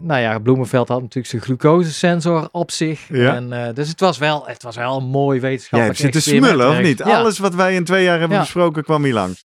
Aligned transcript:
nou 0.00 0.20
ja, 0.20 0.38
Bloemenveld 0.38 0.88
had 0.88 1.00
natuurlijk 1.00 1.26
zijn 1.26 1.42
glucosesensor 1.42 2.48
op 2.52 2.70
zich. 2.70 3.00
Ja. 3.08 3.34
En, 3.34 3.52
eh, 3.52 3.74
dus 3.74 3.88
het 3.88 4.00
was, 4.00 4.18
wel, 4.18 4.46
het 4.46 4.62
was 4.62 4.76
wel 4.76 4.96
een 4.96 5.04
mooi 5.04 5.40
Jij 5.40 5.48
wetenschappelijk 5.48 5.98
zitten 5.98 6.20
experiment 6.20 6.52
smullen, 6.52 6.76
of 6.78 6.82
niet? 6.82 6.98
Ja. 6.98 7.18
Alles 7.18 7.38
wat 7.38 7.54
wij 7.54 7.74
in 7.74 7.84
twee 7.84 8.04
jaar 8.04 8.18
hebben 8.18 8.36
Ja. 8.36 8.42
besproken 8.42 8.84
kwam 8.84 9.04
hier 9.04 9.12
langs. 9.12 9.44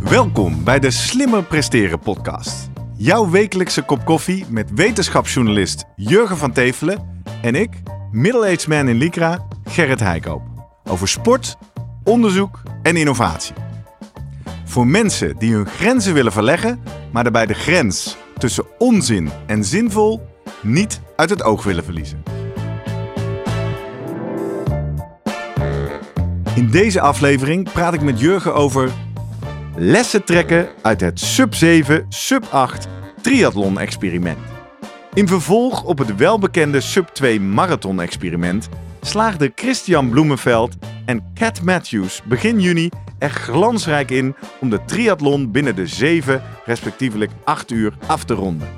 Welkom 0.00 0.64
bij 0.64 0.78
de 0.78 0.90
Slimmer 0.90 1.42
Presteren 1.42 1.98
podcast. 1.98 2.70
Jouw 2.96 3.30
wekelijkse 3.30 3.82
kop 3.82 4.04
koffie 4.04 4.44
met 4.48 4.70
wetenschapsjournalist 4.74 5.84
Jurgen 5.96 6.36
van 6.36 6.52
Tevelen 6.52 7.22
en 7.42 7.54
ik, 7.54 7.70
middle-aged 8.10 8.66
man 8.66 8.88
in 8.88 8.96
Lycra, 8.96 9.46
Gerrit 9.64 10.00
Heikoop. 10.00 10.42
Over 10.84 11.08
sport, 11.08 11.56
onderzoek 12.04 12.62
en 12.82 12.96
innovatie. 12.96 13.54
Voor 14.74 14.86
mensen 14.86 15.38
die 15.38 15.54
hun 15.54 15.66
grenzen 15.66 16.14
willen 16.14 16.32
verleggen, 16.32 16.82
maar 17.12 17.22
daarbij 17.22 17.46
de 17.46 17.54
grens 17.54 18.16
tussen 18.38 18.64
onzin 18.78 19.30
en 19.46 19.64
zinvol 19.64 20.26
niet 20.62 21.00
uit 21.16 21.30
het 21.30 21.42
oog 21.42 21.64
willen 21.64 21.84
verliezen. 21.84 22.22
In 26.54 26.70
deze 26.70 27.00
aflevering 27.00 27.72
praat 27.72 27.94
ik 27.94 28.00
met 28.02 28.20
Jurgen 28.20 28.54
over 28.54 28.90
lessen 29.76 30.24
trekken 30.24 30.68
uit 30.82 31.00
het 31.00 31.20
sub 31.20 31.54
7, 31.54 32.06
sub 32.08 32.44
8 32.50 32.88
triathlon 33.22 33.78
experiment. 33.78 34.38
In 35.12 35.28
vervolg 35.28 35.84
op 35.84 35.98
het 35.98 36.16
welbekende 36.16 36.80
sub 36.80 37.08
2 37.08 37.40
marathon 37.40 38.00
experiment 38.00 38.68
slaagden 39.00 39.52
Christian 39.54 40.10
Bloemenveld 40.10 40.76
en 41.04 41.24
Cat 41.34 41.62
Matthews 41.62 42.22
begin 42.24 42.60
juni 42.60 42.90
er 43.24 43.30
glansrijk 43.30 44.10
in 44.10 44.34
om 44.60 44.70
de 44.70 44.84
triathlon 44.84 45.50
binnen 45.50 45.76
de 45.76 45.86
7 45.86 46.42
respectievelijk 46.64 47.30
8 47.44 47.70
uur 47.70 47.92
af 48.06 48.24
te 48.24 48.34
ronden. 48.34 48.68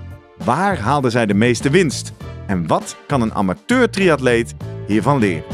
Waar 0.45 0.79
haalden 0.79 1.11
zij 1.11 1.27
de 1.27 1.35
meeste 1.35 1.71
winst? 1.71 2.13
En 2.47 2.67
wat 2.67 2.97
kan 3.07 3.21
een 3.21 3.35
amateur 3.35 3.91
triatleet 3.91 4.55
hiervan 4.87 5.19
leren? 5.19 5.45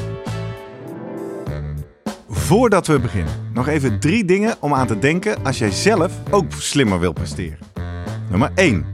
Voordat 2.29 2.87
we 2.87 2.99
beginnen, 2.99 3.51
nog 3.53 3.69
even 3.69 4.01
drie 4.01 4.25
dingen 4.25 4.57
om 4.61 4.75
aan 4.75 4.87
te 4.87 4.99
denken 4.99 5.45
als 5.45 5.59
jij 5.59 5.71
zelf 5.71 6.13
ook 6.31 6.53
slimmer 6.53 7.01
wil 7.01 7.13
presteren. 7.13 7.59
Nummer 8.31 8.51
1. 8.55 8.85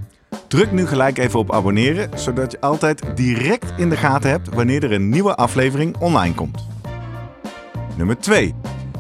Druk 0.48 0.72
nu 0.72 0.87
gelijk 0.87 1.19
even 1.19 1.39
op 1.39 1.53
abonneren, 1.53 2.19
zodat 2.19 2.53
je 2.53 2.61
altijd 2.61 3.03
direct 3.15 3.72
in 3.77 3.89
de 3.89 3.97
gaten 3.97 4.31
hebt 4.31 4.55
wanneer 4.55 4.84
er 4.84 4.92
een 4.92 5.09
nieuwe 5.09 5.34
aflevering 5.34 5.97
online 5.97 6.34
komt. 6.34 6.67
Nummer 7.97 8.19
2. 8.19 8.55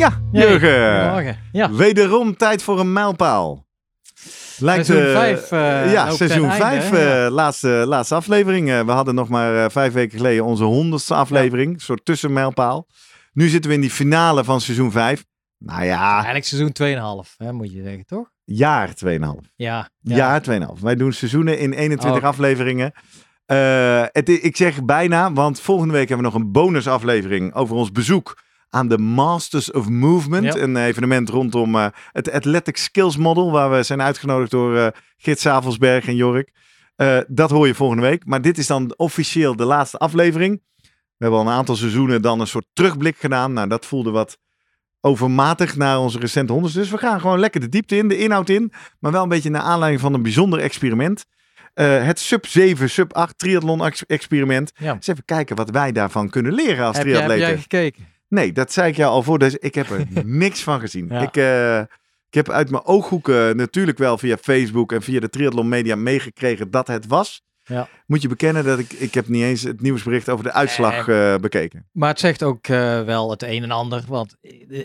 Ja, 0.00 0.20
Jurgen. 0.32 0.96
goedemorgen. 0.98 1.38
Ja, 1.52 1.72
Wederom 1.72 2.36
tijd 2.36 2.62
voor 2.62 2.80
een 2.80 2.92
mijlpaal. 2.92 3.66
Lijkt, 4.58 4.86
Seizoen 4.86 5.06
eh, 5.06 5.18
vijf, 5.18 5.52
eh, 5.52 5.92
ja, 5.92 6.10
seizoen 6.10 6.48
ten 6.48 6.60
einde, 6.60 6.80
5, 6.82 6.90
hè? 6.90 7.22
Ja. 7.22 7.30
laatste, 7.30 7.68
laatste 7.68 8.14
aflevering. 8.14 8.70
Eh, 8.70 8.80
we 8.80 8.90
hadden 8.92 9.14
nog 9.14 9.28
maar 9.28 9.64
eh, 9.64 9.70
vijf 9.70 9.92
weken 9.92 10.16
geleden 10.16 10.44
onze 10.44 10.64
honderdste 10.64 11.14
aflevering. 11.14 11.74
Een 11.74 11.80
soort 11.80 12.04
tussenmijlpaal. 12.04 12.86
Nu 13.32 13.48
zitten 13.48 13.70
we 13.70 13.76
in 13.76 13.82
die 13.82 13.90
finale 13.90 14.44
van 14.44 14.60
seizoen 14.60 14.90
5. 14.92 15.24
Nou 15.58 15.84
ja, 15.84 16.14
eigenlijk 16.14 16.44
seizoen 16.44 16.72
2,5, 17.26 17.34
hè, 17.36 17.52
moet 17.52 17.72
je 17.72 17.82
zeggen, 17.82 18.06
toch? 18.06 18.30
jaar 18.44 18.94
2,5. 18.94 19.50
Ja. 19.56 19.88
Jaar 20.00 20.40
2,5. 20.42 20.80
Wij 20.80 20.94
doen 20.96 21.12
seizoenen 21.12 21.58
in 21.58 21.72
21 21.72 22.22
Oh. 22.22 22.28
afleveringen. 22.28 22.92
Eh, 23.46 24.02
het, 24.12 24.28
ik 24.28 24.56
zeg 24.56 24.84
bijna, 24.84 25.32
want 25.32 25.60
volgende 25.60 25.92
week 25.92 26.08
hebben 26.08 26.26
we 26.26 26.32
nog 26.32 26.42
een 26.42 26.52
bonusaflevering 26.52 27.54
over 27.54 27.74
ons 27.76 27.92
bezoek 27.92 28.38
aan 28.70 28.88
de 28.88 28.98
Masters 28.98 29.70
of 29.70 29.88
Movement. 29.88 30.54
Ja. 30.54 30.60
Een 30.60 30.76
evenement 30.76 31.28
rondom 31.28 31.74
eh, 31.74 31.86
het 32.12 32.32
Athletic 32.32 32.76
Skills 32.76 33.16
Model, 33.16 33.52
waar 33.52 33.70
we 33.70 33.82
zijn 33.82 34.02
uitgenodigd 34.02 34.50
door 34.50 34.76
eh 34.76 34.86
Git 35.16 35.40
Savelsberg 35.40 36.06
en 36.06 36.16
Jork. 36.16 36.50
Eh, 36.96 37.18
dat 37.28 37.50
hoor 37.50 37.66
je 37.66 37.74
volgende 37.74 38.02
week. 38.02 38.26
Maar 38.26 38.42
dit 38.42 38.58
is 38.58 38.66
dan 38.66 38.94
officieel 38.96 39.56
de 39.56 39.64
laatste 39.64 39.98
aflevering. 39.98 40.62
We 40.76 41.26
hebben 41.26 41.38
al 41.40 41.46
een 41.46 41.52
aantal 41.52 41.76
seizoenen 41.76 42.22
dan 42.22 42.40
een 42.40 42.46
soort 42.46 42.66
terugblik 42.72 43.16
gedaan. 43.16 43.52
Nou, 43.52 43.68
dat 43.68 43.86
voelde 43.86 44.10
wat 44.10 44.38
overmatig 45.00 45.76
naar 45.76 45.98
onze 45.98 46.18
recente 46.18 46.52
honderd. 46.52 46.74
Dus 46.74 46.90
we 46.90 46.98
gaan 46.98 47.20
gewoon 47.20 47.38
lekker 47.38 47.60
de 47.60 47.68
diepte 47.68 47.96
in, 47.96 48.08
de 48.08 48.18
inhoud 48.18 48.48
in. 48.48 48.72
Maar 49.00 49.12
wel 49.12 49.22
een 49.22 49.28
beetje 49.28 49.50
naar 49.50 49.62
aanleiding 49.62 50.00
van 50.02 50.14
een 50.14 50.22
bijzonder 50.22 50.58
experiment. 50.60 51.24
Het 51.74 52.18
sub 52.18 52.46
7, 52.46 52.90
sub 52.90 53.12
8 53.12 53.38
triathlon 53.38 53.84
ex- 53.84 54.06
experiment. 54.06 54.72
Ja. 54.76 54.92
Eens 54.94 55.06
even 55.06 55.24
kijken 55.24 55.56
wat 55.56 55.70
wij 55.70 55.92
daarvan 55.92 56.30
kunnen 56.30 56.52
leren 56.52 56.86
als 56.86 56.96
Heb, 56.96 57.06
jij, 57.06 57.14
heb 57.14 57.24
triatleten. 57.24 57.54
jij 57.54 57.62
gekeken? 57.62 58.06
Nee, 58.30 58.52
dat 58.52 58.72
zei 58.72 58.88
ik 58.90 58.96
jou 58.96 59.12
al 59.12 59.22
voor. 59.22 59.38
Dus 59.38 59.54
ik 59.54 59.74
heb 59.74 59.90
er 59.90 60.06
niks 60.24 60.62
van 60.62 60.80
gezien. 60.80 61.06
Ja. 61.10 61.20
Ik, 61.20 61.36
eh, 61.36 61.78
ik 62.28 62.34
heb 62.34 62.50
uit 62.50 62.70
mijn 62.70 62.84
ooghoeken 62.84 63.56
natuurlijk 63.56 63.98
wel 63.98 64.18
via 64.18 64.36
Facebook 64.36 64.92
en 64.92 65.02
via 65.02 65.20
de 65.20 65.30
triathlon 65.30 65.68
media 65.68 65.96
meegekregen 65.96 66.70
dat 66.70 66.86
het 66.86 67.06
was. 67.06 67.42
Ja. 67.64 67.88
Moet 68.06 68.22
je 68.22 68.28
bekennen 68.28 68.64
dat 68.64 68.78
ik, 68.78 68.92
ik 68.92 69.14
heb 69.14 69.28
niet 69.28 69.42
eens 69.42 69.62
het 69.62 69.80
nieuwsbericht 69.80 70.28
over 70.28 70.44
de 70.44 70.52
uitslag 70.52 71.08
eh, 71.08 71.34
bekeken. 71.36 71.88
Maar 71.92 72.08
het 72.08 72.20
zegt 72.20 72.42
ook 72.42 72.66
eh, 72.66 73.02
wel 73.02 73.30
het 73.30 73.42
een 73.42 73.62
en 73.62 73.70
ander. 73.70 74.04
Want 74.08 74.36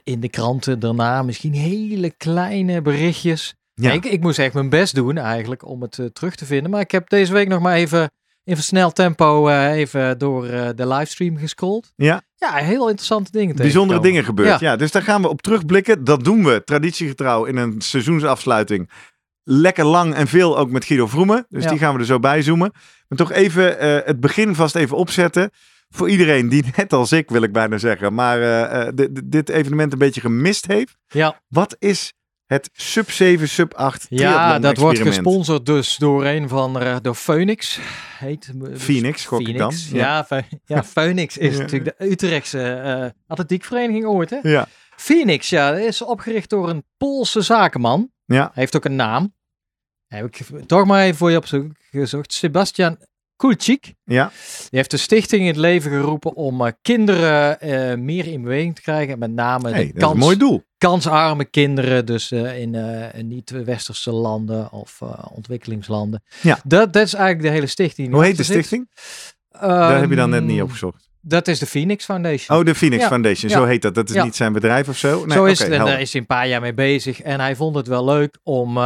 in 0.04 0.20
de 0.20 0.30
kranten 0.30 0.80
daarna 0.80 1.24
misschien 1.24 1.54
hele 1.54 2.12
kleine 2.12 2.82
berichtjes. 2.82 3.56
Ja. 3.74 3.92
Ik, 3.92 4.06
ik 4.06 4.22
moest 4.22 4.40
echt 4.40 4.54
mijn 4.54 4.70
best 4.70 4.96
doen 4.96 5.18
eigenlijk 5.18 5.66
om 5.66 5.82
het 5.82 6.10
terug 6.14 6.36
te 6.36 6.46
vinden. 6.46 6.72
Maar 6.72 6.82
ik 6.82 6.92
heb 6.92 7.10
deze 7.10 7.34
week 7.34 7.48
nog 7.48 7.60
maar 7.60 7.76
even 7.76 8.10
in 8.46 8.56
versneld 8.56 8.96
tempo 8.96 9.48
eh, 9.48 9.72
even 9.72 10.18
door 10.18 10.46
eh, 10.46 10.70
de 10.76 10.88
livestream 10.88 11.38
gescrolld. 11.38 11.94
Ja. 11.96 12.22
Ja, 12.52 12.56
heel 12.56 12.88
interessante 12.88 13.32
dingen 13.32 13.56
Bijzondere 13.56 14.00
dingen 14.00 14.24
gebeurd. 14.24 14.60
Ja. 14.60 14.70
Ja. 14.72 14.76
dus 14.76 14.92
daar 14.92 15.02
gaan 15.02 15.22
we 15.22 15.30
op 15.30 15.42
terugblikken. 15.42 16.04
Dat 16.04 16.24
doen 16.24 16.44
we 16.44 16.62
traditiegetrouw 16.64 17.46
in 17.46 17.58
een 17.58 17.82
seizoensafsluiting. 17.82 18.90
Lekker 19.44 19.86
lang 19.86 20.14
en 20.14 20.28
veel 20.28 20.58
ook 20.58 20.70
met 20.70 20.86
Guido 20.86 21.08
Vroemen. 21.08 21.46
Dus 21.50 21.64
Ja. 21.64 21.70
die 21.70 21.80
gaan 21.80 21.94
we 21.94 22.00
er 22.00 22.06
zo 22.06 22.20
bij 22.20 22.42
zoomen. 22.42 22.72
Maar 23.08 23.18
toch 23.18 23.32
even 23.32 23.80
eh, 23.80 24.06
het 24.08 24.20
begin 24.20 24.56
vast 24.56 24.76
even 24.76 24.98
opzetten. 24.98 25.50
Voor 25.90 26.10
iedereen 26.10 26.50
die 26.50 26.64
net 26.76 26.94
als 26.94 27.12
ik, 27.12 27.30
wil 27.30 27.42
ik 27.44 27.52
bijna 27.52 27.78
zeggen, 27.78 28.14
maar 28.14 28.42
eh, 28.42 28.88
eh, 28.88 28.94
di- 28.96 29.12
di- 29.12 29.22
dit 29.26 29.50
evenement 29.50 29.94
een 29.94 30.00
beetje 30.00 30.22
gemist 30.22 30.66
heeft. 30.68 30.96
Ja, 31.08 31.42
Wat 31.48 31.76
is 31.80 32.14
het 32.56 32.70
sub 32.74 33.12
7, 33.12 33.50
sub 33.50 33.74
8 33.74 34.06
ja 34.10 34.60
dat 34.60 34.78
wordt 34.78 35.00
gesponsord 35.00 35.66
dus 35.66 35.96
door 35.98 36.26
een 36.26 36.50
van 36.50 36.80
eh, 36.80 36.96
door 37.02 37.16
Phoenix. 37.16 37.80
Heet, 38.18 38.52
dus 38.60 38.82
Phoenix, 38.84 39.26
gok 39.26 39.48
ik 39.48 39.58
dan. 39.58 39.74
Ja. 39.92 39.98
Ja, 39.98 40.26
Pho- 40.26 40.58
ja, 40.66 40.84
Phoenix 40.96 41.38
is 41.38 41.54
Ja. 41.56 41.62
natuurlijk 41.62 41.98
de 41.98 42.06
Utrechtse 42.12 42.62
eh 42.64 43.10
atletiekvereniging 43.28 44.06
ooit. 44.06 44.30
Hè? 44.30 44.40
Ja, 44.42 44.68
Phoenix, 44.96 45.50
ja, 45.50 45.72
is 45.74 46.02
opgericht 46.02 46.50
door 46.50 46.70
een 46.70 46.84
Poolse 46.98 47.42
zakenman. 47.42 48.12
ja. 48.26 48.42
Hij 48.42 48.50
heeft 48.54 48.76
ook 48.76 48.86
een 48.86 48.96
naam. 48.96 49.34
Heb 50.08 50.26
ik 50.26 50.42
toch 50.68 50.86
maar 50.86 51.04
even 51.04 51.18
voor 51.18 51.32
je 51.32 51.38
opgezocht. 51.38 52.34
Sebastian 52.34 52.98
Kulchik. 53.36 53.94
ja. 54.04 54.32
Die 54.60 54.68
heeft 54.80 54.92
de 54.92 54.98
stichting 54.98 55.42
in 55.42 55.48
het 55.48 55.56
leven 55.58 55.92
geroepen 55.92 56.36
om 56.36 56.66
eh, 56.66 56.72
kinderen 56.82 57.60
eh, 57.62 57.98
meer 57.98 58.28
in 58.28 58.42
beweging 58.42 58.76
te 58.76 58.82
krijgen. 58.82 59.20
Met 59.20 59.32
name 59.32 59.70
Hey, 59.70 59.84
de 59.86 59.88
een 59.94 60.00
kans, 60.00 60.20
mooi 60.20 60.38
doel. 60.38 60.64
kansarme 60.78 61.46
kinderen. 61.46 62.06
Dus 62.06 62.32
eh, 62.32 62.60
in, 62.60 62.78
niet-westerse 63.28 64.12
landen 64.12 64.72
of 64.72 65.00
ontwikkelingslanden. 65.34 66.24
Ja. 66.42 66.60
Dat, 66.64 66.94
dat 66.94 67.04
is 67.06 67.14
eigenlijk 67.14 67.48
de 67.48 67.54
hele 67.54 67.68
stichting. 67.68 68.14
Hoe 68.14 68.24
heet 68.24 68.38
de 68.38 68.44
stichting? 68.44 68.90
Daar 69.60 70.00
heb 70.00 70.10
je 70.10 70.16
dan 70.16 70.30
net 70.30 70.44
niet 70.44 70.52
Ehm, 70.56 70.64
opgezocht. 70.64 71.10
Dat 71.22 71.48
is 71.48 71.60
de 71.60 71.66
Phoenix 71.66 72.06
Foundation. 72.06 72.58
Oh, 72.60 72.66
de 72.66 72.76
Phoenix 72.76 73.02
Ja. 73.02 73.08
Foundation. 73.08 73.50
Ja. 73.52 73.58
Zo 73.58 73.66
heet 73.66 73.82
dat. 73.82 73.96
Dat 73.96 74.10
is 74.10 74.24
niet 74.24 74.36
zijn 74.36 74.54
bedrijf 74.54 74.88
of 74.90 74.98
zo? 74.98 75.26
Nee, 75.26 75.38
Zo 75.38 75.46
is 75.46 75.60
het. 75.60 75.68
En 75.68 75.74
helder. 75.76 75.94
daar 75.94 76.02
is 76.02 76.12
hij 76.12 76.22
een 76.22 76.28
paar 76.28 76.48
jaar 76.48 76.62
mee 76.62 76.74
bezig. 76.74 77.22
En 77.22 77.40
hij 77.40 77.56
vond 77.56 77.76
het 77.76 77.88
wel 77.88 78.06
leuk 78.06 78.38
om 78.44 78.78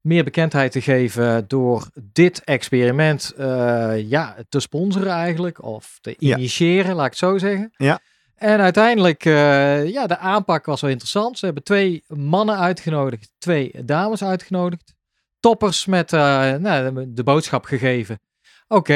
meer 0.00 0.24
bekendheid 0.24 0.72
te 0.72 0.80
geven 0.80 1.44
door 1.48 1.88
dit 2.12 2.44
experiment 2.44 3.32
eh, 3.36 4.08
ja, 4.08 4.36
te 4.48 4.60
sponsoren 4.60 5.12
eigenlijk. 5.12 5.62
Of 5.62 5.98
te 6.00 6.14
Ja. 6.18 6.36
initiëren, 6.36 6.94
laat 6.94 7.04
ik 7.04 7.10
het 7.10 7.18
zo 7.20 7.38
zeggen. 7.38 7.72
Ja. 7.76 8.00
En 8.34 8.60
uiteindelijk, 8.60 9.24
eh, 9.24 9.88
ja, 9.88 10.06
de 10.06 10.18
aanpak 10.18 10.64
was 10.66 10.80
wel 10.80 10.90
interessant. 10.90 11.38
Ze 11.38 11.44
hebben 11.44 11.64
twee 11.64 12.04
mannen 12.06 12.58
uitgenodigd, 12.58 13.32
twee 13.38 13.72
dames 13.84 14.24
uitgenodigd. 14.24 14.94
Toppers 15.40 15.86
met 15.86 16.12
eh, 16.12 16.52
nou, 16.54 17.04
de- 17.12 17.22
boodschap 17.24 17.64
gegeven. 17.64 18.20
Oké, 18.68 18.94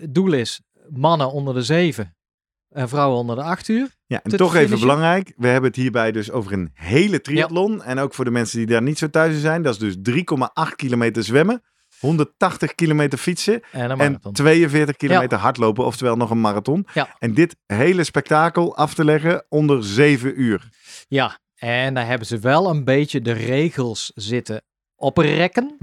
het 0.00 0.14
doel 0.14 0.32
is 0.32 0.60
mannen 0.88 1.30
onder 1.32 1.54
de 1.54 1.62
zeven 1.62 2.14
en 2.76 2.88
vrouwen 2.88 3.18
onder 3.18 3.36
de 3.36 3.42
acht 3.42 3.68
uur. 3.68 3.88
Ja, 4.06 4.20
en 4.22 4.36
toch 4.36 4.54
even 4.54 4.80
belangrijk. 4.80 5.32
We 5.36 5.46
hebben 5.46 5.70
het 5.70 5.78
hierbij 5.78 6.12
dus 6.12 6.30
over 6.30 6.52
een 6.52 6.70
hele 6.74 7.20
triathlon. 7.20 7.82
En 7.82 7.98
ook 7.98 8.14
voor 8.14 8.24
de 8.24 8.30
mensen 8.30 8.58
die 8.58 8.66
daar 8.66 8.82
niet 8.82 8.98
zo 8.98 9.10
thuis 9.10 9.34
in 9.34 9.40
zijn. 9.40 9.62
Dat 9.62 9.82
is 9.82 9.96
dus 9.96 10.14
3,8 10.14 10.74
kilometer 10.76 11.24
zwemmen. 11.24 11.62
180 11.98 12.74
kilometer 12.74 13.18
fietsen 13.18 13.62
En 13.72 13.84
een 13.84 13.90
en 13.90 13.96
marathon. 13.96 14.32
42 14.32 14.96
kilometer 14.96 15.38
hardlopen, 15.38 15.84
oftewel 15.84 16.16
nog 16.16 16.30
een 16.30 16.40
marathon. 16.40 16.86
Ja. 16.94 17.16
En 17.18 17.34
dit 17.34 17.56
hele 17.66 18.04
spektakel 18.04 18.76
af 18.76 18.94
te 18.94 19.04
leggen 19.04 19.46
onder 19.48 19.84
7 19.84 20.40
uur. 20.40 20.68
Ja, 21.08 21.38
en 21.54 21.94
daar 21.94 22.06
hebben 22.06 22.26
ze 22.26 22.38
wel 22.38 22.70
een 22.70 22.84
beetje 22.84 23.20
de 23.20 23.32
regels 23.32 24.12
zitten 24.14 24.62
oprekken. 24.96 25.76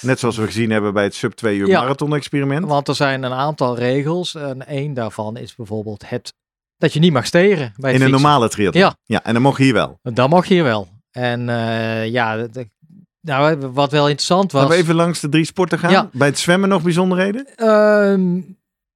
Net 0.00 0.18
zoals 0.18 0.36
we 0.36 0.44
gezien 0.46 0.70
hebben 0.70 0.92
bij 0.92 1.04
het 1.04 1.14
sub 1.14 1.32
2 1.32 1.56
uur 1.56 1.66
Ja. 1.68 1.80
marathon 1.80 2.14
experiment. 2.14 2.66
Want 2.66 2.88
er 2.88 2.94
zijn 2.94 3.22
een 3.22 3.32
aantal 3.32 3.76
regels. 3.76 4.34
En 4.34 4.66
één 4.66 4.94
daarvan 4.94 5.36
is 5.36 5.54
bijvoorbeeld 5.54 6.08
het 6.10 6.34
dat 6.78 6.92
je 6.92 7.00
niet 7.00 7.12
mag 7.12 7.26
steren 7.26 7.56
bij 7.56 7.66
het 7.66 7.76
In 7.76 7.84
een 7.88 7.92
fietsen. 8.00 8.10
normale 8.10 8.48
triathlon. 8.48 8.82
Ja. 8.82 8.94
ja. 9.04 9.24
En 9.24 9.32
dan 9.32 9.42
mocht 9.42 9.58
hier 9.58 9.72
wel. 9.72 9.98
Dat 10.02 10.28
mag 10.28 10.46
hier 10.48 10.62
wel. 10.64 10.88
En 11.10 11.48
eh, 11.48 12.06
ja, 12.08 12.36
de- 12.36 12.70
nou, 13.20 13.56
wat 13.72 13.90
wel 13.90 14.04
interessant 14.08 14.52
was. 14.52 14.60
Laten 14.62 14.76
we 14.76 14.82
even 14.82 14.94
langs 14.94 15.20
de 15.20 15.28
drie 15.28 15.44
sporten 15.44 15.78
gaan. 15.78 15.90
Ja. 15.90 16.08
Bij 16.12 16.28
het 16.28 16.38
zwemmen 16.38 16.68
nog 16.68 16.82
bijzonderheden? 16.82 17.46
ehm, 17.56 18.40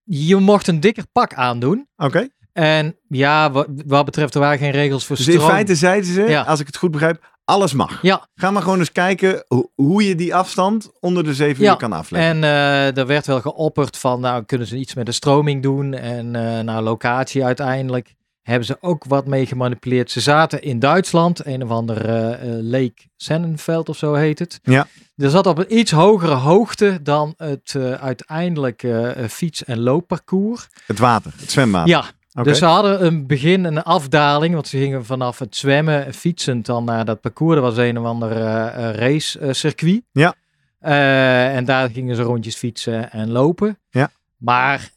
je 0.03 0.37
mocht 0.37 0.67
een 0.69 0.81
dikker 0.81 1.05
pak 1.13 1.35
aandoen. 1.35 1.89
Oké. 1.97 2.29
En 2.53 2.97
ja, 3.09 3.51
wat, 3.51 3.67
wat 3.87 4.05
betreft, 4.05 4.35
er 4.35 4.41
waren 4.41 4.59
geen 4.59 4.71
regels 4.71 5.05
voor 5.07 5.17
Dus 5.17 5.29
in 5.29 5.41
feite 5.41 5.75
zeiden 5.75 6.13
ze, 6.13 6.23
Ja. 6.23 6.43
als 6.43 6.61
ik 6.61 6.67
het 6.67 6.77
goed 6.77 6.91
begrijp, 6.91 7.34
alles 7.45 7.73
mag. 7.73 8.03
Ja, 8.03 8.29
Ga 8.35 8.51
maar 8.51 8.63
gewoon 8.63 8.79
eens 8.79 8.93
kijken 8.93 9.45
ho- 9.49 9.71
hoe 9.75 10.09
je 10.09 10.15
die 10.15 10.35
afstand 10.35 10.91
onder 11.01 11.25
de 11.25 11.35
7 11.35 11.65
Ja, 11.65 11.71
uur 11.71 11.77
kan 11.77 11.93
afleggen. 11.93 12.31
En 12.31 12.45
eh, 12.45 12.97
er 12.97 13.07
werd 13.07 13.27
wel 13.27 13.41
geopperd 13.41 13.97
van, 13.99 14.21
nou 14.21 14.45
kunnen 14.45 14.67
ze 14.67 14.77
iets 14.77 14.95
met 14.95 15.07
de 15.07 15.13
stroming 15.13 15.63
doen. 15.63 15.95
En 15.95 16.35
eh 16.37 16.61
nou, 16.65 16.83
locatie 16.83 17.45
uiteindelijk 17.45 18.15
hebben 18.43 18.67
ze 18.67 18.77
ook 18.81 19.05
wat 19.05 19.27
mee 19.27 19.47
gemanipuleerd. 19.47 20.11
Ze 20.11 20.21
zaten 20.21 20.63
in 20.63 20.79
Duitsland, 20.79 21.47
een 21.47 21.63
of 21.63 21.71
ander 21.71 22.05
eh, 22.09 22.33
eh, 22.33 22.63
Lake 22.63 22.95
Sennenveld 23.17 23.89
of 23.89 23.97
zo 23.97 24.15
heet 24.15 24.39
het. 24.39 24.59
Ja. 24.63 24.87
Er 25.17 25.31
zat 25.31 25.47
op 25.47 25.59
een 25.59 25.79
iets 25.79 25.91
hogere 25.91 26.35
hoogte 26.35 26.99
dan 27.03 27.35
het 27.37 27.75
eh, 27.77 27.93
uiteindelijk 27.93 28.87
fiets- 29.29 29.65
en 29.65 29.81
loopparcours. 29.81 30.69
Het 30.87 30.99
water, 30.99 31.33
het 31.37 31.51
zwemwater. 31.51 31.89
Ja, 31.91 32.05
Dus 32.43 32.59
ze 32.59 32.65
hadden 32.65 33.05
een 33.05 33.27
begin 33.27 33.67
en 33.67 33.77
een 33.77 33.83
afdaling, 33.83 34.55
want 34.55 34.69
ze 34.69 34.79
gingen 34.79 35.05
vanaf 35.05 35.39
het 35.39 35.57
zwemmen 35.57 36.15
fietsend 36.15 36.67
dan 36.67 36.85
naar 36.85 37.05
dat 37.05 37.21
parcours. 37.21 37.55
Dat 37.55 37.65
was 37.65 37.77
een 37.77 37.99
of 37.99 38.05
ander 38.05 38.31
eh, 38.31 38.89
eh, 38.89 38.95
racecircuit. 38.97 40.03
Ja. 40.13 40.35
Eh, 40.79 41.57
en 41.57 41.65
daar 41.65 41.91
gingen 41.91 42.17
ze 42.17 42.23
rondjes 42.23 42.57
fietsen 42.57 43.11
en 43.13 43.31
lopen. 43.31 43.79
Ja. 43.91 44.11
Maar 44.37 44.91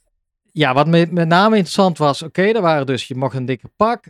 ja, 0.51 0.73
wat 0.73 0.87
met, 0.87 1.11
met 1.11 1.27
name 1.27 1.55
interessant 1.55 1.97
was, 1.97 2.21
oké, 2.21 2.51
daar 2.51 2.61
waren 2.61 2.85
dus, 2.85 3.07
je 3.07 3.15
mocht 3.15 3.35
een 3.35 3.45
dikke 3.45 3.69
pak 3.75 4.05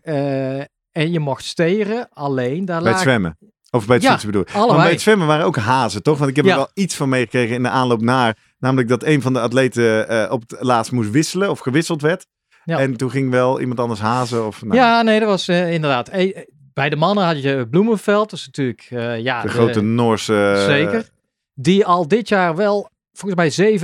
en 0.92 1.12
je 1.12 1.20
mocht 1.20 1.44
steren. 1.44 2.10
Alleen 2.14 2.66
daar 2.66 2.82
Bij 2.82 2.92
het 2.92 2.98
lagen 2.98 3.02
zwemmen. 3.02 3.38
Of 3.72 3.86
bij 3.86 3.96
het 3.96 4.04
Ja, 4.04 4.12
fietsen 4.12 4.32
bedoel 4.32 4.68
ik. 4.68 4.76
Bij 4.76 4.92
het 4.92 5.02
zwemmen 5.02 5.28
waren 5.28 5.46
ook 5.46 5.58
hazen, 5.58 6.04
toch? 6.04 6.18
Want 6.18 6.30
ik 6.30 6.36
heb 6.36 6.46
Ja. 6.46 6.52
er 6.52 6.58
wel 6.58 6.72
iets 6.74 6.96
van 6.96 7.10
meegekregen 7.10 7.56
in 7.56 7.64
de 7.64 7.70
aanloop 7.70 8.02
naar. 8.02 8.38
Namelijk 8.60 8.88
dat 8.88 9.04
een 9.04 9.22
van 9.22 9.34
de 9.34 9.40
atleten 9.40 10.32
op 10.32 10.44
het 10.48 10.62
laatst 10.62 10.92
moest 10.92 11.12
wisselen 11.12 11.50
of 11.50 11.60
gewisseld 11.60 12.02
werd. 12.02 12.26
Ja. 12.68 12.80
En 12.80 12.98
toen 12.98 13.12
ging 13.12 13.32
wel 13.32 13.60
iemand 13.60 13.80
anders 13.80 14.00
hazen. 14.00 14.48
Of, 14.48 14.62
nou, 14.64 14.76
Ja, 14.76 15.02
nee, 15.02 15.20
dat 15.20 15.30
was 15.30 15.48
eh, 15.48 15.74
inderdaad. 15.74 16.10
Eh, 16.10 16.38
bij 16.74 16.90
de 16.90 16.96
mannen 16.96 17.26
had 17.26 17.42
je 17.42 17.68
Bloemenveld, 17.70 18.32
is 18.32 18.46
natuurlijk 18.46 18.88
eh, 18.90 19.20
ja, 19.20 19.42
de 19.42 19.48
grote 19.48 19.82
Noorse... 19.82 20.64
Zeker. 20.68 21.10
Die 21.54 21.86
al 21.86 22.08
dit 22.08 22.28
jaar 22.30 22.56
wel, 22.56 22.90
volgens 23.14 23.58
mij 23.58 23.80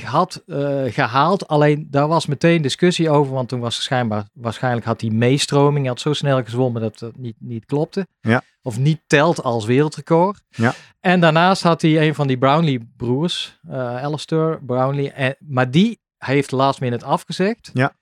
7,21 0.00 0.04
had 0.04 0.42
eh, 0.46 0.82
gehaald. 0.86 1.48
Alleen 1.48 1.86
daar 1.90 2.08
was 2.08 2.26
meteen 2.26 2.62
discussie 2.62 3.10
over, 3.10 3.32
want 3.32 3.48
toen 3.48 3.60
was 3.60 3.82
schijnbaar, 3.82 4.24
waarschijnlijk 4.32 4.86
had 4.86 5.00
hij 5.00 5.10
meestroming. 5.10 5.78
Hij 5.78 5.88
had 5.88 6.00
zo 6.00 6.12
snel 6.12 6.42
gezwommen 6.42 6.82
dat 6.82 6.98
dat 6.98 7.16
niet, 7.16 7.36
niet 7.38 7.64
klopte. 7.64 8.06
Ja. 8.20 8.42
Of 8.62 8.78
niet 8.78 9.00
telt 9.06 9.42
als 9.42 9.64
wereldrecord. 9.64 10.42
Ja. 10.48 10.74
En 11.00 11.20
daarnaast 11.20 11.62
had 11.62 11.82
hij 11.82 12.06
een 12.06 12.14
van 12.14 12.26
die 12.26 12.38
Brownlee 12.38 12.92
broers, 12.96 13.58
eh 13.68 14.04
Alistair 14.04 14.64
Brownlee. 14.64 15.12
En, 15.12 15.36
maar 15.38 15.70
die 15.70 16.00
heeft 16.18 16.50
last 16.50 16.80
minute 16.80 17.04
afgezegd. 17.04 17.70
Ja. 17.72 17.92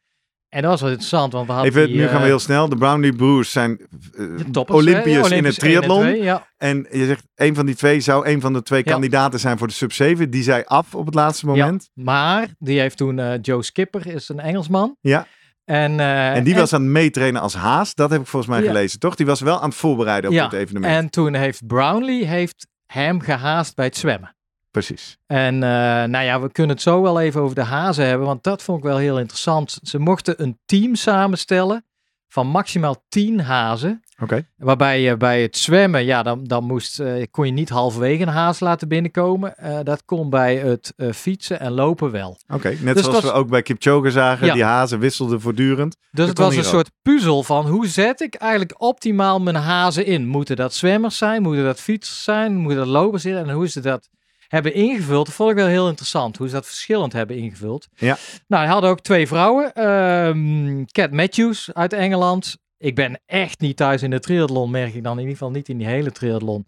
En 0.57 0.63
dat 0.63 0.71
was 0.71 0.81
wel 0.81 0.91
interessant, 0.91 1.33
want 1.33 1.47
we 1.47 1.53
hadden 1.53 1.73
Even, 1.73 1.87
die, 1.87 1.97
nu 1.97 2.03
gaan 2.03 2.13
we 2.13 2.19
eh, 2.19 2.25
heel 2.25 2.39
snel. 2.39 2.69
De 2.69 2.77
Brownlee 2.77 3.13
Broers 3.13 3.51
zijn 3.51 3.81
eh, 4.19 4.25
toppers? 4.51 4.79
Olympiërs 4.79 5.31
in 5.31 5.45
het 5.45 5.55
en 5.55 5.61
triathlon. 5.61 6.01
twee, 6.01 6.23
ja. 6.23 6.47
En 6.57 6.87
je 6.91 7.07
zegt, 7.07 7.25
een 7.35 7.55
van 7.55 7.67
die 7.67 7.75
twee 7.75 8.01
zou 8.01 8.27
een 8.27 8.41
van 8.41 8.53
de 8.53 8.63
twee 8.63 8.83
Ja. 8.85 8.91
kandidaten 8.91 9.41
zijn 9.41 9.59
voor 9.59 9.67
de 9.67 9.73
sub 9.73 9.93
7. 9.93 10.31
Die 10.31 10.43
zei 10.43 10.63
af 10.67 10.95
op 10.95 11.07
het 11.07 11.15
laatste 11.15 11.47
moment. 11.47 11.91
Maar 11.95 12.49
die 12.59 12.81
heeft 12.81 12.97
toen 12.97 13.19
eh, 13.19 13.33
Joe 13.43 13.63
Skipper, 13.63 14.07
is 14.07 14.29
een 14.29 14.41
Engelsman. 14.41 14.97
Ja. 15.01 15.27
En, 15.65 16.01
En 16.01 16.45
die 16.45 16.55
was 16.55 16.73
aan 16.73 16.83
het 16.83 16.91
meetrainen 16.91 17.41
als 17.41 17.55
haas. 17.55 17.95
Dat 17.95 18.11
heb 18.11 18.21
ik 18.21 18.27
volgens 18.27 18.53
mij 18.53 18.63
gelezen, 18.67 18.99
toch? 18.99 19.15
Die 19.15 19.27
was 19.27 19.41
wel 19.41 19.61
aan 19.61 19.69
het 19.69 19.79
voorbereiden 19.79 20.31
op 20.31 20.37
het 20.37 20.53
evenement. 20.53 20.95
En 20.95 21.11
toen 21.11 21.35
heeft 21.35 21.67
Brownlee 21.67 22.25
heeft 22.25 22.67
hem 22.87 23.21
gehaast 23.21 23.75
bij 23.75 23.85
het 23.85 23.97
zwemmen. 23.97 24.36
Precies. 24.77 25.19
En 25.27 25.55
eh, 25.55 25.69
nou 26.05 26.25
ja, 26.25 26.41
we 26.41 26.53
kunnen 26.53 26.75
het 26.75 26.85
zo 26.85 27.03
wel 27.03 27.21
even 27.21 27.41
over 27.41 27.55
de 27.55 27.63
hazen 27.63 28.07
hebben, 28.07 28.27
want 28.27 28.43
dat 28.43 28.63
vond 28.63 28.79
ik 28.79 28.85
wel 28.85 28.97
heel 28.97 29.19
interessant. 29.19 29.79
Ze 29.83 29.99
mochten 29.99 30.43
een 30.43 30.59
team 30.67 30.95
samenstellen 30.95 31.85
van 32.29 32.47
maximaal 32.47 33.05
10 33.09 33.41
hazen. 33.41 34.03
Oké. 34.23 34.47
Waarbij 34.57 35.01
je 35.01 35.17
bij 35.17 35.43
het 35.43 35.57
zwemmen, 35.57 36.05
ja, 36.05 36.23
dan, 36.23 36.45
dan 36.45 36.65
moest, 36.65 37.01
eh, 37.01 37.25
kon 37.31 37.47
je 37.47 37.53
niet 37.53 37.69
halverwege 37.69 38.23
een 38.23 38.29
haas 38.29 38.61
laten 38.61 38.89
binnenkomen. 38.89 39.57
Eh, 39.59 39.79
dat 39.83 40.05
kon 40.05 40.31
bij 40.31 40.57
het 40.57 40.93
fietsen 41.15 41.61
en 41.61 41.73
lopen 41.73 42.11
wel. 42.11 42.39
Oké, 42.49 42.69
net 42.69 42.95
Dus 42.95 43.05
zoals 43.05 43.07
het 43.07 43.13
was- 43.13 43.23
we 43.25 43.33
ook 43.33 43.49
bij 43.49 43.63
Kipchoge 43.63 44.11
zagen. 44.11 44.47
Ja. 44.47 44.53
Die 44.53 44.65
hazen 44.65 44.99
wisselden 44.99 45.41
voortdurend. 45.41 45.97
Dus 46.11 46.29
het 46.29 46.39
was 46.39 46.57
een 46.57 46.65
soort 46.65 46.91
puzzel 47.03 47.43
van 47.43 47.67
hoe 47.67 47.87
zet 47.87 48.21
ik 48.21 48.35
eigenlijk 48.35 48.81
optimaal 48.83 49.41
mijn 49.41 49.57
hazen 49.57 50.07
in? 50.07 50.27
Moeten 50.27 50.57
dat 50.57 50.75
zwemmers 50.75 51.17
zijn? 51.19 51.43
Moeten 51.43 51.65
dat 51.65 51.81
fietsers 51.81 52.25
zijn? 52.25 52.57
Moeten 52.57 52.79
dat 52.79 52.87
lopers 52.87 53.23
zijn? 53.23 53.37
En 53.37 53.51
hoe 53.51 53.69
ze 53.69 53.81
dat 53.81 54.09
hebben 54.49 54.75
ingevuld, 54.75 55.27
dat 55.27 55.35
vond 55.35 55.51
ik 55.51 55.57
wel 55.57 55.67
heel 55.67 55.89
interessant. 55.89 56.37
Hoe 56.37 56.49
ze 56.49 56.55
dat 56.55 56.67
verschillend 56.67 57.13
hebben 57.13 57.37
ingevuld. 57.37 57.89
Ja. 57.97 58.17
Nou, 58.47 58.65
hij 58.65 58.73
had 58.73 58.83
ook 58.83 59.01
twee 59.01 59.27
vrouwen. 59.27 59.73
Ehm 59.73 60.85
Cat 60.85 61.11
Matthews 61.11 61.71
uit 61.73 61.93
Engeland. 61.93 62.57
Ik 62.79 62.95
ben 62.95 63.21
echt 63.27 63.61
niet 63.61 63.77
thuis 63.77 64.03
in 64.03 64.11
de 64.11 64.21
triathlon, 64.21 64.71
merk 64.71 64.95
ik 64.95 65.03
dan 65.03 65.13
in 65.13 65.19
ieder 65.19 65.33
geval 65.33 65.51
niet 65.51 65.69
in 65.69 65.79
die 65.79 65.87
hele 65.87 66.13
triathlon. 66.13 66.67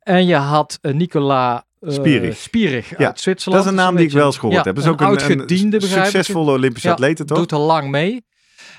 En 0.00 0.26
je 0.26 0.34
had 0.34 0.78
eh, 0.80 0.92
Nicola 0.92 1.64
eh, 1.80 1.90
Spierig. 1.92 2.36
Spierig 2.36 2.98
Ja, 2.98 3.06
uit 3.06 3.20
Zwitserland. 3.20 3.64
Dat 3.64 3.72
is 3.72 3.78
een 3.78 3.84
naam 3.86 3.96
die 3.96 4.06
ik 4.06 4.12
wel 4.12 4.26
eens 4.26 4.38
gehoord 4.38 4.58
ja, 4.58 4.62
heb. 4.62 4.74
Dat 4.74 4.84
is 4.84 4.90
ook 4.90 5.00
een, 5.00 5.40
een 5.40 5.72
ik. 5.72 5.80
succesvolle 5.80 6.52
Olympische 6.52 6.88
Ja, 6.88 6.94
atlete, 6.94 7.24
toch? 7.24 7.38
Doet 7.38 7.52
al 7.52 7.66
lang 7.66 7.90
mee. 7.90 8.24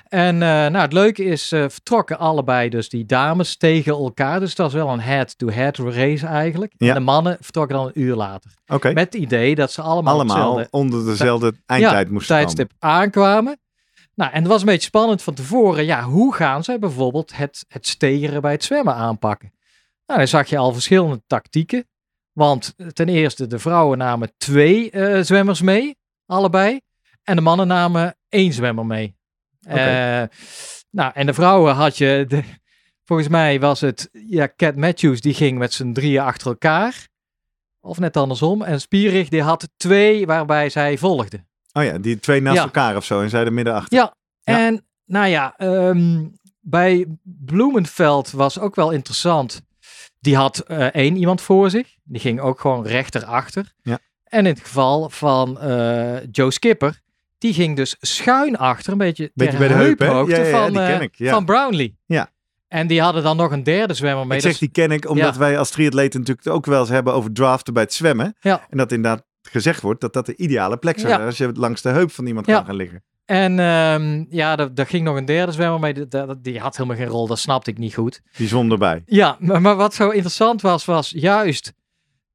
En 0.10 0.34
eh, 0.34 0.50
nou, 0.50 0.78
het 0.78 0.94
leuke 0.94 1.24
is, 1.24 1.52
eh, 1.52 1.66
vertrokken 1.68 2.18
allebei 2.18 2.70
dus 2.70 2.90
die 2.90 3.06
dames 3.06 3.58
tegen 3.58 3.92
elkaar. 3.92 4.40
Dus 4.40 4.56
dat 4.56 4.72
was 4.72 4.82
wel 4.84 4.94
een 4.94 5.00
head-to-head 5.00 5.78
race 5.78 6.26
eigenlijk. 6.26 6.74
Ja. 6.78 6.88
En 6.88 6.94
de 6.94 7.00
mannen 7.00 7.38
vertrokken 7.40 7.76
dan 7.76 7.86
een 7.86 8.02
uur 8.02 8.16
later. 8.16 8.52
Met 8.66 8.98
het 8.98 9.16
idee 9.16 9.56
dat 9.56 9.72
ze 9.72 9.82
allemaal, 9.82 10.14
Allemaal 10.14 10.66
onder 10.70 11.06
dezelfde 11.06 11.54
eindtijd 11.66 12.10
moesten 12.10 12.36
tijdstip 12.36 12.72
aankwamen. 12.80 13.60
Nou, 14.16 14.32
en 14.32 14.40
het 14.40 14.48
was 14.48 14.60
een 14.60 14.68
beetje 14.68 14.88
spannend 14.88 15.22
van 15.22 15.34
tevoren. 15.34 15.86
Ja, 15.86 16.04
hoe 16.04 16.34
gaan 16.34 16.64
zij 16.64 16.80
bijvoorbeeld 16.80 17.36
het, 17.36 17.66
het 17.68 17.88
steren 17.88 18.42
bij 18.42 18.52
het 18.52 18.64
zwemmen 18.64 18.96
aanpakken? 18.96 19.54
Nou, 20.06 20.20
dan 20.20 20.28
zag 20.28 20.50
je 20.50 20.58
al 20.58 20.74
verschillende 20.74 21.22
tactieken. 21.28 21.88
Want 22.32 22.76
ten 22.94 23.10
eerste, 23.10 23.48
de 23.48 23.60
vrouwen 23.60 23.98
namen 23.98 24.34
twee 24.38 24.92
eh, 24.92 25.24
zwemmers 25.24 25.62
mee, 25.62 25.98
allebei. 26.26 26.80
En 27.24 27.36
de 27.36 27.42
mannen 27.42 27.68
namen 27.68 28.16
één 28.30 28.54
zwemmer 28.54 28.86
mee. 28.86 29.16
Eh, 29.68 30.24
nou, 30.92 31.12
en 31.14 31.26
de 31.26 31.34
vrouwen 31.34 31.74
had 31.74 31.98
je, 31.98 32.26
de, 32.28 32.44
volgens 33.04 33.28
mij 33.28 33.60
was 33.60 33.82
het, 33.82 34.10
ja, 34.12 34.50
Cat 34.56 34.76
Matthews, 34.76 35.22
die 35.22 35.34
ging 35.34 35.58
met 35.58 35.74
z'n 35.74 35.92
drieën 35.94 36.22
achter 36.22 36.48
elkaar. 36.48 37.08
Of 37.82 38.00
net 38.00 38.18
andersom. 38.18 38.62
En 38.62 38.82
Spierig, 38.82 39.30
die 39.30 39.42
had 39.42 39.70
twee 39.78 40.26
waarbij 40.26 40.70
zij 40.70 40.98
volgden. 40.98 41.48
Oh 41.74 41.84
ja, 41.84 41.98
die 41.98 42.20
twee 42.20 42.42
naast 42.42 42.58
Ja. 42.58 42.64
elkaar 42.64 42.96
of 42.96 43.06
zo. 43.06 43.22
En 43.22 43.30
zij 43.30 43.46
er 43.46 43.54
midden 43.54 43.74
achter. 43.74 43.98
Ja, 43.98 44.16
Ja. 44.44 44.58
en 44.66 44.86
nou 45.06 45.28
ja, 45.28 45.54
ehm, 45.58 46.26
bij 46.62 47.06
Bloemenveld 47.24 48.32
was 48.32 48.60
ook 48.60 48.76
wel 48.76 48.92
interessant. 48.92 49.62
Die 50.20 50.36
had 50.36 50.60
eh, 50.60 50.86
één 50.86 51.16
iemand 51.18 51.42
voor 51.42 51.70
zich. 51.70 51.96
Die 52.04 52.22
ging 52.22 52.40
ook 52.40 52.60
gewoon 52.60 52.88
rechterachter. 52.88 53.74
Ja. 53.82 54.00
En 54.24 54.40
in 54.46 54.54
het 54.54 54.60
geval 54.64 55.10
van 55.10 55.60
eh, 55.60 56.16
Joe 56.32 56.52
Skipper, 56.52 57.02
die 57.38 57.54
ging 57.54 57.76
dus 57.76 57.96
schuin 58.00 58.58
achter, 58.58 58.92
een 58.92 58.98
beetje, 58.98 59.32
Beetje 59.34 59.58
bij 59.58 59.68
de 59.68 59.74
heup, 59.74 60.00
hè? 60.00 60.06
heuphoogte 60.06 60.36
Ja, 60.36 60.42
ja, 60.42 60.48
ja, 60.48 60.66
van, 60.66 60.80
eh, 60.80 61.02
ik, 61.02 61.16
van 61.30 61.46
Brownlee. 61.46 61.98
Ja. 62.06 62.34
En 62.68 62.88
die 62.88 63.02
hadden 63.02 63.24
dan 63.24 63.38
nog 63.38 63.52
een 63.52 63.64
derde 63.64 63.94
zwemmer 63.94 64.28
mee. 64.28 64.38
Ik 64.38 64.44
zeg 64.44 64.52
dus- 64.52 64.60
die 64.60 64.70
ken 64.70 64.92
ik 64.92 65.10
omdat 65.10 65.38
wij 65.38 65.58
als 65.58 65.70
triatleten 65.70 66.20
natuurlijk 66.20 66.48
ook 66.50 66.66
wel 66.66 66.80
eens 66.80 66.90
hebben 66.90 67.14
over 67.14 67.32
draften 67.34 67.74
bij 67.74 67.84
het 67.84 67.94
zwemmen. 67.94 68.36
Ja. 68.40 68.66
En 68.70 68.78
dat 68.78 68.92
inderdaad 68.92 69.24
gezegd 69.42 69.82
wordt 69.82 70.02
dat 70.02 70.14
dat 70.14 70.26
de 70.26 70.36
ideale 70.36 70.78
plek 70.78 71.00
zou 71.00 71.12
zijn 71.14 71.26
als 71.26 71.38
je 71.38 71.52
langs 71.54 71.82
de 71.82 71.90
heup 71.90 72.12
van 72.12 72.26
iemand 72.26 72.46
kan 72.46 72.66
gaan 72.66 72.76
liggen. 72.76 73.04
En 73.26 73.60
ehm, 73.60 74.26
ja, 74.30 74.56
daar 74.56 74.86
ging 74.88 75.04
nog 75.04 75.16
een 75.16 75.26
derde 75.26 75.52
zwemmer 75.52 75.80
mee. 75.80 75.94
Die- 75.94 76.08
Die, 76.08 76.42
die 76.42 76.60
had 76.60 76.78
helemaal 76.78 76.98
geen 76.98 77.08
rol, 77.08 77.28
dat 77.28 77.40
snapte 77.40 77.70
ik 77.72 77.78
niet 77.78 77.94
goed. 77.94 78.22
Die 78.38 78.48
zwom 78.48 78.72
erbij. 78.72 79.02
Ja, 79.06 79.36
maar, 79.40 79.62
maar 79.62 79.76
wat 79.76 79.94
zo 79.94 80.10
interessant 80.10 80.62
was, 80.62 80.86
was 80.86 81.10
juist, 81.16 81.74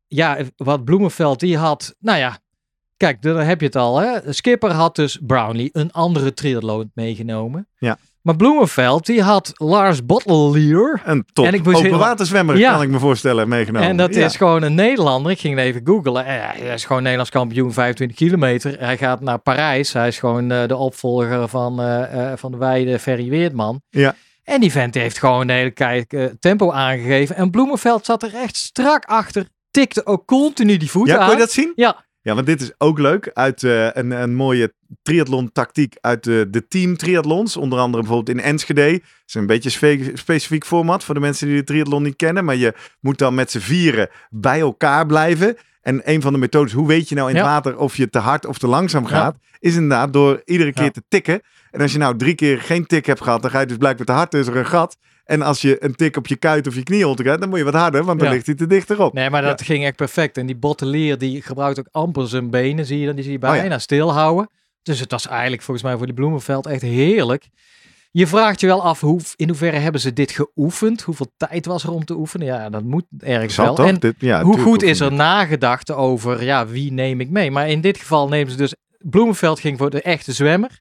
ja, 0.07 0.39
wat 0.57 0.85
Bloemenveld, 0.85 1.41
die 1.41 1.57
had, 1.59 1.95
nou 1.99 2.19
ja, 2.19 2.39
kijk, 3.01 3.23
daar 3.23 3.47
heb 3.47 3.61
je 3.61 3.67
het 3.67 3.77
al, 3.77 3.99
hè. 3.99 4.33
Skipper 4.33 4.71
had 4.73 4.97
dus 4.97 5.19
Brownlee, 5.23 5.69
een 5.73 5.93
andere 5.93 6.35
triathlon 6.35 6.91
meegenomen. 6.95 7.69
Ja. 7.79 7.99
Maar 8.23 8.37
Bloemenveld, 8.37 9.07
die 9.07 9.23
had 9.23 9.53
Lars 9.55 10.07
Bottelier. 10.07 11.03
Een 11.05 11.25
top 11.33 11.47
En 11.47 11.55
ik 11.55 11.65
moest 11.65 11.77
open 11.77 11.99
waterzwemmer, 11.99 12.57
Ja. 12.59 12.73
kan 12.73 12.83
ik 12.83 12.89
me 12.89 12.99
voorstellen, 12.99 13.49
meegenomen. 13.49 13.89
En 13.89 13.97
dat 13.97 14.15
Ja. 14.15 14.25
is 14.25 14.37
gewoon 14.37 14.63
een 14.63 14.75
Nederlander. 14.75 15.33
Ik 15.33 15.41
ging 15.41 15.57
het 15.57 15.65
even 15.65 15.81
googlen. 15.85 16.25
Eh, 16.27 16.33
Hij 16.61 16.75
is 16.75 16.85
gewoon 16.85 17.01
Nederlands 17.03 17.31
kampioen 17.31 17.73
25 17.73 18.17
kilometer. 18.17 18.77
Hij 18.79 18.97
gaat 18.97 19.21
naar 19.21 19.39
Parijs. 19.39 19.93
Hij 19.93 20.09
is 20.09 20.19
gewoon 20.19 20.51
eh, 20.51 20.67
de 20.69 20.77
opvolger 20.77 21.49
van, 21.49 21.83
eh, 21.83 22.33
van 22.37 22.51
de 22.51 22.57
wijde 22.57 22.99
Ferry 22.99 23.29
Weertman. 23.29 23.83
Ja. 23.91 24.15
En 24.45 24.61
die 24.61 24.71
vent 24.73 24.95
heeft 24.95 25.19
gewoon 25.19 25.41
een 25.41 25.49
hele 25.57 25.71
kijk, 25.71 26.31
tempo 26.41 26.71
aangegeven. 26.73 27.37
En 27.37 27.51
Bloemenveld 27.51 28.05
zat 28.07 28.23
er 28.23 28.35
echt 28.35 28.57
strak 28.57 29.05
achter. 29.05 29.47
Tikte 29.71 30.07
ook 30.07 30.27
continu 30.27 30.77
die 30.77 30.91
voeten 30.91 31.15
Ja, 31.15 31.21
aan. 31.21 31.27
kon 31.27 31.35
je 31.37 31.41
dat 31.43 31.53
zien? 31.53 31.73
Ja, 31.75 32.05
Ja, 32.23 32.35
want 32.35 32.47
dit 32.47 32.61
is 32.61 32.73
ook 32.79 32.99
leuk. 32.99 33.31
Uit 33.35 33.63
eh, 33.63 33.87
een, 33.93 34.11
een 34.11 34.35
mooie 34.35 34.73
triathlon 35.03 35.53
tactiek 35.53 35.97
uit 36.01 36.25
de, 36.25 36.47
de 36.51 36.67
team 36.69 36.97
triathlons. 36.97 37.57
Onder 37.57 37.79
andere 37.79 38.03
bijvoorbeeld 38.03 38.39
in 38.39 38.45
Enschede. 38.45 38.81
Het 38.83 39.03
is 39.27 39.35
een 39.35 39.47
beetje 39.47 39.71
spe- 39.71 40.11
specifiek 40.15 40.67
format 40.67 41.05
voor 41.05 41.15
de 41.15 41.21
mensen 41.21 41.47
die 41.47 41.57
de 41.57 41.65
triathlon 41.65 42.03
niet 42.03 42.17
kennen. 42.17 42.45
Maar 42.45 42.57
je 42.57 42.75
moet 43.01 43.19
dan 43.19 43.35
met 43.35 43.51
z'n 43.51 43.59
vieren 43.59 44.09
bij 44.31 44.61
elkaar 44.61 45.07
blijven. 45.07 45.57
En 45.83 46.01
een 46.05 46.21
van 46.23 46.33
de 46.33 46.39
methodes, 46.39 46.73
hoe 46.73 46.87
weet 46.87 47.09
je 47.09 47.15
nou 47.15 47.29
in 47.31 47.35
het 47.37 47.45
Ja. 47.45 47.51
water 47.51 47.77
of 47.79 47.97
je 47.97 48.09
te 48.11 48.19
hard 48.19 48.47
of 48.47 48.59
te 48.59 48.67
langzaam 48.67 49.03
Ja. 49.03 49.09
gaat, 49.09 49.37
is 49.59 49.75
inderdaad 49.75 50.13
door 50.13 50.43
iedere 50.45 50.73
keer 50.73 50.85
Ja. 50.85 50.91
te 50.91 51.03
tikken. 51.09 51.41
En 51.71 51.81
als 51.81 51.93
je 51.93 51.99
nou 51.99 52.17
drie 52.17 52.35
keer 52.35 52.61
geen 52.61 52.87
tik 52.87 53.07
hebt 53.07 53.21
gehad, 53.23 53.43
dan 53.43 53.51
ga 53.51 53.61
je 53.61 53.67
dus 53.67 53.77
blijkbaar 53.77 54.07
te 54.07 54.13
hard, 54.13 54.35
er 54.35 54.57
een 54.57 54.67
gat. 54.67 54.97
En 55.25 55.43
als 55.43 55.61
je 55.61 55.85
een 55.85 55.95
tik 55.95 56.17
op 56.17 56.27
je 56.27 56.37
kuit 56.37 56.67
of 56.67 56.75
je 56.75 56.83
knie 56.83 57.15
krijgt, 57.15 57.41
dan 57.41 57.49
moet 57.49 57.59
je 57.59 57.65
wat 57.65 57.75
harder, 57.75 58.05
want 58.05 58.19
dan 58.19 58.29
Ja. 58.29 58.35
ligt 58.35 58.47
hij 58.47 58.55
te 58.55 58.67
dichterop. 58.67 59.13
nee, 59.13 59.31
maar 59.31 59.43
dat 59.43 59.63
ging 59.63 59.85
echt 59.85 59.97
perfect. 59.97 60.37
En 60.37 60.47
die 60.47 60.57
bottelier, 60.57 61.19
die 61.19 61.43
gebruikt 61.43 61.79
ook 61.79 61.89
amper 61.91 62.29
zijn 62.29 62.51
benen. 62.51 62.87
Zie 62.87 62.99
je 62.99 63.07
dan? 63.07 63.15
Die 63.15 63.25
zie 63.25 63.33
je 63.39 63.47
Oh 63.47 63.55
ja. 63.55 63.61
bijna 63.61 63.79
stilhouden. 63.79 64.51
Dus 64.83 65.01
het 65.01 65.11
was 65.11 65.27
eigenlijk 65.29 65.63
volgens 65.63 65.87
mij 65.87 65.97
voor 65.97 66.07
die 66.07 66.15
Bloemenveld 66.15 66.67
echt 66.67 66.83
heerlijk. 66.83 67.49
Je 68.11 68.27
vraagt 68.27 68.61
je 68.61 68.67
wel 68.67 68.83
af, 68.83 69.01
hoe, 69.01 69.21
in 69.37 69.49
hoeverre 69.49 69.77
hebben 69.77 70.01
ze 70.01 70.13
dit 70.13 70.31
geoefend? 70.31 71.03
Hoeveel 71.03 71.33
tijd 71.37 71.67
was 71.67 71.83
er 71.85 71.91
om 71.91 72.05
te 72.05 72.15
oefenen? 72.17 72.47
Ja, 72.47 72.71
dat 72.71 72.83
moet 72.83 73.05
ergens 73.19 73.55
Zal 73.55 73.65
wel. 73.65 73.75
toch? 73.75 73.87
En 73.87 73.99
Dit- 73.99 74.15
ja, 74.19 74.43
hoe 74.43 74.59
goed 74.59 74.83
is 74.83 75.01
er 75.01 75.13
nagedacht 75.13 75.91
over, 75.93 76.43
ja, 76.45 76.67
wie 76.67 76.93
neem 76.93 77.21
ik 77.21 77.31
mee? 77.31 77.51
Maar 77.51 77.69
in 77.69 77.81
dit 77.81 77.99
geval 77.99 78.29
nemen 78.29 78.51
ze 78.53 78.57
dus, 78.59 78.75
Bloemenveld 78.99 79.61
ging 79.61 79.79
voor 79.79 79.91
de 79.91 80.03
echte 80.03 80.33
zwemmer. 80.33 80.81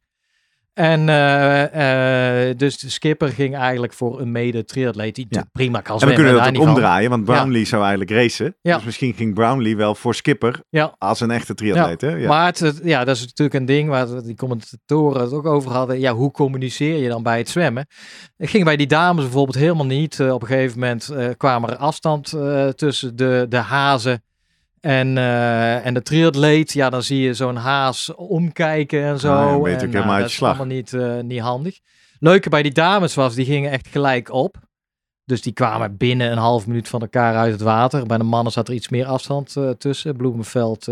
En 0.74 1.10
eh, 1.10 2.50
eh, 2.50 2.58
dus 2.58 2.78
de 2.78 2.90
skipper 2.90 3.30
ging 3.30 3.56
eigenlijk 3.58 3.94
voor 3.94 4.22
een 4.22 4.32
mede-triatleet 4.32 5.16
die 5.16 5.26
Ja. 5.30 5.44
prima 5.52 5.82
kan 5.82 5.86
En 5.86 5.94
we 5.94 6.00
zwemmen. 6.00 6.16
kunnen 6.16 6.44
dat 6.44 6.54
daar 6.54 6.62
ook 6.64 6.68
omdraaien, 6.76 7.10
want 7.10 7.24
Brownlee 7.26 7.66
zou 7.66 7.82
eigenlijk 7.82 8.12
racen. 8.12 8.56
Ja. 8.62 8.76
Dus 8.76 8.86
misschien 8.86 9.14
ging 9.14 9.34
Brownlee 9.34 9.76
wel 9.76 9.96
voor 9.96 10.16
skipper 10.16 10.60
als 10.98 11.20
een 11.20 11.32
echte 11.32 11.54
triatleet. 11.54 12.02
hè? 12.02 12.28
Maar 12.28 12.46
het, 12.46 12.60
het- 12.60 12.82
ja, 12.84 13.04
dat 13.04 13.16
is 13.16 13.22
natuurlijk 13.22 13.60
een 13.60 13.66
ding 13.66 13.90
waar 13.90 14.24
die 14.24 14.36
commentatoren 14.36 15.22
het 15.22 15.32
ook 15.34 15.46
over 15.46 15.72
hadden. 15.72 16.00
Ja, 16.00 16.14
hoe 16.14 16.32
communiceer 16.32 16.98
je 17.02 17.10
dan 17.10 17.24
bij 17.24 17.38
het 17.38 17.50
zwemmen? 17.50 17.88
Het 18.38 18.50
ging 18.50 18.64
bij 18.64 18.76
die 18.76 18.88
dames 18.88 19.24
bijvoorbeeld 19.24 19.58
helemaal 19.58 19.86
niet. 19.86 20.20
Eh, 20.20 20.34
op 20.34 20.42
een 20.42 20.48
gegeven 20.48 20.80
moment 20.80 21.10
kwam 21.38 21.64
er 21.64 21.76
afstand 21.76 22.30
tussen 22.76 23.16
de, 23.16 23.46
de 23.50 23.58
hazen 23.58 24.24
en, 24.81 25.17
eh, 25.17 25.86
en 25.86 25.93
de 25.93 26.01
triatleet. 26.01 26.74
Ja, 26.74 26.89
dan 26.89 27.03
zie 27.03 27.19
je 27.19 27.33
zo'n 27.33 27.55
haas 27.55 28.15
omkijken 28.15 29.03
en 29.03 29.19
zo. 29.19 29.33
Ah, 29.33 29.67
ja, 29.71 29.77
en, 29.77 29.95
uit 29.95 30.19
dat 30.19 30.29
is 30.29 30.36
slag. 30.36 30.50
allemaal 30.57 30.75
niet, 30.75 30.93
eh, 30.93 31.19
niet 31.19 31.39
handig. 31.39 31.79
Leuke 32.19 32.50
bij 32.50 32.63
die 32.63 32.71
dames 32.71 33.15
was, 33.15 33.36
die 33.36 33.45
gingen 33.45 33.71
echt 33.71 33.88
gelijk 33.88 34.31
op. 34.31 34.57
Dus 35.25 35.41
die 35.41 35.53
kwamen 35.53 35.98
binnen 35.98 36.31
een 36.31 36.38
half 36.38 36.67
minuut 36.67 36.88
van 36.88 37.01
elkaar 37.01 37.36
uit 37.36 37.51
het 37.51 37.62
water. 37.62 38.05
Bij 38.05 38.17
de 38.17 38.24
mannen 38.24 38.51
zat 38.51 38.67
er 38.67 38.74
iets 38.74 38.89
meer 38.89 39.05
afstand 39.05 39.55
eh, 39.55 39.69
tussen. 39.69 40.15
Bloemenveld, 40.17 40.88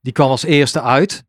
die 0.00 0.12
kwam 0.12 0.30
als 0.30 0.44
eerste 0.44 0.82
uit. 0.82 1.24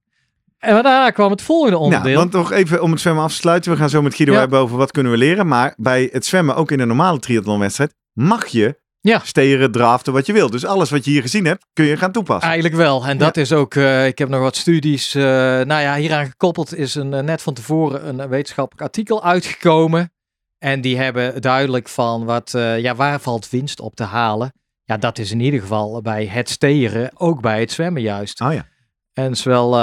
En 0.57 0.73
daarna 0.73 1.09
kwam 1.09 1.31
het 1.31 1.41
volgende 1.41 1.77
onderdeel. 1.77 2.13
Nou, 2.13 2.17
want 2.17 2.31
nog 2.31 2.51
even 2.51 2.81
om 2.81 2.91
het 2.91 2.99
zwemmen 3.01 3.23
af 3.23 3.31
te 3.31 3.37
sluiten. 3.37 3.71
We 3.71 3.77
gaan 3.77 3.89
zo 3.89 4.01
met 4.01 4.15
Guido 4.15 4.33
Ja. 4.33 4.39
hebben 4.39 4.59
over 4.59 4.77
wat 4.77 4.91
kunnen 4.91 5.11
we 5.11 5.17
leren. 5.17 5.47
Maar 5.47 5.73
bij 5.77 6.09
het 6.11 6.25
zwemmen, 6.25 6.55
ook 6.55 6.71
in 6.71 6.79
een 6.79 6.87
normale 6.87 7.19
triathlonwedstrijd, 7.19 7.95
mag 8.13 8.47
je 8.47 8.81
Ja. 9.03 9.21
steren, 9.23 9.71
draften, 9.71 10.13
wat 10.13 10.25
je 10.25 10.33
wil. 10.33 10.49
Dus 10.49 10.65
alles 10.65 10.89
wat 10.89 11.05
je 11.05 11.11
hier 11.11 11.21
gezien 11.21 11.45
hebt, 11.45 11.65
kun 11.73 11.85
je 11.85 11.97
gaan 11.97 12.11
toepassen. 12.11 12.49
Eigenlijk 12.49 12.75
wel. 12.75 13.05
En 13.05 13.17
dat 13.17 13.37
is 13.37 13.51
ook, 13.51 13.75
eh, 13.75 14.07
ik 14.07 14.17
heb 14.17 14.29
nog 14.29 14.39
wat 14.41 14.55
studies. 14.55 15.15
eh, 15.15 15.23
nou 15.23 15.81
ja, 15.81 15.95
hieraan 15.95 16.25
gekoppeld 16.25 16.75
is 16.75 16.95
een, 16.95 17.13
eh, 17.13 17.23
net 17.23 17.41
van 17.41 17.53
tevoren 17.53 18.07
een, 18.07 18.29
wetenschappelijk 18.29 18.81
artikel 18.81 19.23
uitgekomen. 19.23 20.11
En 20.57 20.81
die 20.81 20.97
hebben 20.97 21.41
duidelijk 21.41 21.89
van 21.89 22.25
wat, 22.25 22.51
ja, 22.77 22.95
waar 22.95 23.19
valt 23.19 23.49
winst 23.49 23.79
op 23.79 23.95
te 23.95 24.03
halen. 24.03 24.53
Ja, 24.83 24.97
dat 24.97 25.17
is 25.17 25.31
in 25.31 25.39
ieder 25.39 25.59
geval 25.59 26.01
bij 26.01 26.25
het 26.25 26.49
steren, 26.49 27.11
ook 27.13 27.41
bij 27.41 27.59
het 27.59 27.71
zwemmen 27.71 28.01
juist. 28.01 28.41
Oh 28.41 28.53
ja. 28.53 28.65
En 29.13 29.35
zowel, 29.35 29.77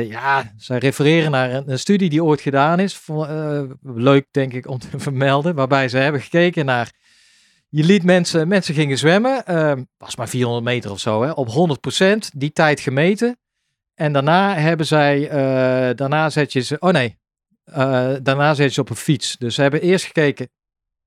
ja, 0.00 0.52
zij 0.56 0.78
refereren 0.78 1.30
naar 1.30 1.52
een, 1.52 1.70
een 1.70 1.78
studie 1.78 2.10
die 2.10 2.24
ooit 2.24 2.40
gedaan 2.40 2.80
is. 2.80 3.00
Leuk 3.82 4.26
denk 4.30 4.52
ik 4.52 4.68
om 4.68 4.78
te 4.78 4.88
vermelden. 5.08 5.54
Waarbij 5.54 5.88
ze 5.88 5.96
hebben 5.96 6.20
gekeken 6.20 6.64
naar, 6.64 6.90
je 7.76 7.84
liet 7.84 8.02
mensen, 8.02 8.48
mensen 8.48 8.74
gingen 8.74 8.98
zwemmen. 8.98 9.46
eh, 9.46 9.72
was 9.98 10.16
maar 10.16 10.28
400 10.28 10.64
meter 10.64 10.90
of 10.90 10.98
zo, 10.98 11.22
hè, 11.22 11.30
op 11.30 11.48
100% 11.48 12.30
die 12.34 12.52
tijd 12.52 12.80
gemeten. 12.80 13.38
En 13.94 14.12
daarna 14.12 14.54
hebben 14.54 14.86
zij, 14.86 15.28
eh, 15.28 15.96
daarna 15.96 16.30
zet 16.30 16.52
je 16.52 16.60
ze, 16.60 16.76
oh 16.78 16.90
nee, 16.90 17.18
eh, 17.64 18.14
daarna 18.22 18.54
zet 18.54 18.66
je 18.68 18.72
ze 18.72 18.80
op 18.80 18.90
een 18.90 18.96
fiets. 18.96 19.36
Dus 19.38 19.54
ze 19.54 19.62
hebben 19.62 19.80
eerst 19.80 20.04
gekeken, 20.04 20.48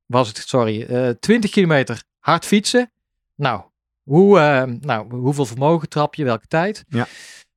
was 0.06 0.28
het, 0.28 0.38
sorry, 0.38 0.82
eh 0.84 1.10
20 1.10 1.52
kilometer 1.52 2.04
hard 2.20 2.46
fietsen. 2.46 2.92
Nou, 3.36 3.62
hoe, 4.04 4.40
eh, 4.40 4.64
nou, 4.64 5.16
hoeveel 5.16 5.46
vermogen 5.46 5.90
trap 5.90 6.16
je, 6.16 6.24
welke 6.24 6.48
tijd? 6.48 6.84
Ja. 6.88 7.08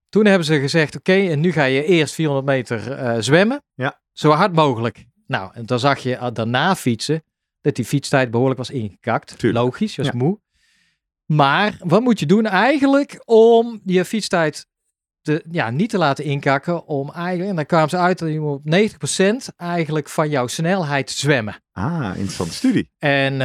Toen 0.09 0.26
hebben 0.26 0.47
ze 0.47 0.61
gezegd, 0.61 0.97
oké, 0.97 1.12
en 1.12 1.40
nu 1.40 1.52
ga 1.52 1.64
je 1.64 1.85
eerst 1.85 2.14
400 2.14 2.47
meter 2.47 2.92
eh, 2.92 3.16
zwemmen. 3.21 3.62
Ja. 3.75 4.00
Zo 4.12 4.31
hard 4.31 4.52
mogelijk. 4.52 5.04
Nou, 5.26 5.50
en 5.54 5.66
dan 5.66 5.78
zag 5.78 5.99
je 5.99 6.31
daarna 6.33 6.76
fietsen, 6.76 7.23
dat 7.62 7.75
die 7.76 7.85
fietstijd 7.85 8.31
behoorlijk 8.31 8.59
was 8.59 8.71
ingekakt. 8.71 9.38
Tuurlijk. 9.38 9.64
Logisch, 9.64 9.95
je 9.95 10.02
was 10.02 10.11
Ja. 10.12 10.19
moe. 10.19 10.40
Maar 11.26 11.76
wat 11.78 12.02
moet 12.02 12.21
je 12.21 12.26
doen 12.26 12.47
eigenlijk 12.47 13.23
om 13.25 13.81
je 13.85 14.04
fietstijd 14.04 14.66
te, 15.23 15.45
ja, 15.50 15.71
niet 15.71 15.90
te 15.90 15.99
laten 15.99 16.25
inkakken? 16.25 16.87
Om 16.87 17.11
eigenlijk, 17.12 17.50
en 17.50 17.57
dan 17.57 17.66
kwamen 17.66 17.88
ze 17.88 17.97
uit 17.97 18.19
dat 18.19 18.28
je 18.28 18.40
moet 18.40 18.54
op 18.54 18.64
90% 18.64 19.49
eigenlijk 19.57 20.09
van 20.09 20.28
jouw 20.28 20.47
snelheid 20.47 21.11
zwemmen. 21.11 21.62
Ah, 21.73 22.11
interessante 22.14 22.52
studie. 22.54 22.90
En 22.99 23.33
eh, 23.33 23.38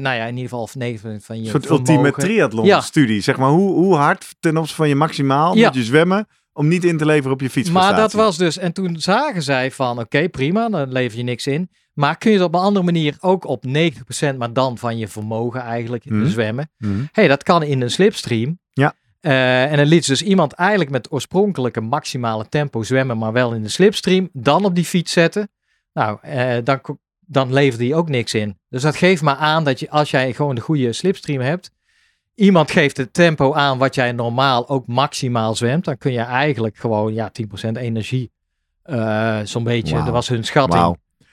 nou 0.00 0.16
ja, 0.16 0.22
in 0.24 0.28
ieder 0.28 0.42
geval 0.42 0.62
of 0.62 0.74
9 0.74 1.20
van 1.22 1.36
je 1.36 1.44
Een 1.44 1.50
soort 1.50 1.66
vermogen. 1.66 1.94
ultieme 1.94 2.12
triathlon 2.16 2.64
Ja. 2.66 2.80
studie. 2.80 3.20
Zeg 3.20 3.36
maar, 3.36 3.50
hoe, 3.50 3.72
hoe 3.72 3.94
hard 3.94 4.34
ten 4.40 4.52
opzichte 4.56 4.76
van 4.76 4.88
je 4.88 4.94
maximaal 4.94 5.56
Ja. 5.56 5.66
moet 5.66 5.74
je 5.76 5.84
zwemmen 5.84 6.26
om 6.52 6.68
niet 6.68 6.84
in 6.84 6.98
te 6.98 7.06
leveren 7.06 7.32
op 7.32 7.40
je 7.40 7.50
fietsprestatie. 7.50 7.92
Maar 7.92 8.00
dat 8.00 8.12
was 8.12 8.36
dus, 8.36 8.58
en 8.58 8.72
toen 8.72 8.96
zagen 9.00 9.42
zij 9.42 9.70
van, 9.70 9.98
oké, 9.98 10.28
prima, 10.28 10.68
dan 10.68 10.92
lever 10.92 11.18
je 11.18 11.24
niks 11.24 11.46
in. 11.46 11.70
Maar 11.94 12.18
kun 12.18 12.30
je 12.30 12.36
het 12.36 12.46
op 12.46 12.54
een 12.54 12.60
andere 12.60 12.84
manier 12.84 13.16
ook 13.20 13.44
op 13.46 13.64
90%, 13.66 14.36
maar 14.38 14.52
dan 14.52 14.78
van 14.78 14.98
je 14.98 15.08
vermogen 15.08 15.60
eigenlijk 15.60 16.04
Mhm. 16.04 16.26
zwemmen? 16.28 16.70
Mhm. 16.78 17.04
hey, 17.12 17.28
dat 17.28 17.42
kan 17.42 17.62
in 17.62 17.80
een 17.80 17.90
slipstream. 17.90 18.58
Ja. 18.72 18.94
Eh, 19.20 19.70
en 19.70 19.76
dan 19.76 19.86
liet 19.86 20.04
ze 20.04 20.10
dus 20.10 20.22
iemand 20.22 20.52
eigenlijk 20.52 20.90
met 20.90 21.12
oorspronkelijke 21.12 21.80
maximale 21.80 22.48
tempo 22.48 22.82
zwemmen, 22.82 23.18
maar 23.18 23.32
wel 23.32 23.52
in 23.52 23.62
de 23.62 23.68
slipstream, 23.68 24.28
dan 24.32 24.64
op 24.64 24.74
die 24.74 24.84
fiets 24.84 25.12
zetten. 25.12 25.48
Nou, 25.92 26.18
eh, 26.22 26.56
dan, 26.64 26.80
dan 27.20 27.52
leverde 27.52 27.84
hij 27.86 27.94
ook 27.94 28.08
niks 28.08 28.34
in. 28.34 28.58
Dus 28.68 28.82
dat 28.82 28.96
geeft 28.96 29.22
maar 29.22 29.36
aan 29.36 29.64
dat 29.64 29.80
je, 29.80 29.90
als 29.90 30.10
jij 30.10 30.32
gewoon 30.32 30.54
de 30.54 30.60
goede 30.60 30.92
slipstream 30.92 31.40
hebt, 31.40 31.70
iemand 32.34 32.70
geeft 32.70 32.96
het 32.96 33.12
tempo 33.12 33.52
aan 33.54 33.78
wat 33.78 33.94
jij 33.94 34.12
normaal 34.12 34.68
ook 34.68 34.86
maximaal 34.86 35.54
zwemt, 35.54 35.84
dan 35.84 35.98
kun 35.98 36.12
je 36.12 36.20
eigenlijk 36.20 36.76
gewoon 36.76 37.14
ja, 37.14 37.30
10% 37.32 37.76
energie, 37.76 38.30
eh, 38.82 39.38
zo'n 39.44 39.64
beetje, 39.64 39.94
dat 39.96 40.08
was 40.08 40.28
hun 40.28 40.44
schatting. 40.44 40.82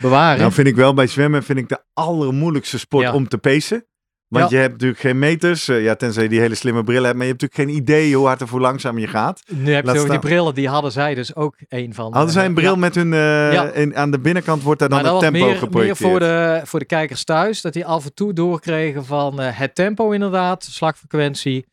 Bewaren. 0.02 0.40
Nou 0.40 0.52
vind 0.52 0.68
ik 0.68 0.76
wel 0.76 0.94
bij 0.94 1.08
zwemmen 1.08 1.44
vind 1.44 1.60
ik 1.60 1.70
de 1.70 1.80
allermoeilijkste 1.94 2.80
sport 2.80 3.04
Ja. 3.06 3.14
om 3.14 3.28
te 3.28 3.38
pacen. 3.38 3.86
Want 4.28 4.50
Ja. 4.50 4.56
je 4.56 4.62
hebt 4.62 4.72
natuurlijk 4.74 5.00
geen 5.02 5.20
meters, 5.20 5.68
eh, 5.68 5.84
ja, 5.84 5.96
tenzij 5.96 6.24
je 6.24 6.30
die 6.30 6.40
hele 6.40 6.56
slimme 6.56 6.84
bril 6.84 7.04
hebt. 7.04 7.16
Maar 7.16 7.26
je 7.26 7.32
hebt 7.32 7.42
natuurlijk 7.42 7.70
geen 7.72 7.82
idee 7.82 8.16
hoe 8.16 8.26
hard 8.28 8.42
of 8.42 8.50
hoe 8.50 8.60
langzaam 8.60 8.98
je 8.98 9.08
gaat. 9.08 9.42
nu 9.48 9.74
heb 9.74 9.86
je 9.86 10.06
die 10.10 10.20
brillen, 10.20 10.54
die 10.54 10.68
hadden 10.68 10.92
zij 10.92 11.16
dus 11.16 11.36
ook 11.36 11.56
een 11.68 11.94
van. 11.94 12.14
Hadden 12.14 12.32
zij 12.34 12.44
een 12.46 12.50
eh, 12.50 12.56
bril 12.56 12.72
ja. 12.74 12.78
met 12.78 12.96
hun... 12.96 13.14
eh, 13.14 13.54
Ja. 13.54 13.94
aan 13.94 14.12
de 14.12 14.20
binnenkant 14.20 14.64
wordt 14.64 14.80
daar 14.80 14.90
dan 14.90 15.06
het 15.06 15.20
tempo 15.20 15.40
meer, 15.80 15.96
voor 15.96 16.20
de, 16.20 16.62
voor 16.64 16.80
de 16.80 16.86
kijkers 16.86 17.24
thuis. 17.24 17.62
Dat 17.62 17.74
die 17.74 17.86
af 17.86 18.06
en 18.06 18.14
toe 18.14 18.34
doorkregen 18.34 19.06
van 19.06 19.40
het 19.40 19.76
tempo 19.76 20.12
inderdaad. 20.12 20.64
Slagfrequentie. 20.64 21.66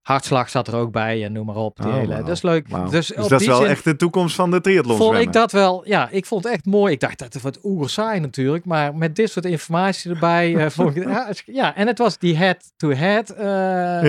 Hartslag 0.00 0.50
zat 0.50 0.68
er 0.68 0.74
ook 0.74 0.92
bij 0.92 1.24
en 1.24 1.32
noem 1.32 1.46
maar 1.46 1.56
op. 1.56 1.76
Die 1.76 1.86
Oh, 1.86 1.94
hele, 1.94 2.06
wauw. 2.08 2.18
Dat 2.22 2.36
is 2.36 2.42
leuk. 2.42 2.68
Dus, 2.70 2.90
Dus 2.90 3.12
op 3.24 3.28
dat 3.28 3.40
is 3.40 3.46
wel 3.46 3.56
zin 3.60 3.66
echt 3.66 3.84
de 3.84 3.96
toekomst 3.96 4.34
van 4.34 4.50
de 4.50 4.60
triathlon 4.60 4.96
vond 4.96 5.08
zwemmen. 5.08 5.26
ik 5.26 5.32
dat 5.32 5.52
wel... 5.52 5.82
Ja, 5.88 6.08
ik 6.10 6.26
vond 6.26 6.44
het 6.44 6.52
echt 6.52 6.64
mooi. 6.64 6.92
Ik 6.92 7.00
dacht 7.00 7.18
dat 7.18 7.32
het 7.32 7.42
wat 7.42 7.58
oerzaai 7.62 8.20
natuurlijk. 8.20 8.64
Maar 8.64 8.94
met 8.94 9.16
dit 9.16 9.30
soort 9.30 9.44
informatie 9.44 10.10
erbij 10.10 10.56
eh, 10.56 10.70
vond 10.76 10.96
ik... 10.96 11.42
Ja, 11.46 11.74
en 11.76 11.86
het 11.86 11.98
was 11.98 12.18
die 12.18 12.36
head-to-head 12.36 13.30
eh, 13.30 13.44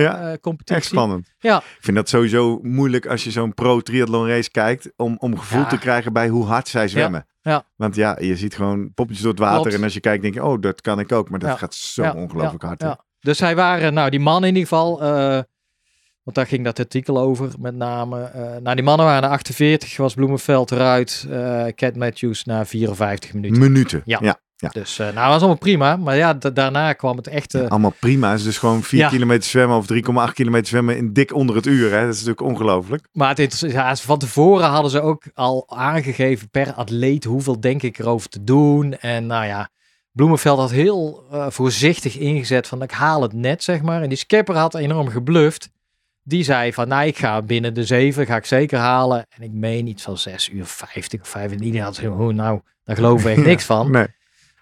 Ja, 0.02 0.30
eh, 0.30 0.38
competitie. 0.40 0.76
Echt 0.76 0.86
spannend. 0.86 1.32
Ja. 1.38 1.56
Ik 1.58 1.64
vind 1.80 1.96
dat 1.96 2.08
sowieso 2.08 2.58
moeilijk 2.62 3.06
als 3.06 3.24
je 3.24 3.30
zo'n 3.30 3.54
pro-triathlon 3.54 4.28
race 4.28 4.50
kijkt. 4.50 4.92
Om, 4.96 5.16
om 5.18 5.38
gevoel 5.38 5.60
Ja. 5.60 5.66
te 5.68 5.78
krijgen 5.78 6.12
bij 6.12 6.28
hoe 6.28 6.44
hard 6.46 6.68
zij 6.68 6.88
zwemmen. 6.88 7.26
ja. 7.42 7.64
Want 7.76 7.94
ja, 7.94 8.16
je 8.20 8.36
ziet 8.36 8.54
gewoon 8.56 8.92
poppetjes 8.94 9.22
door 9.24 9.32
het 9.32 9.40
water. 9.40 9.60
Klopt. 9.60 9.76
En 9.76 9.82
als 9.82 9.94
je 9.94 10.00
kijkt 10.00 10.22
denk 10.22 10.34
je, 10.34 10.44
oh, 10.44 10.60
dat 10.60 10.80
kan 10.80 10.98
ik 11.00 11.12
ook. 11.12 11.30
Maar 11.30 11.38
dat 11.38 11.48
Ja. 11.50 11.56
gaat 11.56 11.74
zo 11.74 12.02
Ja, 12.02 12.12
ongelooflijk 12.12 12.62
hard. 12.62 12.84
Dus 13.20 13.38
zij 13.38 13.54
waren, 13.56 13.94
nou 13.94 14.10
die 14.10 14.20
man 14.20 14.42
in 14.44 14.48
ieder 14.48 14.62
geval, 14.62 15.00
Want 16.22 16.36
daar 16.36 16.46
ging 16.46 16.64
dat 16.64 16.78
artikel 16.78 17.18
over, 17.18 17.48
met 17.58 17.74
name. 17.74 18.20
eh 18.22 18.56
nou, 18.62 18.74
die 18.74 18.84
mannen 18.84 19.06
waren 19.06 19.22
na 19.22 19.28
48, 19.28 19.96
was 19.96 20.14
Bloemenveld 20.14 20.70
eruit. 20.70 21.26
eh 21.30 21.64
Cat 21.74 21.96
Matthews 21.96 22.44
na 22.44 22.66
54 22.66 23.32
minuten. 23.32 23.58
Minuten. 23.60 24.02
Ja. 24.04 24.18
ja. 24.22 24.40
ja. 24.56 24.68
Dus 24.68 24.98
uh, 24.98 25.06
nou, 25.06 25.16
dat 25.16 25.26
was 25.26 25.36
allemaal 25.38 25.56
prima. 25.56 25.96
Maar 25.96 26.16
ja, 26.16 26.34
da 26.34 26.50
daarna 26.50 26.92
kwam 26.92 27.16
het 27.16 27.26
echt... 27.26 27.54
Uh, 27.54 27.68
allemaal 27.68 27.94
prima. 28.00 28.32
is 28.32 28.42
dus 28.42 28.58
gewoon 28.58 28.82
4 28.82 28.98
Ja. 28.98 29.08
kilometer 29.08 29.44
zwemmen 29.50 29.76
of 29.76 29.86
3,8 30.28 30.32
kilometer 30.34 30.66
zwemmen 30.66 30.96
in 30.96 31.12
dik 31.12 31.34
onder 31.34 31.56
het 31.56 31.66
uur. 31.66 31.90
Hè? 31.92 32.00
Dat 32.00 32.14
is 32.14 32.24
natuurlijk 32.24 32.40
ongelooflijk. 32.40 33.08
Maar 33.12 33.28
het, 33.28 33.38
inter- 33.38 33.70
ja, 33.70 33.96
van 33.96 34.18
tevoren 34.18 34.66
hadden 34.68 34.90
ze 34.90 35.00
ook 35.00 35.24
al 35.34 35.64
aangegeven 35.68 36.50
per 36.50 36.72
atleet 36.72 37.24
hoeveel 37.24 37.60
denk 37.60 37.82
ik 37.82 37.98
erover 37.98 38.28
te 38.28 38.44
doen. 38.44 38.94
En 38.98 39.26
nou 39.26 39.46
ja, 39.46 39.68
Bloemenveld 40.12 40.58
had 40.58 40.70
heel 40.70 41.24
eh, 41.32 41.46
voorzichtig 41.50 42.16
ingezet 42.18 42.66
van 42.66 42.82
ik 42.82 42.90
haal 42.90 43.22
het 43.22 43.32
net, 43.32 43.62
zeg 43.62 43.82
maar. 43.82 44.02
En 44.02 44.08
die 44.08 44.18
skipper 44.18 44.56
had 44.56 44.74
enorm 44.74 45.08
gebluft. 45.08 45.70
Die 46.22 46.44
zei 46.44 46.72
van, 46.72 46.88
nou, 46.88 47.06
ik 47.06 47.18
ga 47.18 47.42
binnen 47.42 47.74
de 47.74 47.84
zeven, 47.84 48.26
ga 48.26 48.36
ik 48.36 48.44
zeker 48.44 48.78
halen. 48.78 49.26
En 49.28 49.42
ik 49.42 49.52
meen 49.52 49.86
iets 49.86 50.02
van 50.02 50.18
6 50.18 50.48
uur 50.48 50.66
50 50.66 51.20
of 51.20 51.28
5. 51.28 51.52
En 51.52 51.62
iedereen 51.62 51.84
had 51.84 51.94
zo, 51.94 52.12
oh, 52.12 52.34
nou, 52.34 52.60
daar 52.84 53.16
we 53.16 53.30
echt 53.30 53.44
niks 53.52 53.64
van. 53.64 53.90
Nee. 53.90 54.06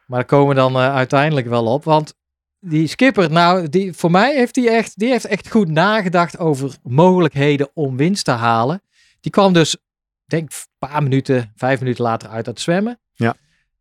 Maar 0.07 0.19
daar 0.19 0.29
komen 0.29 0.49
we 0.49 0.55
dan 0.55 0.75
eh, 0.75 0.95
uiteindelijk 0.95 1.47
wel 1.47 1.67
op. 1.67 1.85
Want 1.85 2.15
die 2.61 2.87
skipper, 2.87 3.31
nou, 3.31 3.69
die, 3.69 3.93
voor 3.93 4.11
mij 4.11 4.35
heeft 4.35 4.55
die 4.55 4.71
echt, 4.71 4.99
die 4.99 5.11
heeft 5.11 5.25
echt 5.25 5.51
goed 5.51 5.69
nagedacht 5.69 6.39
over 6.39 6.77
mogelijkheden 6.83 7.71
om 7.75 7.97
winst 7.97 8.25
te 8.25 8.31
halen. 8.31 8.83
Die 9.21 9.33
kwam 9.33 9.53
dus, 9.53 9.77
denk 10.25 10.51
een 10.51 10.89
paar 10.89 11.03
minuten, 11.03 11.53
vijf 11.57 11.81
minuten 11.81 12.05
later 12.05 12.29
uit 12.29 12.47
het 12.47 12.61
zwemmen. 12.61 13.01
Ja. 13.15 13.35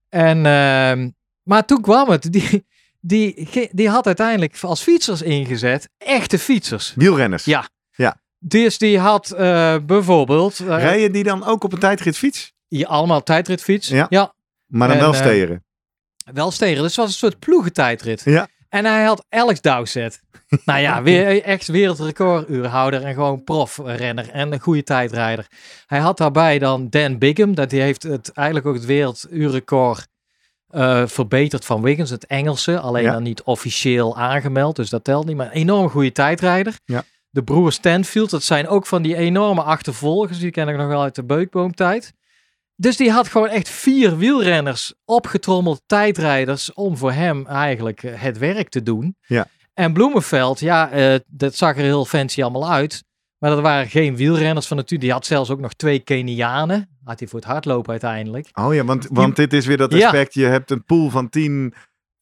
En, 0.09 0.45
ehm, 0.45 1.09
maar 1.43 1.65
toen 1.65 1.81
kwam 1.81 2.09
het. 2.09 2.31
Die, 2.33 2.65
die, 2.99 3.49
die 3.71 3.89
had 3.89 4.05
uiteindelijk 4.05 4.57
als 4.61 4.81
fietsers 4.81 5.21
ingezet. 5.21 5.89
Echte 5.97 6.39
fietsers. 6.39 6.93
Wielrenners. 6.95 7.45
Ja. 7.45 7.67
Dus 8.41 8.77
die 8.77 8.99
had 8.99 9.31
eh, 9.31 9.75
bijvoorbeeld... 9.85 10.59
eh, 10.59 10.65
Rijden 10.67 11.11
die 11.11 11.23
dan 11.23 11.45
ook 11.45 11.63
op 11.63 11.73
een 11.73 11.79
tijdritfiets? 11.79 12.53
hier 12.67 12.87
allemaal 12.87 13.23
tijdritfiets. 13.23 13.87
Ja. 13.87 14.05
ja 14.09 14.33
Maar 14.67 14.87
dan 14.87 14.97
En, 14.97 15.03
wel 15.03 15.13
eh, 15.13 15.19
steren. 15.19 15.63
wel 16.33 16.51
stegen. 16.51 16.77
Dus 16.77 16.85
het 16.85 16.95
was 16.95 17.07
een 17.07 17.13
soort 17.13 17.39
ploegentijdrit. 17.39 18.21
Ja. 18.25 18.47
En 18.69 18.85
hij 18.85 19.03
had 19.03 19.25
Alex 19.29 19.61
Dowsett. 19.61 20.21
nou 20.65 20.79
ja, 20.79 21.03
weer 21.03 21.43
echt 21.43 21.67
wereldrecorduurhouder 21.67 23.03
en 23.03 23.13
gewoon 23.13 23.43
profrenner 23.43 24.29
en 24.29 24.53
een 24.53 24.59
goede 24.59 24.83
tijdrijder. 24.83 25.47
Hij 25.85 25.99
had 25.99 26.17
daarbij 26.17 26.59
dan 26.59 26.89
Dan 26.89 27.17
Bigham. 27.17 27.55
Dat 27.55 27.69
die 27.69 27.81
heeft 27.81 28.03
het 28.03 28.31
eigenlijk 28.33 28.67
ook 28.67 28.75
het 28.75 28.85
werelduurrecord 28.85 30.07
eh, 30.69 31.03
verbeterd 31.05 31.65
van 31.65 31.81
Wiggins, 31.81 32.09
het 32.09 32.25
Engelse. 32.25 32.79
Alleen 32.79 33.03
Ja. 33.03 33.11
dan 33.11 33.23
niet 33.23 33.43
officieel 33.43 34.17
aangemeld, 34.17 34.75
dus 34.75 34.89
dat 34.89 35.03
telt 35.03 35.25
niet. 35.25 35.35
Maar 35.35 35.45
een 35.45 35.51
enorm 35.51 35.89
goede 35.89 36.11
tijdrijder. 36.11 36.73
Ja. 36.85 37.03
De 37.29 37.43
broers 37.43 37.75
Stanfield, 37.75 38.29
dat 38.29 38.43
zijn 38.43 38.67
ook 38.67 38.85
van 38.85 39.01
die 39.01 39.15
enorme 39.15 39.61
achtervolgers. 39.63 40.39
Die 40.39 40.51
ken 40.51 40.67
ik 40.67 40.77
nog 40.77 40.87
wel 40.87 41.01
uit 41.01 41.15
de 41.15 41.23
beukboomtijd. 41.23 42.13
Dus 42.75 42.97
die 42.97 43.11
had 43.11 43.27
gewoon 43.27 43.47
echt 43.49 43.69
vier 43.69 44.17
wielrenners 44.17 44.93
opgetrommeld, 45.05 45.81
tijdrijders, 45.85 46.73
om 46.73 46.97
voor 46.97 47.11
hem 47.11 47.47
eigenlijk 47.47 48.01
het 48.01 48.37
werk 48.37 48.69
te 48.69 48.83
doen. 48.83 49.15
Ja. 49.27 49.47
En 49.73 49.93
Bloemenveld, 49.93 50.59
ja, 50.59 50.89
eh, 50.89 51.15
dat 51.27 51.55
zag 51.55 51.75
er 51.77 51.83
heel 51.83 52.05
fancy 52.05 52.41
allemaal 52.43 52.71
uit. 52.71 53.03
Maar 53.39 53.49
dat 53.49 53.61
waren 53.61 53.89
geen 53.89 54.15
wielrenners 54.15 54.67
van 54.67 54.77
natuur. 54.77 54.99
Die 54.99 55.11
had 55.11 55.25
zelfs 55.25 55.49
ook 55.49 55.59
nog 55.59 55.73
twee 55.73 55.99
Kenianen. 55.99 56.97
Had 57.03 57.19
hij 57.19 57.27
voor 57.27 57.39
het 57.39 57.47
hardlopen 57.47 57.91
uiteindelijk. 57.91 58.49
Oh 58.53 58.73
ja, 58.73 58.83
want, 58.83 59.07
want 59.11 59.35
dit 59.35 59.53
is 59.53 59.65
weer 59.65 59.77
dat 59.77 59.93
Ja. 59.93 60.05
aspect. 60.05 60.33
Je 60.33 60.45
hebt 60.45 60.71
een 60.71 60.83
pool 60.85 61.09
van 61.09 61.29
10 61.29 61.73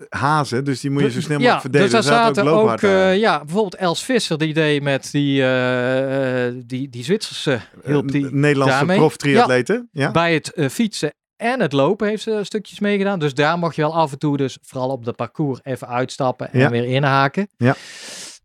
hazen, 0.09 0.63
dus 0.65 0.79
die 0.81 0.91
moet 0.91 1.01
je 1.01 1.12
zo 1.12 1.21
snel 1.21 1.38
mogelijk 1.38 1.62
verdelen. 1.62 1.89
Dus 1.89 2.05
daar 2.05 2.24
zaten 2.24 2.47
ook, 2.47 2.69
aan. 2.69 2.77
eh, 2.89 3.17
ja, 3.17 3.38
bijvoorbeeld 3.39 3.75
Els 3.75 4.03
Visser, 4.03 4.38
die 4.38 4.53
deed 4.53 4.81
met 4.83 5.09
die, 5.12 5.41
eh, 5.41 6.47
eh, 6.47 6.53
die, 6.65 6.89
die 6.89 7.03
Zwitserse, 7.03 7.59
hielp 7.86 8.12
die 8.12 8.27
Nederlandse 8.31 8.86
prof-triatleten. 8.86 9.89
Ja. 9.91 10.12
bij 10.12 10.33
het 10.33 10.53
fietsen 10.71 11.13
en 11.36 11.59
het 11.62 11.74
lopen 11.74 12.07
heeft 12.07 12.24
ze 12.24 12.39
stukjes 12.43 12.79
meegedaan. 12.79 13.19
Dus 13.19 13.33
daar 13.33 13.57
mocht 13.57 13.75
je 13.75 13.81
wel 13.81 13.95
af 13.95 14.12
en 14.12 14.19
toe, 14.19 14.38
dus 14.38 14.57
vooral 14.62 14.89
op 14.89 15.05
de 15.05 15.13
parcours, 15.13 15.59
even 15.63 15.88
uitstappen 15.88 16.51
en 16.53 16.59
Ja. 16.59 16.69
weer 16.69 16.86
inhaken. 16.86 17.47
Ja. 17.57 17.75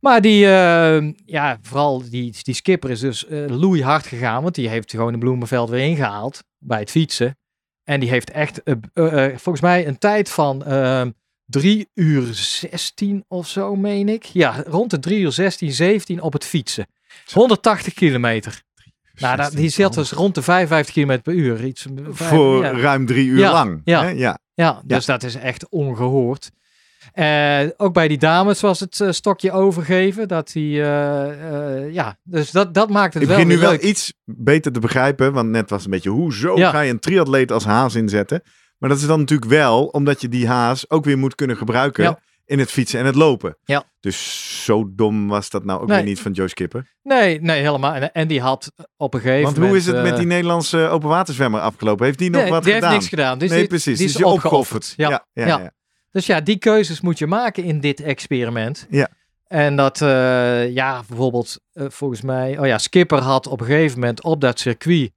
Maar 0.03 0.21
die, 0.21 0.45
eh, 0.47 1.13
ja, 1.25 1.59
vooral 1.63 2.03
die, 2.11 2.35
die 2.43 2.55
skipper 2.55 2.91
is 2.91 3.01
dus 3.01 3.27
eh 3.27 3.45
loeihard 3.47 4.07
gegaan, 4.07 4.43
want 4.43 4.55
die 4.55 4.69
heeft 4.69 4.91
gewoon 4.91 5.13
de 5.13 5.19
Bloemenveld 5.19 5.71
weer 5.71 5.85
ingehaald 5.85 6.45
bij 6.59 6.79
het 6.79 6.91
fietsen. 6.91 7.37
En 7.85 8.01
die 8.01 8.09
heeft 8.09 8.31
echt, 8.31 8.63
eh, 8.63 8.75
volgens 9.29 9.61
mij, 9.61 9.87
een 9.87 9.99
tijd 9.99 10.29
van 10.31 10.65
eh 10.65 11.07
3 11.45 11.89
uur 11.95 12.35
16 12.35 13.25
of 13.29 13.49
zo, 13.49 13.77
meen 13.77 14.09
ik. 14.09 14.25
Ja, 14.25 14.63
rond 14.67 14.91
de 14.91 14.99
3 14.99 15.21
uur 15.21 15.33
16, 15.33 15.73
17 15.73 16.21
op 16.21 16.33
het 16.33 16.45
fietsen. 16.45 16.87
180 17.33 17.95
kilometer. 17.95 18.63
Nou, 19.15 19.37
dat, 19.37 19.53
die 19.53 19.69
zat 19.69 19.95
dus 19.95 20.13
rond 20.13 20.35
de 20.35 20.43
55 20.43 20.95
km 20.95 21.21
per 21.23 21.35
uur. 21.35 21.65
Iets, 21.65 21.87
Voor 22.09 22.63
ja. 22.65 22.71
ruim 22.73 23.07
drie 23.07 23.27
uur 23.27 23.39
Ja, 23.39 23.53
lang. 23.53 23.81
ja. 23.85 24.03
hè? 24.03 24.09
ja. 24.09 24.39
Ja, 24.55 24.83
dus 24.85 25.05
dat 25.07 25.23
is 25.23 25.35
echt 25.35 25.69
ongehoord. 25.69 26.51
Eh, 27.13 27.61
ook 27.77 27.93
bij 27.95 28.09
die 28.09 28.19
dames 28.19 28.61
was 28.61 28.81
het 28.81 29.01
eh, 29.01 29.11
stokje 29.11 29.53
overgeven. 29.53 30.29
Dat 30.29 30.51
die, 30.53 30.83
eh, 30.83 31.93
ja, 31.93 32.17
dus 32.23 32.51
dat, 32.51 32.75
dat 32.75 32.91
maakt 32.91 33.15
het 33.15 33.23
Ik 33.23 33.29
wel 33.29 33.37
begin 33.39 33.53
nu 33.55 33.59
wel 33.61 33.75
iets 33.83 34.13
beter 34.25 34.73
te 34.73 34.81
begrijpen, 34.81 35.33
want 35.33 35.49
net 35.49 35.71
was 35.71 35.79
het 35.79 35.87
een 35.89 35.95
beetje, 35.95 36.11
hoezo 36.11 36.57
Ja. 36.57 36.71
ga 36.71 36.81
je 36.81 36.91
een 36.91 36.99
triatleet 37.01 37.53
als 37.53 37.65
haas 37.65 37.95
inzetten? 37.95 38.43
Maar 38.79 38.89
dat 38.91 38.99
is 38.99 39.07
dan 39.07 39.19
natuurlijk 39.19 39.51
wel 39.51 39.85
omdat 39.85 40.21
je 40.21 40.29
die 40.29 40.49
haas 40.49 40.91
ook 40.91 41.05
weer 41.05 41.19
moet 41.19 41.35
kunnen 41.35 41.57
gebruiken 41.57 42.05
Ja. 42.05 42.19
in 42.45 42.59
het 42.59 42.71
fietsen 42.71 43.01
en 43.01 43.07
het 43.07 43.15
lopen. 43.15 43.57
Ja. 43.65 43.85
Dus 44.01 44.65
zo 44.65 44.91
dom 44.95 45.29
was 45.29 45.51
dat 45.51 45.65
nou 45.65 45.81
ook 45.81 45.87
Nee. 45.89 45.97
weer 45.97 46.07
niet 46.07 46.21
van 46.21 46.33
Joe 46.33 46.49
Skipper. 46.49 46.93
Nee, 47.03 47.41
nee, 47.41 47.61
helemaal. 47.63 47.95
En, 47.95 48.13
en 48.13 48.29
die 48.29 48.41
had 48.41 48.73
op 48.97 49.15
een 49.15 49.21
gegeven 49.21 49.43
Want 49.43 49.55
moment... 49.57 49.73
hoe 49.73 49.81
is 49.81 49.87
het 49.99 50.03
met 50.11 50.17
die 50.17 50.27
Nederlandse 50.27 50.79
openwaterzwemmer 50.89 51.61
afgelopen? 51.61 52.07
Heeft 52.07 52.19
die 52.19 52.31
nog 52.31 52.43
nee, 52.43 52.51
wat 52.51 52.65
die 52.65 52.73
gedaan? 52.73 52.91
heeft 52.91 53.01
niks 53.03 53.15
gedaan. 53.15 53.39
Dus 53.39 53.51
nee, 53.51 53.59
die, 53.59 53.69
precies. 53.69 53.85
Die 53.99 54.07
Die 54.07 54.07
is 54.07 54.17
is 54.17 54.23
opgeofferd. 54.27 54.95
Ja, 54.97 55.09
Ja, 55.11 55.25
ja, 55.33 55.47
ja. 55.47 55.59
ja. 55.59 55.73
Dus 56.13 56.27
ja, 56.27 56.41
die 56.41 56.59
keuzes 56.59 57.01
moet 57.01 57.19
je 57.19 57.27
maken 57.27 57.65
in 57.65 57.81
dit 57.81 58.01
experiment. 58.01 58.87
Ja. 58.91 59.09
En 59.47 59.77
dat, 59.77 60.01
eh, 60.01 60.75
ja, 60.75 61.03
bijvoorbeeld, 61.09 61.61
eh, 61.73 61.85
volgens 61.89 62.21
mij, 62.21 62.59
oh 62.59 62.67
ja, 62.67 62.79
Skipper 62.79 63.19
had 63.19 63.47
op 63.47 63.61
een 63.61 63.67
gegeven 63.67 63.99
moment 63.99 64.23
op 64.23 64.41
dat 64.41 64.61
circuit, 64.61 65.11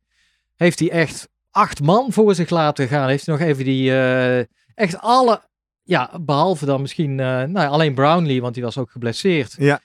heeft 0.55 0.79
hij 0.79 0.89
echt 0.89 1.29
acht 1.51 1.81
man 1.81 2.11
voor 2.11 2.35
zich 2.35 2.49
laten 2.49 2.87
gaan. 2.87 3.07
Heeft 3.09 3.25
hij 3.25 3.35
nog 3.35 3.47
even 3.47 3.63
die, 3.63 3.91
eh, 3.91 4.39
echt 4.75 4.99
alle, 4.99 5.41
ja, 5.83 6.11
behalve 6.21 6.65
dan 6.65 6.81
misschien, 6.81 7.15
nou 7.15 7.55
alleen 7.55 7.93
Brownlee, 7.93 8.41
want 8.41 8.53
die 8.53 8.63
was 8.63 8.77
ook 8.77 8.91
geblesseerd. 8.91 9.55
Ja. 9.57 9.81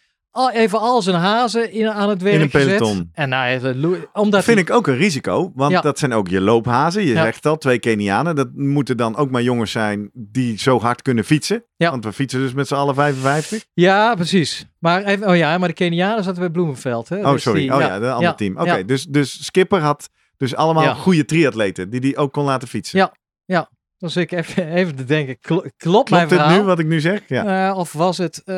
Even 0.53 0.81
al 0.81 1.03
zijn 1.03 1.17
hazen 1.17 1.73
in, 1.73 1.89
aan 1.91 2.09
het 2.09 2.23
werk 2.23 2.41
een 2.43 2.51
gezet. 2.51 2.77
peloton. 2.79 3.11
En 3.13 3.29
nou, 3.29 4.07
omdat 4.13 4.45
vind 4.45 4.59
ik 4.59 4.71
ook 4.71 4.87
een 4.87 4.97
risico, 4.97 5.53
want 5.55 5.73
Ja. 5.73 5.81
dat 5.81 5.99
zijn 5.99 6.13
ook 6.13 6.29
je 6.29 6.41
loophazen. 6.41 7.03
Je 7.03 7.13
Ja. 7.13 7.23
zegt 7.23 7.47
al, 7.47 7.57
twee 7.59 7.79
Kenianen. 7.79 8.37
Dat 8.37 8.49
moeten 8.55 8.97
dan 8.97 9.17
ook 9.17 9.31
maar 9.31 9.43
jongens 9.43 9.71
zijn 9.71 10.11
die 10.13 10.59
zo 10.59 10.81
hard 10.81 11.03
kunnen 11.03 11.25
fietsen. 11.25 11.65
Ja. 11.77 11.91
Want 11.91 12.05
we 12.05 12.13
fietsen 12.13 12.41
dus 12.41 12.53
met 12.53 12.67
z'n 12.69 12.75
allen 12.75 12.95
55. 12.95 13.65
Ja, 13.75 14.15
precies. 14.15 14.67
Maar 14.79 15.03
even, 15.05 15.29
oh 15.29 15.37
ja, 15.37 15.59
maar 15.59 15.69
de 15.69 15.75
Kenianen 15.75 16.25
zaten 16.25 16.41
bij 16.41 16.51
Bloemenveld. 16.51 17.09
Hè? 17.09 17.19
Oh, 17.19 17.33
Dus 17.33 17.43
sorry. 17.43 17.61
die- 17.61 17.75
oh 17.75 17.81
ja, 17.81 17.99
de 17.99 18.07
andere 18.11 18.21
ja, 18.23 18.35
team. 18.35 18.57
Oké, 18.59 18.75
ja. 18.77 18.83
dus, 18.83 19.05
dus 19.05 19.45
Skipper 19.45 19.81
had 19.81 20.09
dus 20.37 20.55
allemaal 20.55 20.83
Ja. 20.83 20.95
goede 20.95 21.25
triatleten 21.25 21.91
die 21.91 22.01
die 22.01 22.17
ook 22.17 22.33
kon 22.33 22.45
laten 22.45 22.69
fietsen. 22.69 22.99
Ja. 22.99 23.69
Dan 23.99 24.11
zit 24.11 24.33
ik 24.33 24.39
even, 24.39 24.73
even 24.73 24.97
te 24.97 25.05
denken, 25.05 25.39
kl- 25.41 25.55
klopt, 25.55 25.77
mijn 26.11 26.27
Klopt 26.27 26.29
dit 26.29 26.39
verhaal? 26.39 26.59
nu 26.59 26.63
wat 26.63 26.79
ik 26.79 26.87
nu 26.87 27.01
zeg? 27.01 27.23
Ja. 27.27 27.69
Eh, 27.71 27.77
of 27.79 27.93
was 27.93 28.19
het, 28.19 28.43
eh, 28.45 28.55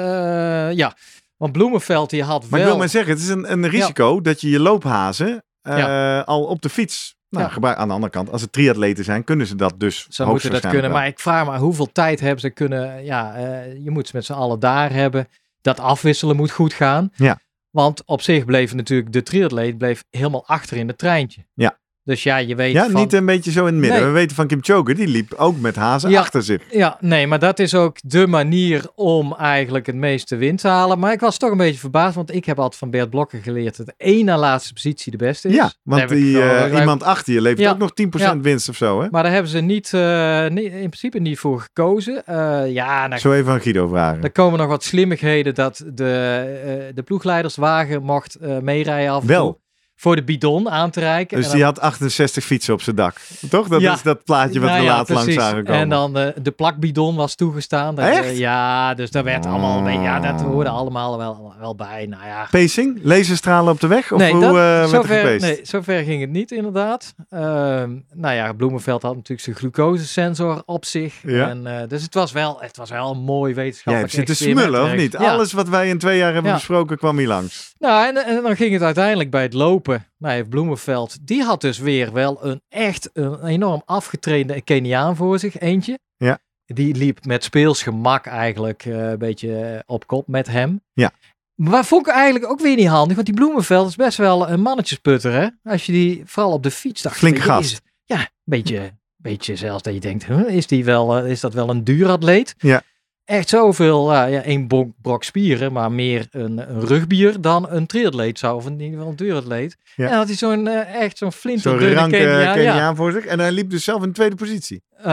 ja, 0.73 0.95
want 1.43 1.55
Bloemenveld 1.55 2.11
die 2.11 2.23
had 2.23 2.41
maar 2.41 2.51
wel... 2.51 2.61
ik 2.61 2.67
wil 2.67 2.77
maar 2.77 2.89
zeggen, 2.89 3.13
het 3.13 3.23
is 3.23 3.29
een, 3.29 3.53
een 3.53 3.69
risico 3.69 4.21
dat 4.21 4.41
je 4.41 4.51
je 4.51 4.61
loophazen 4.61 5.45
eh, 5.63 5.79
Ja. 5.79 6.21
al 6.21 6.45
op 6.45 6.63
de 6.63 6.69
fiets 6.69 7.17
nou, 7.29 7.51
Ja. 7.61 7.75
Aan 7.75 7.89
de 7.89 7.95
andere 7.95 8.13
kant, 8.13 8.31
als 8.31 8.41
het 8.41 8.53
triatleten 8.53 9.05
zijn, 9.05 9.25
kunnen 9.25 9.47
ze 9.47 9.55
dat 9.55 9.75
dus 9.81 10.07
Ze 10.09 10.25
moeten 10.25 10.51
dat 10.51 10.67
kunnen, 10.67 10.91
maar 10.91 11.07
ik 11.07 11.21
vraag 11.21 11.47
me 11.47 11.59
hoeveel 11.59 11.93
tijd 11.93 12.21
hebben 12.21 12.41
ze 12.41 12.51
kunnen... 12.51 13.05
Ja, 13.05 13.35
eh, 13.35 13.85
je 13.85 13.91
moet 13.91 14.07
ze 14.07 14.17
met 14.17 14.25
z'n 14.25 14.33
allen 14.33 14.61
daar 14.61 14.93
hebben. 14.93 15.29
Dat 15.61 15.81
afwisselen 15.81 16.37
moet 16.37 16.51
goed 16.51 16.73
gaan. 16.73 17.11
Ja. 17.15 17.39
Want 17.71 18.03
op 18.07 18.23
zich 18.23 18.45
bleef 18.45 18.75
natuurlijk 18.75 19.13
de 19.13 19.23
triatleet 19.23 19.79
bleef 19.79 20.05
helemaal 20.11 20.47
achter 20.47 20.77
in 20.77 20.89
het 20.89 20.99
treintje. 20.99 21.47
Ja. 21.55 21.79
Dus 22.05 22.23
ja, 22.23 22.37
je 22.37 22.55
weet 22.55 22.73
Ja, 22.73 22.91
van... 22.91 23.01
niet 23.01 23.13
een 23.13 23.27
beetje 23.27 23.51
zo 23.51 23.61
in 23.61 23.73
het 23.73 23.75
midden. 23.75 23.99
Nee. 23.99 24.07
We 24.07 24.13
weten 24.15 24.37
van 24.37 24.47
Kim 24.47 24.59
Choker, 24.63 24.95
die 24.95 25.09
liep 25.09 25.35
ook 25.37 25.61
met 25.61 25.77
hazen 25.77 26.11
Ja. 26.11 26.21
achter 26.21 26.43
zich. 26.43 26.63
Ja, 26.71 26.97
nee, 27.01 27.27
maar 27.27 27.39
dat 27.39 27.59
is 27.59 27.75
ook 27.75 27.97
de 28.03 28.27
manier 28.27 28.87
om 28.95 29.35
eigenlijk 29.35 29.87
het 29.87 29.95
meeste 29.95 30.37
winst 30.37 30.63
te 30.65 30.69
halen. 30.71 30.99
Maar 30.99 31.13
ik 31.13 31.21
was 31.21 31.37
toch 31.39 31.51
een 31.51 31.57
beetje 31.57 31.79
verbaasd, 31.79 32.15
want 32.15 32.35
ik 32.35 32.45
heb 32.45 32.57
altijd 32.59 32.77
van 32.77 32.91
Bert 32.91 33.11
Blokker 33.11 33.39
geleerd 33.43 33.77
dat 33.77 33.87
de 33.87 33.95
één 33.97 34.25
na 34.25 34.39
laatste 34.39 34.73
positie 34.73 35.11
de 35.11 35.17
beste 35.19 35.49
is. 35.49 35.55
Ja, 35.55 35.73
want 35.83 36.09
die, 36.09 36.43
eh, 36.43 36.79
iemand 36.79 37.03
achter 37.03 37.33
je 37.35 37.41
levert 37.41 37.61
Ja. 37.61 37.71
ook 37.71 37.79
nog 37.79 37.93
10% 37.95 38.43
winst 38.43 38.69
of 38.69 38.77
zo, 38.77 39.03
hè? 39.03 39.09
Maar 39.11 39.23
daar 39.23 39.33
hebben 39.33 39.51
ze 39.51 39.61
niet, 39.61 39.93
eh, 39.95 40.47
niet, 40.49 40.65
in 40.73 40.79
principe 40.89 41.19
niet 41.19 41.39
voor 41.39 41.61
gekozen. 41.61 42.27
Eh, 42.27 42.73
ja, 42.73 43.09
dan, 43.09 43.19
Zo 43.19 43.33
even 43.33 43.53
aan 43.53 43.61
Guido 43.61 43.89
vragen. 43.89 44.21
dan 44.21 44.33
komen 44.33 44.59
nog 44.59 44.69
wat 44.69 44.85
slimmigheden 44.85 45.55
dat 45.55 45.85
de, 45.95 46.91
de 46.95 47.03
ploegleiderswagen 47.03 48.03
mocht 48.03 48.37
meerijden 48.61 49.13
af 49.13 49.25
Wel. 49.25 49.61
Voor 50.03 50.17
de 50.17 50.23
bidon 50.23 50.71
aan 50.71 50.91
te 50.91 51.01
reiken. 51.01 51.37
Dus 51.37 51.47
En 51.47 51.53
die 51.53 51.61
dan- 51.61 51.69
had 51.75 51.81
68 51.81 52.45
fietsen 52.45 52.75
op 52.75 52.83
zijn 52.83 52.97
dak. 52.97 53.17
Toch? 53.51 53.69
Dat 53.69 53.81
Ja. 53.81 53.93
is 53.95 54.03
dat 54.03 54.25
plaatje 54.25 54.61
wat 54.61 54.69
Nou 54.69 54.81
we 54.81 54.87
ja, 54.87 54.97
laatst 54.97 55.13
langs 55.15 55.35
zagen 55.35 55.65
komen. 55.65 55.81
En 55.81 55.89
dan 55.89 56.19
eh, 56.19 56.27
de 56.43 56.51
plakbidon 56.51 57.17
was 57.17 57.35
toegestaan. 57.35 57.95
Dat, 57.95 58.05
Echt? 58.05 58.25
eh, 58.25 58.39
ja, 58.39 58.95
dus 58.95 59.11
daar 59.11 59.25
werd 59.25 59.47
allemaal 59.47 59.89
ja, 59.89 60.21
dat 60.21 60.41
Oh. 60.41 60.47
hoorde 60.47 60.71
allemaal 60.71 61.19
wel, 61.19 61.55
wel 61.61 61.75
bij. 61.75 62.07
Nou 62.07 62.27
ja, 62.27 62.47
Pacing? 62.51 62.99
Laserstralen 63.03 63.73
op 63.73 63.81
de 63.81 63.87
weg? 63.87 64.13
Of 64.13 64.19
nee, 64.19 64.33
hoe 64.33 64.41
dat, 64.41 64.55
eh, 64.57 64.83
er 64.83 64.89
zover, 64.89 65.41
nee, 65.41 65.61
zover 65.63 66.03
ging 66.03 66.21
het 66.21 66.31
niet 66.31 66.51
inderdaad. 66.51 67.15
Ehm, 67.31 67.91
nou 68.15 68.35
ja, 68.35 68.53
Bloemenveld 68.53 69.03
had 69.03 69.15
natuurlijk 69.15 69.41
zijn 69.41 69.57
glucosesensor 69.57 70.63
op 70.67 70.85
zich. 70.85 71.15
Ja. 71.27 71.49
En, 71.49 71.67
eh, 71.67 71.89
dus 71.89 72.03
het 72.03 72.15
was, 72.15 72.33
wel, 72.33 72.57
het 72.61 72.77
was 72.77 72.91
wel 72.91 73.11
een 73.11 73.19
mooi 73.19 73.55
wetenschappelijk 73.55 74.13
hebt 74.13 74.29
zitten 74.29 74.47
experiment 74.47 74.75
smullen, 74.75 74.93
of 74.93 75.01
niet? 75.01 75.13
Ja. 75.13 75.33
Alles 75.33 75.53
wat 75.53 75.69
wij 75.69 75.89
in 75.89 75.99
twee 75.99 76.19
jaar 76.19 76.33
hebben 76.33 76.51
Ja. 76.51 76.57
besproken 76.57 76.97
kwam 76.99 77.19
hier 77.19 77.29
langs. 77.29 77.75
Nou, 77.79 78.07
en, 78.07 78.17
en 78.27 78.43
dan 78.43 78.57
ging 78.57 78.73
het 78.73 78.83
uiteindelijk 78.83 79.31
bij 79.31 79.43
het 79.43 79.53
lopen. 79.55 79.92
Heeft 80.19 80.49
Bloemenveld, 80.49 81.27
die 81.27 81.43
had 81.43 81.61
dus 81.61 81.79
weer 81.79 82.13
wel 82.13 82.45
een 82.45 82.63
echt 82.69 83.11
een 83.13 83.45
enorm 83.45 83.83
afgetrainde 83.85 84.63
Keniaan 84.63 85.17
voor 85.17 85.39
zich, 85.39 85.59
eentje. 85.59 85.99
Ja. 86.17 86.39
Die 86.65 86.95
liep 86.95 87.25
met 87.25 87.45
speels 87.45 87.83
gemak 87.83 88.27
eigenlijk 88.27 88.85
eh, 88.85 89.11
een 89.11 89.19
beetje 89.19 89.83
op 89.87 90.07
kop 90.07 90.29
met 90.29 90.47
hem. 90.47 90.81
Ja. 90.93 91.11
Maar 91.55 91.85
vond 91.85 92.07
ik 92.07 92.13
eigenlijk 92.13 92.51
ook 92.51 92.61
weer 92.61 92.77
niet 92.77 92.87
handig, 92.87 93.15
want 93.15 93.27
die 93.27 93.37
Bloemenveld 93.37 93.89
is 93.89 93.97
best 93.97 94.19
wel 94.19 94.49
een 94.49 94.61
mannetjesputter, 94.61 95.33
hè? 95.33 95.49
Als 95.71 95.87
je 95.87 95.93
die 95.93 96.23
vooral 96.25 96.53
op 96.53 96.63
de 96.63 96.71
fiets 96.71 97.03
dacht. 97.03 97.21
Je, 97.21 97.41
gast. 97.41 97.83
Ja, 98.05 98.19
een 98.19 98.27
beetje, 98.45 98.93
beetje 99.17 99.57
zelfs 99.57 99.83
dat 99.83 99.95
je 99.95 100.01
denkt, 100.01 100.27
huh, 100.27 100.49
is, 100.49 100.67
die 100.67 100.85
wel, 100.85 101.17
eh, 101.17 101.31
is 101.31 101.41
dat 101.41 101.55
wel 101.55 101.71
een 101.71 101.85
duuratleet? 101.85 102.55
Ja. 102.59 102.83
Echt 103.25 103.49
zoveel, 103.49 104.13
eh, 104.13 104.33
ja, 104.33 104.43
één 104.43 104.69
bonk, 104.69 104.95
brok 105.03 105.25
spieren, 105.25 105.73
maar 105.73 105.93
meer 105.93 106.27
een, 106.31 106.71
een 106.71 106.87
rugbier 106.87 107.41
dan 107.41 107.71
een 107.71 107.87
triatleet 107.87 108.39
zou, 108.39 108.57
of 108.57 108.67
in 108.67 108.73
ieder 108.73 108.89
geval 108.89 109.09
een 109.09 109.17
duuratleet. 109.17 109.77
Ja. 109.97 110.09
En 110.09 110.17
had 110.17 110.27
hij 110.27 110.37
zo'n, 110.37 110.69
eh, 110.69 110.95
echt 111.03 111.19
zo'n 111.19 111.33
Zo'n 111.33 111.41
flinterdunne 111.41 111.95
ranke 111.95 112.17
Keniaan, 112.17 112.55
Keniaan 112.55 112.77
ja. 112.77 112.95
voor 112.95 113.13
zich. 113.13 113.25
En 113.25 113.39
hij 113.41 113.53
liep 113.53 113.71
dus 113.71 113.85
zelf 113.85 114.03
in 114.03 114.13
tweede 114.13 114.37
positie. 114.37 114.83
Eh, 114.97 115.05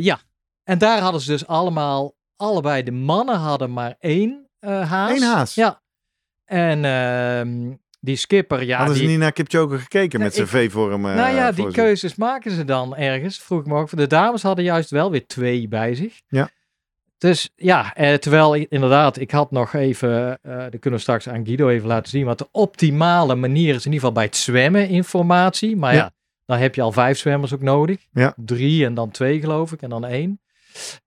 ja, 0.00 0.18
en 0.64 0.78
daar 0.78 1.00
hadden 1.00 1.20
ze 1.20 1.30
dus 1.30 1.46
allemaal, 1.46 2.14
allebei 2.36 2.82
de 2.82 2.92
mannen 2.92 3.36
hadden 3.38 3.72
maar 3.72 3.94
één 3.98 4.48
eh, 4.58 4.90
haas. 4.90 5.10
Eén 5.10 5.22
haas? 5.22 5.54
Ja. 5.54 5.82
En 6.44 6.84
ehm, 6.84 7.72
die 8.00 8.16
skipper, 8.16 8.62
ja, 8.64 8.76
Hadden 8.76 8.94
die, 8.94 9.04
ze 9.04 9.10
niet 9.10 9.18
naar 9.18 9.32
Kipchoge 9.32 9.78
gekeken 9.78 10.18
Ja, 10.18 10.24
met 10.24 10.34
zijn 10.34 10.46
V-vorm? 10.46 11.06
eh, 11.06 11.14
nou 11.14 11.34
ja, 11.34 11.52
die 11.52 11.70
keuzes 11.70 12.14
maken 12.14 12.50
ze 12.50 12.64
dan 12.64 12.96
ergens. 12.96 13.38
Vroeg 13.38 13.60
ik 13.60 13.66
me 13.66 13.74
ook. 13.74 13.96
De 13.96 14.06
dames 14.06 14.42
hadden 14.42 14.64
juist 14.64 14.90
wel 14.90 15.10
weer 15.10 15.26
twee 15.26 15.68
bij 15.68 15.94
zich. 15.94 16.20
Ja. 16.28 16.48
Dus 17.24 17.50
ja, 17.56 17.94
eh, 17.94 18.14
terwijl 18.14 18.54
inderdaad, 18.54 19.18
ik 19.18 19.30
had 19.30 19.50
nog 19.50 19.72
even, 19.74 20.38
eh 20.42 20.56
dat 20.58 20.70
kunnen 20.80 20.92
we 20.92 20.98
straks 20.98 21.28
aan 21.28 21.44
Guido 21.46 21.68
even 21.68 21.88
laten 21.88 22.10
zien, 22.10 22.24
wat 22.24 22.38
de 22.38 22.48
optimale 22.52 23.34
manier 23.34 23.74
is 23.74 23.86
in 23.86 23.92
ieder 23.92 23.98
geval 23.98 24.12
bij 24.12 24.24
het 24.24 24.36
zwemmen 24.36 24.88
informatie. 24.88 25.76
Maar 25.76 25.92
ja, 25.94 25.98
Ja. 25.98 26.10
dan 26.46 26.58
heb 26.58 26.74
je 26.74 26.82
al 26.82 26.92
vijf 26.92 27.18
zwemmers 27.18 27.54
ook 27.54 27.62
nodig. 27.62 28.06
Ja. 28.12 28.34
Drie 28.36 28.84
en 28.84 28.94
dan 28.94 29.10
twee 29.10 29.40
geloof 29.40 29.72
ik 29.72 29.82
en 29.82 29.90
dan 29.90 30.04
één. 30.04 30.40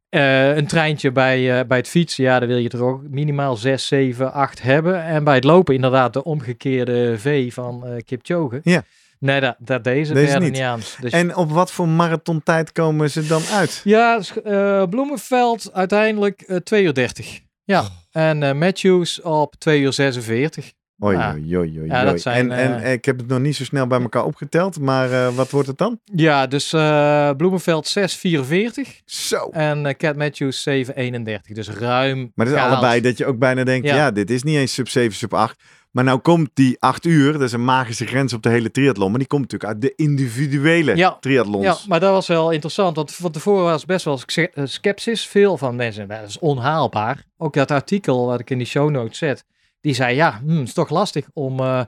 Eh, 0.10 0.56
een 0.56 0.68
treintje 0.68 1.12
bij, 1.12 1.60
eh, 1.60 1.68
bij 1.68 1.78
het 1.78 1.88
fietsen, 1.88 2.24
ja, 2.24 2.40
dan 2.40 2.48
wil 2.48 2.58
je 2.58 2.70
er 2.70 2.84
ook 2.84 3.02
minimaal 3.10 3.56
6, 3.56 3.88
7, 3.88 4.34
8 4.34 4.62
hebben. 4.62 5.04
En 5.04 5.24
bij 5.24 5.36
het 5.36 5.44
lopen 5.44 5.76
inderdaad 5.76 6.14
de 6.14 6.24
omgekeerde 6.24 7.18
V 7.18 7.54
van 7.54 7.86
eh 7.86 7.98
Kipchoge. 8.06 8.60
Ja. 8.64 8.84
Nee, 9.20 9.40
dat, 9.42 9.56
dat 9.60 9.84
deze, 9.84 10.14
Deze 10.14 10.40
niet. 10.40 10.52
niet 10.52 10.62
aan. 10.62 10.80
Dus 11.02 11.12
En 11.12 11.36
op 11.36 11.52
wat 11.52 11.72
voor 11.72 11.88
marathontijd 11.88 12.72
komen 12.72 13.10
ze 13.12 13.28
dan 13.28 13.42
uit? 13.52 13.82
ja, 13.84 14.20
eh, 14.44 14.84
Bloemenveld 14.90 15.74
uiteindelijk 15.74 16.42
eh 16.42 16.56
2 16.58 16.84
uur 16.84 16.94
30. 16.94 17.40
Ja, 17.64 17.84
en 18.12 18.44
eh, 18.44 18.54
Matthews 18.54 19.22
op 19.22 19.56
2 19.56 19.80
uur 19.82 19.94
46. 19.94 20.72
Oei, 21.04 21.18
Ja. 21.18 21.34
oei, 21.34 21.58
oei, 21.58 21.80
oei, 21.80 21.88
Ja, 21.88 22.04
dat 22.04 22.22
zijn, 22.22 22.52
en, 22.52 22.58
en 22.74 22.82
eh, 22.84 22.92
ik 22.92 23.06
heb 23.06 23.18
het 23.18 23.28
nog 23.28 23.40
niet 23.40 23.56
zo 23.56 23.64
snel 23.64 23.88
bij 23.88 24.02
elkaar 24.02 24.24
opgeteld, 24.26 24.80
maar 24.80 25.12
eh, 25.12 25.36
wat 25.36 25.50
wordt 25.50 25.68
het 25.68 25.78
dan? 25.78 26.00
Ja, 26.04 26.48
dus 26.48 26.74
eh 26.74 27.30
Bloemenveld 27.38 27.94
6,44 28.00 29.02
Zo. 29.06 29.50
en 29.52 29.86
eh, 29.86 29.94
Cat 29.96 30.16
Matthews 30.16 30.70
7,31. 30.70 31.54
Dus 31.54 31.70
ruim 31.70 32.32
Maar 32.36 32.46
dat 32.46 32.56
is 32.56 32.62
allebei 32.62 33.02
dat 33.02 33.18
je 33.18 33.26
ook 33.26 33.38
bijna 33.40 33.64
denkt, 33.64 33.88
ja. 33.88 33.96
Ja. 33.96 34.12
dit 34.12 34.30
is 34.32 34.44
niet 34.44 34.56
eens 34.58 34.74
sub 34.74 34.90
7, 34.90 35.16
sub 35.16 35.34
8. 35.34 35.64
Maar 35.92 36.04
nou 36.04 36.20
komt 36.20 36.50
die 36.54 36.76
8 36.80 37.06
uur, 37.06 37.32
dat 37.34 37.42
is 37.42 37.52
een 37.52 37.64
magische 37.66 38.06
grens 38.06 38.34
op 38.34 38.44
de 38.44 38.50
hele 38.50 38.72
triathlon. 38.72 39.10
Maar 39.10 39.20
die 39.20 39.28
komt 39.28 39.42
natuurlijk 39.42 39.72
uit 39.72 39.82
de 39.82 39.94
individuele 39.96 40.96
Ja. 40.96 41.18
triathlons. 41.20 41.64
Ja, 41.64 41.76
maar 41.88 42.00
dat 42.00 42.12
was 42.12 42.28
wel 42.28 42.52
interessant, 42.52 42.96
want 42.96 43.14
van 43.14 43.32
tevoren 43.32 43.64
was 43.64 43.86
best 43.86 44.06
wel 44.06 44.20
eh, 44.26 44.66
sceptisch. 44.66 45.28
Veel 45.28 45.58
van 45.58 45.76
mensen, 45.76 46.08
"Nou, 46.08 46.20
dat 46.22 46.30
is 46.30 46.40
onhaalbaar. 46.40 47.24
Ook 47.38 47.54
dat 47.54 47.72
artikel 47.72 48.26
wat 48.26 48.40
ik 48.40 48.50
in 48.50 48.58
die 48.58 48.68
show 48.68 48.90
notes 48.90 49.18
zet, 49.18 49.44
die 49.88 49.96
zei, 49.96 50.16
ja, 50.16 50.40
hm, 50.46 50.58
het 50.58 50.68
is 50.68 50.74
toch 50.74 50.90
lastig 50.90 51.26
om, 51.34 51.60
eh, 51.60 51.82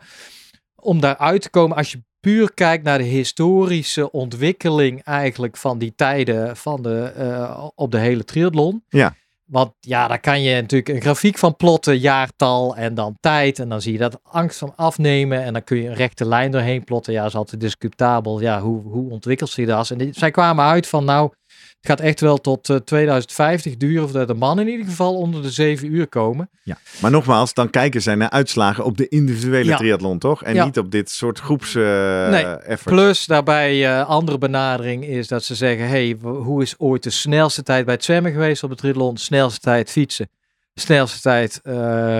om 0.76 1.00
daaruit 1.00 1.42
te 1.42 1.50
komen 1.50 1.78
als 1.78 1.92
je 1.92 2.04
puur 2.20 2.54
kijkt 2.54 2.84
naar 2.84 2.98
de 2.98 3.04
historische 3.04 4.12
ontwikkeling 4.12 5.04
eigenlijk 5.04 5.58
van 5.58 5.78
die 5.78 5.94
tijden 5.96 6.58
van 6.58 6.82
de, 6.82 7.02
eh, 7.04 7.68
op 7.76 7.92
de 7.92 7.98
hele 7.98 8.24
triathlon. 8.24 8.84
Ja. 8.90 9.16
Want 9.46 9.72
ja, 9.80 10.08
daar 10.08 10.20
kan 10.20 10.42
je 10.42 10.56
natuurlijk 10.56 10.90
een 10.90 11.02
grafiek 11.02 11.38
van 11.38 11.56
plotten, 11.56 11.98
jaartal 12.00 12.76
en 12.76 12.94
dan 12.94 13.18
tijd. 13.20 13.60
En 13.60 13.70
dan 13.70 13.82
zie 13.82 13.92
je 13.94 13.98
dat 14.00 14.20
angst 14.24 14.58
van 14.58 14.74
afnemen. 14.76 15.44
En 15.44 15.54
dan 15.54 15.64
kun 15.64 15.78
je 15.78 15.88
een 15.88 15.96
rechte 15.96 16.26
lijn 16.26 16.52
doorheen 16.52 16.84
plotten. 16.84 17.14
Ja, 17.14 17.26
is 17.26 17.36
altijd 17.36 17.62
discutabel. 17.62 18.40
Ja, 18.42 18.62
hoe, 18.62 18.82
hoe 18.82 19.12
ontwikkelt 19.12 19.50
zich 19.50 19.68
dat? 19.68 19.90
En 19.90 19.98
die- 19.98 20.14
zij 20.14 20.32
kwamen 20.32 20.66
uit 20.66 20.88
van 20.88 21.06
nou, 21.06 21.32
het 21.80 21.88
gaat 21.89 22.00
echt 22.00 22.20
wel 22.22 22.38
tot 22.38 22.70
eh, 22.70 22.76
2050 22.76 23.78
duren. 23.78 24.04
Of 24.04 24.12
dat 24.12 24.28
de 24.28 24.34
mannen 24.34 24.65
in 24.65 24.72
ieder 24.72 24.88
geval 24.88 25.15
onder 25.15 25.42
de 25.42 25.50
7 25.52 25.94
uur 25.94 26.08
komen. 26.08 26.50
Ja. 26.63 26.78
Maar 27.02 27.12
nogmaals, 27.12 27.54
dan 27.54 27.70
kijken 27.70 28.02
zij 28.02 28.15
naar 28.15 28.30
uitslagen 28.30 28.84
op 28.86 28.98
de 28.98 29.08
individuele 29.08 29.70
Ja. 29.70 29.78
triathlon, 29.78 30.20
toch? 30.20 30.44
En 30.44 30.54
Ja. 30.54 30.65
niet 30.65 30.78
op 30.78 30.92
dit 30.92 31.10
soort 31.10 31.39
groeps 31.39 31.76
eh 31.76 32.30
Nee. 32.30 32.78
Plus 32.84 33.26
daarbij 33.26 33.86
eh 34.00 34.08
andere 34.08 34.38
benadering 34.38 35.06
is 35.06 35.28
dat 35.28 35.44
ze 35.44 35.56
zeggen, 35.56 35.88
hey, 35.88 36.18
hoe 36.22 36.62
is 36.62 36.76
ooit 36.78 37.04
de 37.04 37.10
snelste 37.10 37.63
tijd 37.63 37.86
bij 37.86 37.94
het 37.94 38.04
zwemmen 38.04 38.32
geweest 38.32 38.63
op 38.63 38.70
de 38.70 38.76
triathlon? 38.76 39.18
Snelste 39.18 39.60
tijd 39.60 39.89
fietsen, 39.92 40.30
snelste 40.74 41.22
tijd 41.22 41.60
eh, 41.63 41.74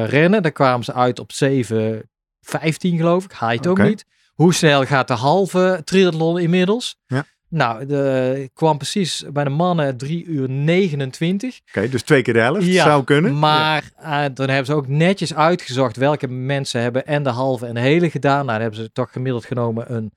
rennen. 0.08 0.42
Daar 0.42 0.52
kwamen 0.52 0.86
ze 0.86 0.94
uit 0.94 1.20
op 1.20 1.32
7:15 1.32 2.98
geloof 2.98 3.24
ik. 3.24 3.32
Height 3.38 3.68
Oké. 3.68 3.82
ook 3.82 3.88
niet. 3.88 4.06
Hoe 4.34 4.54
snel 4.54 4.86
gaat 4.86 5.08
de 5.08 5.14
halve 5.14 5.82
triathlon 5.84 6.40
inmiddels? 6.40 6.96
Ja. 7.06 7.26
Nou, 7.50 7.86
de 7.86 8.50
kwam 8.54 8.78
precies 8.78 9.24
bij 9.34 9.44
de 9.44 9.50
mannen 9.50 9.98
3 9.98 10.26
uur 10.26 10.50
29. 10.50 11.60
Oké, 11.68 11.90
dus 11.90 12.02
twee 12.02 12.22
keer 12.22 12.34
de 12.34 12.40
helft 12.40 12.66
Ja, 12.66 12.84
zou 12.84 13.04
kunnen. 13.04 13.40
Maar 13.40 13.84
eh, 13.98 14.24
dan 14.34 14.48
hebben 14.48 14.66
ze 14.66 14.74
ook 14.74 14.88
netjes 14.88 15.36
uitgezocht 15.36 15.96
welke 15.98 16.28
mensen 16.28 16.82
hebben 16.82 17.06
en 17.06 17.24
de 17.24 17.30
halve 17.30 17.66
en 17.66 17.74
de 17.74 17.80
hele 17.80 18.10
gedaan. 18.10 18.46
Nou, 18.46 18.48
dan 18.52 18.62
hebben 18.62 18.80
ze 18.80 18.92
toch 18.92 19.12
gemiddeld 19.12 19.46
genomen 19.46 19.96
een, 19.96 20.12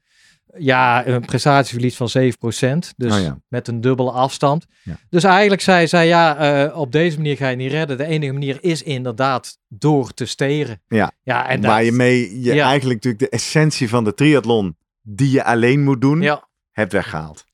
ja, 0.58 1.06
een 1.06 1.20
prestatieverlies 1.20 1.96
van 1.96 2.08
7%. 2.08 2.94
Dus 2.96 3.12
Oh 3.14 3.20
ja. 3.22 3.38
met 3.48 3.68
een 3.68 3.80
dubbele 3.80 4.10
afstand. 4.10 4.66
Ja. 4.82 4.96
Dus 5.10 5.24
eigenlijk 5.24 5.62
zei 5.62 5.86
zij, 5.86 6.06
ja, 6.06 6.36
eh, 6.66 6.78
op 6.78 6.92
deze 6.92 7.16
manier 7.16 7.36
ga 7.36 7.48
je 7.48 7.56
niet 7.56 7.70
redden. 7.70 7.96
De 7.98 8.04
enige 8.06 8.32
manier 8.32 8.58
is 8.60 8.82
inderdaad 8.82 9.58
door 9.68 10.10
te 10.14 10.26
steren. 10.26 10.82
Ja. 10.88 11.12
ja 11.22 11.48
en 11.48 11.60
Waar 11.60 11.76
dat- 11.76 11.86
je 11.86 11.92
mee 11.92 12.40
je 12.42 12.54
Ja. 12.54 12.66
eigenlijk 12.66 13.04
natuurlijk 13.04 13.30
de 13.32 13.36
essentie 13.38 13.88
van 13.88 14.04
de 14.04 14.14
triathlon, 14.14 14.76
die 15.02 15.30
je 15.30 15.44
alleen 15.44 15.82
moet 15.84 16.00
doen, 16.00 16.20
Ja. 16.20 16.50
Hebt 16.72 16.92
weggehaald. 16.92 17.44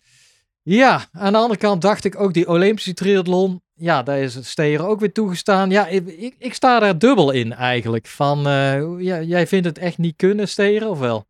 Ja, 0.63 1.05
aan 1.13 1.33
de 1.33 1.39
andere 1.39 1.59
kant 1.61 1.83
dacht 1.83 2.05
ik 2.05 2.21
ook 2.21 2.35
die 2.35 2.49
Olympische 2.49 2.95
triathlon. 2.95 3.63
Ja, 3.75 4.03
daar 4.03 4.19
is 4.19 4.35
het 4.35 4.47
steren 4.47 4.87
ook 4.87 5.01
weer 5.01 5.13
toegestaan. 5.13 5.71
Ja, 5.71 5.87
ik, 5.87 6.07
ik, 6.07 6.35
ik 6.39 6.55
sta 6.55 6.79
daar 6.81 6.99
dubbel 6.99 7.31
in 7.31 7.53
eigenlijk. 7.53 8.07
Van, 8.07 8.47
eh, 8.47 8.81
ja, 8.99 9.21
jij 9.23 9.47
vindt 9.47 9.67
het 9.67 9.79
echt 9.79 9.99
niet 9.99 10.17
kunnen 10.17 10.49
steren 10.49 10.89
of 10.89 10.99
wel? 10.99 11.27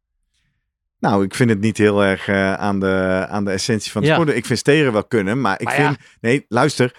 Nou, 0.98 1.24
ik 1.24 1.34
vind 1.34 1.50
het 1.50 1.60
niet 1.60 1.76
heel 1.78 2.04
erg 2.04 2.28
eh, 2.28 2.54
aan, 2.54 2.80
de, 2.80 3.26
aan 3.28 3.44
de 3.44 3.50
essentie 3.50 3.92
van 3.92 4.02
de 4.02 4.08
Ja. 4.08 4.14
sport. 4.14 4.28
Ik 4.36 4.46
vind 4.46 4.58
steren 4.58 4.92
wel 4.92 5.04
kunnen, 5.04 5.40
maar 5.40 5.60
ik 5.60 5.66
Maar 5.66 5.74
vind... 5.74 5.96
Nee, 6.20 6.44
luister. 6.48 6.94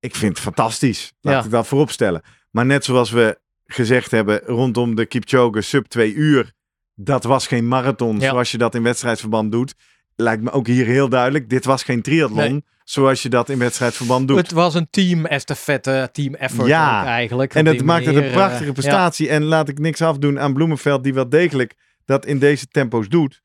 Ik 0.00 0.14
vind 0.14 0.32
het 0.32 0.40
fantastisch. 0.42 1.12
Laat 1.20 1.34
Ja. 1.34 1.44
ik 1.44 1.50
dat 1.50 1.66
voorop 1.66 1.90
stellen. 1.90 2.22
Maar 2.50 2.66
net 2.66 2.84
zoals 2.84 3.10
we 3.10 3.38
gezegd 3.66 4.10
hebben 4.10 4.40
rondom 4.44 4.94
de 4.94 5.06
Kipchoge 5.06 5.60
sub 5.60 5.86
2 5.86 6.12
uur. 6.14 6.52
Dat 6.94 7.24
was 7.24 7.46
geen 7.46 7.68
marathon 7.68 8.20
zoals 8.20 8.50
je 8.50 8.58
dat 8.58 8.74
in 8.74 8.82
wedstrijdverband 8.82 9.52
doet. 9.52 9.74
Lijkt 10.16 10.42
me 10.42 10.50
ook 10.50 10.66
hier 10.66 10.86
heel 10.86 11.08
duidelijk. 11.08 11.48
Dit 11.50 11.64
was 11.64 11.82
geen 11.82 12.02
triathlon 12.02 12.50
Nee. 12.50 12.64
zoals 12.84 13.22
je 13.22 13.28
dat 13.28 13.48
in 13.48 13.58
wedstrijdverband 13.58 14.28
doet. 14.28 14.36
Het 14.36 14.52
was 14.52 14.74
een 14.74 14.86
team 14.90 15.26
estafette, 15.26 16.08
team 16.12 16.34
effort 16.34 16.68
Ja. 16.68 17.04
eigenlijk. 17.04 17.54
En 17.54 17.64
dat 17.64 17.82
maakt 17.82 18.06
het 18.06 18.16
een 18.16 18.22
eh, 18.22 18.32
prachtige 18.32 18.72
prestatie. 18.72 19.28
En 19.28 19.42
laat 19.44 19.68
ik 19.68 19.78
niks 19.78 20.02
afdoen 20.02 20.40
aan 20.40 20.54
Bloemenveld, 20.54 21.04
die 21.04 21.14
wel 21.14 21.28
degelijk 21.28 21.74
dat 22.04 22.26
in 22.26 22.38
deze 22.38 22.66
tempo's 22.66 23.08
doet. 23.08 23.42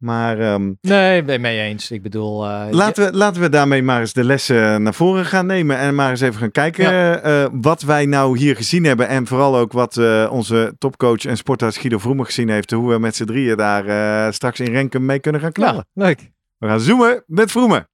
Maar 0.00 0.38
ehm, 0.38 0.66
ja. 0.66 0.72
Nee, 0.80 1.22
ben 1.22 1.40
mee 1.40 1.60
eens. 1.60 1.90
Ik 1.90 2.02
bedoel... 2.02 2.44
eh, 2.46 2.66
laten, 2.70 3.04
we, 3.04 3.16
laten 3.16 3.40
we 3.42 3.48
daarmee 3.48 3.82
maar 3.82 4.00
eens 4.00 4.12
de 4.12 4.24
lessen 4.24 4.82
naar 4.82 4.94
voren 4.94 5.24
gaan 5.24 5.46
nemen. 5.46 5.76
En 5.78 5.94
maar 5.94 6.10
eens 6.10 6.20
even 6.20 6.40
gaan 6.40 6.50
kijken 6.50 6.92
Ja. 6.92 7.18
eh, 7.20 7.46
wat 7.52 7.82
wij 7.82 8.06
nou 8.06 8.38
hier 8.38 8.56
gezien 8.56 8.84
hebben. 8.84 9.08
En 9.08 9.26
vooral 9.26 9.56
ook 9.56 9.72
wat 9.72 9.96
eh, 9.96 10.28
onze 10.32 10.74
topcoach 10.78 11.24
en 11.24 11.36
sportarts 11.36 11.78
Guido 11.78 11.98
Vroemen 11.98 12.24
gezien 12.26 12.48
heeft. 12.48 12.70
Hoe 12.70 12.92
we 12.92 12.98
met 12.98 13.16
z'n 13.16 13.24
drieën 13.24 13.56
daar 13.56 13.86
eh, 13.86 14.32
straks 14.32 14.60
in 14.60 14.72
Renken 14.72 15.04
mee 15.04 15.18
kunnen 15.18 15.40
gaan 15.40 15.52
knallen. 15.52 15.86
ja, 15.92 16.04
leuk. 16.04 16.30
We 16.58 16.66
gaan 16.66 16.80
zoomen 16.80 17.22
met 17.26 17.50
Vroemen. 17.50 17.88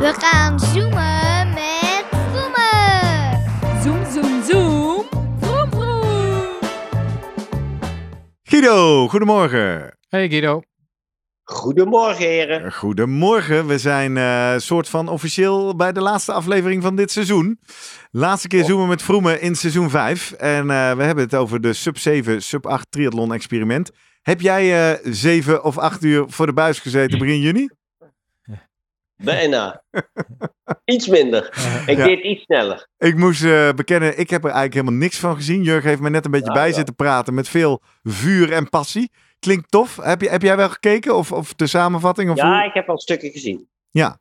We 0.00 0.14
gaan 0.18 0.60
zoomen 0.60 1.27
Guido, 8.58 9.08
goedemorgen. 9.08 9.98
Hey 10.08 10.28
Guido. 10.28 10.62
Goedemorgen, 11.42 12.26
heren. 12.26 12.72
Goedemorgen. 12.72 13.66
We 13.66 13.78
zijn 13.78 14.16
eh 14.16 14.54
soort 14.56 14.88
van 14.88 15.08
officieel 15.08 15.76
bij 15.76 15.92
de 15.92 16.00
laatste 16.00 16.32
aflevering 16.32 16.82
van 16.82 16.96
dit 16.96 17.10
seizoen. 17.10 17.60
Laatste 18.10 18.48
keer 18.48 18.64
zoomen 18.64 18.88
met 18.88 19.02
Vroemen 19.02 19.40
in 19.40 19.54
seizoen 19.54 19.90
5. 19.90 20.32
En 20.32 20.70
eh, 20.70 20.92
we 20.96 21.02
hebben 21.02 21.24
het 21.24 21.34
over 21.34 21.60
de 21.60 21.72
sub 21.72 21.98
7, 21.98 22.42
sub 22.42 22.66
8 22.66 22.86
triathlon 22.90 23.32
experiment. 23.32 23.90
Heb 24.22 24.40
jij 24.40 24.92
eh 24.92 25.12
7 25.12 25.64
of 25.64 25.78
8 25.78 26.04
uur 26.04 26.24
voor 26.28 26.46
de 26.46 26.52
buis 26.52 26.78
gezeten 26.78 27.18
begin 27.18 27.40
juni? 27.40 27.68
Bijna. 29.24 29.82
Iets 30.84 31.06
minder. 31.06 31.44
Ik 31.86 31.96
Ja. 31.96 32.04
deed 32.04 32.22
iets 32.24 32.42
sneller. 32.42 32.88
Ik 32.98 33.16
moest 33.16 33.44
eh, 33.44 33.72
bekennen, 33.72 34.18
ik 34.18 34.30
heb 34.30 34.40
er 34.44 34.50
eigenlijk 34.50 34.74
helemaal 34.74 34.98
niks 35.00 35.18
van 35.18 35.34
gezien. 35.36 35.62
Jurgen 35.62 35.88
heeft 35.88 36.00
me 36.00 36.10
net 36.10 36.24
een 36.24 36.30
beetje 36.30 36.46
Ja, 36.46 36.52
bij 36.52 36.68
ja. 36.68 36.74
zitten 36.74 36.94
praten 36.94 37.34
met 37.34 37.48
veel 37.48 37.82
vuur 38.02 38.52
en 38.52 38.68
passie. 38.68 39.10
Klinkt 39.38 39.70
tof. 39.70 39.96
Heb, 40.02 40.20
je, 40.20 40.28
heb 40.28 40.42
jij 40.42 40.56
wel 40.56 40.68
gekeken? 40.68 41.16
Of, 41.16 41.32
of 41.32 41.54
de 41.54 41.66
samenvatting? 41.66 42.30
Of 42.30 42.36
Ja, 42.36 42.58
hoe? 42.58 42.66
ik 42.66 42.74
heb 42.74 42.88
al 42.88 42.98
stukken 42.98 43.30
gezien. 43.30 43.68
ja. 43.90 44.18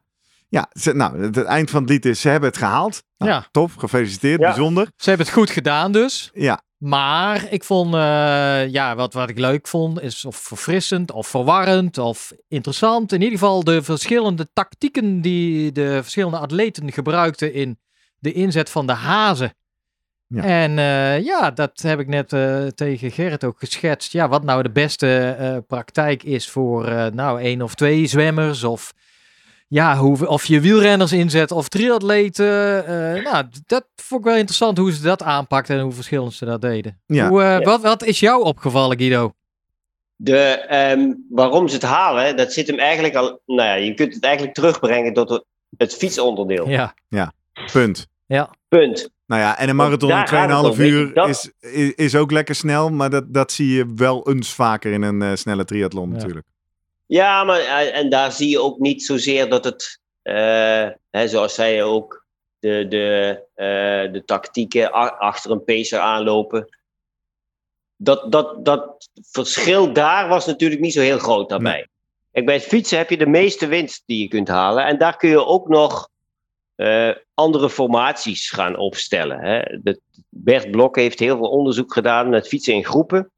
Ja, 0.50 0.70
ze, 0.72 0.94
nou, 0.94 1.22
het, 1.22 1.36
het 1.36 1.46
eind 1.46 1.70
van 1.70 1.82
het 1.82 1.90
lied 1.90 2.06
is, 2.06 2.22
ze 2.22 2.30
hebben 2.30 2.50
het 2.50 2.58
gehaald. 2.58 3.04
Nou, 3.18 3.32
Ja. 3.32 3.48
Tof, 3.52 3.74
gefeliciteerd, 3.74 4.40
Ja. 4.40 4.48
bijzonder. 4.48 4.88
Ze 4.96 5.10
hebben 5.10 5.26
het 5.28 5.36
goed 5.36 5.50
gedaan 5.50 5.92
dus. 5.92 6.32
Ja, 6.34 6.62
Maar 6.78 7.52
ik 7.52 7.64
vond, 7.64 7.94
eh, 7.94 8.68
ja, 8.68 8.96
wat, 8.96 9.14
wat 9.14 9.30
ik 9.30 9.38
leuk 9.38 9.68
vond, 9.68 10.02
is 10.02 10.26
of 10.26 10.36
verfrissend, 10.36 11.12
of 11.12 11.28
verwarrend, 11.28 11.98
of 11.98 12.34
interessant. 12.48 13.12
In 13.12 13.22
ieder 13.22 13.40
geval 13.40 13.64
de 13.64 13.84
verschillende 13.84 14.48
tactieken 14.54 15.22
die 15.22 15.72
de 15.72 16.00
verschillende 16.02 16.38
atleten 16.38 16.92
gebruikten 16.92 17.54
in 17.54 17.80
de 18.20 18.34
inzet 18.34 18.70
van 18.70 18.88
de 18.88 18.94
hazen. 18.94 19.54
Ja. 20.28 20.44
En 20.44 20.80
eh, 20.80 21.24
ja, 21.24 21.52
dat 21.52 21.82
heb 21.82 22.00
ik 22.00 22.08
net 22.08 22.34
eh, 22.34 22.68
tegen 22.68 23.12
Gerrit 23.12 23.44
ook 23.44 23.60
geschetst. 23.60 24.12
Ja, 24.12 24.28
wat 24.28 24.44
nou 24.44 24.64
de 24.64 24.72
beste 24.72 25.64
praktijk 25.68 26.24
is 26.24 26.50
voor 26.50 27.12
nou 27.14 27.42
één 27.42 27.62
of 27.62 27.76
twee 27.76 28.08
zwemmers 28.08 28.64
of 28.64 28.94
ja, 29.68 29.98
hoe, 29.98 30.28
of 30.28 30.46
je 30.46 30.60
wielrenners 30.62 31.12
inzet 31.12 31.52
of 31.52 31.68
triatleten. 31.70 32.86
eh, 32.86 33.24
nou, 33.32 33.46
dat 33.66 33.86
vond 33.96 34.22
ik 34.22 34.28
wel 34.28 34.36
interessant 34.38 34.78
hoe 34.78 34.92
ze 34.92 35.02
dat 35.02 35.24
aanpakten 35.24 35.76
en 35.78 35.82
hoe 35.84 35.92
verschillend 35.92 36.34
ze 36.34 36.46
dat 36.46 36.62
deden. 36.62 37.00
Ja. 37.06 37.30
Hoe, 37.30 37.42
eh, 37.42 37.48
Ja. 37.50 37.60
wat, 37.60 37.82
wat 37.82 38.04
is 38.04 38.20
jou 38.20 38.44
opgevallen, 38.44 38.98
Guido? 38.98 39.34
De, 40.16 40.38
ehm, 40.68 41.14
waarom 41.30 41.68
ze 41.68 41.74
het 41.76 41.84
halen, 41.84 42.38
dat 42.38 42.54
zit 42.54 42.68
hem 42.68 42.80
eigenlijk 42.80 43.16
al. 43.16 43.42
Nou 43.46 43.62
ja, 43.68 43.74
je 43.74 43.94
kunt 43.94 44.14
het 44.14 44.24
eigenlijk 44.24 44.56
terugbrengen 44.56 45.14
tot 45.14 45.30
het, 45.30 45.44
het 45.78 45.96
fietsonderdeel. 45.96 46.70
Ja, 46.70 46.94
punt. 47.72 48.08
Punt. 48.68 49.10
Nou 49.26 49.42
ja, 49.42 49.58
en 49.58 49.70
een 49.70 49.76
marathon 49.76 50.10
in 50.12 50.26
2,5 50.26 50.70
om, 50.72 50.78
weet 50.78 50.88
je, 50.88 50.94
uur 50.94 51.14
dat- 51.14 51.30
is, 51.30 51.52
is, 51.96 52.16
ook 52.16 52.32
lekker 52.32 52.56
snel. 52.56 52.90
Maar 52.90 53.10
dat, 53.10 53.34
dat 53.34 53.52
zie 53.52 53.76
je 53.76 53.94
wel 53.96 54.30
eens 54.30 54.54
vaker 54.54 54.92
in 54.92 55.02
een 55.02 55.22
eh, 55.22 55.32
snelle 55.34 55.66
triathlon 55.66 56.10
Ja. 56.10 56.16
natuurlijk. 56.16 56.46
Ja, 57.08 57.44
maar 57.44 57.60
eh, 57.60 57.98
en 57.98 58.10
daar 58.10 58.32
zie 58.32 58.50
je 58.50 58.60
ook 58.60 58.80
niet 58.80 59.04
zozeer 59.04 59.50
dat 59.50 59.64
het, 59.64 60.00
eh, 60.22 60.88
hè, 61.10 61.28
zoals 61.28 61.54
zij 61.54 61.84
ook, 61.84 62.26
de, 62.60 62.86
de, 62.90 63.44
eh, 63.54 64.14
de 64.14 64.24
tactieken 64.26 64.92
achter 65.20 65.52
een 65.52 65.64
pacer 65.64 66.00
aanlopen. 66.00 66.78
Dat, 67.96 68.32
dat, 68.32 68.66
dat 68.66 69.10
verschil 69.32 69.94
daar 69.94 70.28
was 70.28 70.46
natuurlijk 70.46 70.82
niet 70.82 70.94
zo 70.94 71.02
heel 71.02 71.18
groot 71.18 71.50
daarbij. 71.50 71.88
Kijk, 72.32 72.46
bij 72.46 72.56
het 72.56 72.64
fietsen 72.64 72.98
heb 72.98 73.10
je 73.10 73.18
de 73.18 73.28
meeste 73.28 73.68
winst 73.68 74.04
die 74.06 74.22
je 74.22 74.28
kunt 74.28 74.48
halen. 74.48 74.86
En 74.86 74.98
daar 74.98 75.18
kun 75.18 75.30
je 75.30 75.46
ook 75.46 75.68
nog 75.68 76.10
andere 77.34 77.70
formaties 77.70 78.50
gaan 78.50 78.78
opstellen. 78.78 79.40
Hè. 79.40 79.80
De, 79.82 80.02
Bert 80.30 80.72
Blok 80.72 80.96
heeft 80.96 81.20
heel 81.20 81.38
veel 81.38 81.50
onderzoek 81.50 81.94
gedaan 81.94 82.30
met 82.30 82.48
fietsen 82.48 82.74
in 82.74 82.86
groepen. 82.86 83.32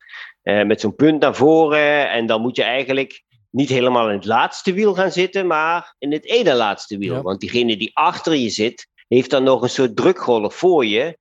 met 0.44 0.82
zo'n 0.82 0.96
punt 0.96 1.22
naar 1.22 1.36
voren. 1.36 2.12
En 2.12 2.26
dan 2.26 2.42
moet 2.42 2.56
je 2.56 2.64
eigenlijk 2.64 3.24
niet 3.50 3.70
helemaal 3.70 4.10
in 4.10 4.16
het 4.16 4.26
laatste 4.26 4.74
wiel 4.74 4.94
gaan 4.94 5.12
zitten, 5.12 5.48
maar 5.48 5.96
in 5.98 6.12
het 6.12 6.26
ene 6.26 6.54
laatste 6.54 6.98
wiel. 6.98 7.14
Ja. 7.14 7.22
Want 7.22 7.40
diegene 7.40 7.78
die 7.78 7.92
achter 7.94 8.36
je 8.36 8.50
zit, 8.50 8.88
heeft 9.08 9.30
dan 9.30 9.44
nog 9.44 9.62
een 9.62 9.70
soort 9.70 9.96
drukgolf 9.96 10.56
voor 10.56 10.86
je. 10.86 11.18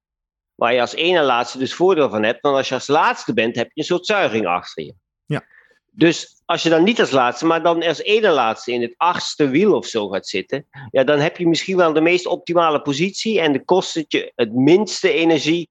Waar 0.54 0.74
je 0.74 0.80
als 0.80 0.94
ene 0.94 1.22
laatste 1.22 1.58
dus 1.58 1.74
voordeel 1.74 2.10
van 2.10 2.22
hebt. 2.22 2.40
Want 2.40 2.56
als 2.56 2.68
je 2.68 2.74
als 2.74 2.86
laatste 2.86 3.32
bent, 3.32 3.56
heb 3.56 3.66
je 3.72 3.80
een 3.80 3.86
soort 3.86 4.06
zuiging 4.06 4.46
achter 4.46 4.84
je. 4.84 4.94
Ja. 5.26 5.44
Dus 5.90 6.42
als 6.44 6.62
je 6.62 6.68
dan 6.68 6.84
niet 6.84 7.00
als 7.00 7.10
laatste, 7.10 7.46
maar 7.46 7.62
dan 7.62 7.82
als 7.82 8.02
ene 8.02 8.28
laatste 8.28 8.72
in 8.72 8.82
het 8.82 8.94
achtste 8.96 9.48
wiel 9.48 9.74
of 9.74 9.86
zo 9.86 10.08
gaat 10.08 10.26
zitten. 10.26 10.66
Ja, 10.90 11.04
dan 11.04 11.18
heb 11.18 11.36
je 11.36 11.48
misschien 11.48 11.76
wel 11.76 11.92
de 11.92 12.00
meest 12.00 12.26
optimale 12.26 12.82
positie. 12.82 13.40
En 13.40 13.52
dan 13.52 13.64
kost 13.64 13.94
het 13.94 14.12
je 14.12 14.32
het 14.34 14.54
minste 14.54 15.12
energie 15.12 15.70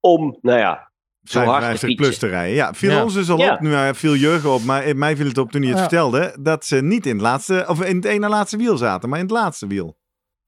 om, 0.00 0.38
nou 0.40 0.58
ja, 0.58 0.87
zo 1.30 1.38
hard 1.38 1.48
te 1.48 1.64
55 1.66 1.88
fietsen. 1.88 1.96
plus 2.06 2.18
te 2.18 2.26
rijden. 2.26 2.54
Ja, 2.54 2.74
viel 2.74 2.90
Ja. 2.90 3.02
ons 3.02 3.14
dus 3.14 3.30
al 3.30 3.38
Ja. 3.38 3.52
op. 3.52 3.60
Nu 3.60 3.94
viel 3.94 4.14
Jurgen 4.14 4.50
op, 4.50 4.62
maar 4.62 4.96
mij 4.96 5.16
viel 5.16 5.26
het 5.26 5.38
op 5.38 5.50
toen 5.50 5.60
hij 5.60 5.70
het 5.70 5.78
Ja. 5.78 5.84
vertelde. 5.88 6.36
Dat 6.40 6.64
ze 6.64 6.82
niet 6.82 7.06
in 7.06 7.12
het 7.12 7.20
laatste, 7.22 7.64
of 7.68 7.82
in 7.82 7.96
het 7.96 8.04
ene 8.04 8.28
laatste 8.28 8.56
wiel 8.56 8.76
zaten, 8.76 9.08
maar 9.08 9.18
in 9.18 9.24
het 9.24 9.34
laatste 9.34 9.66
wiel. 9.66 9.96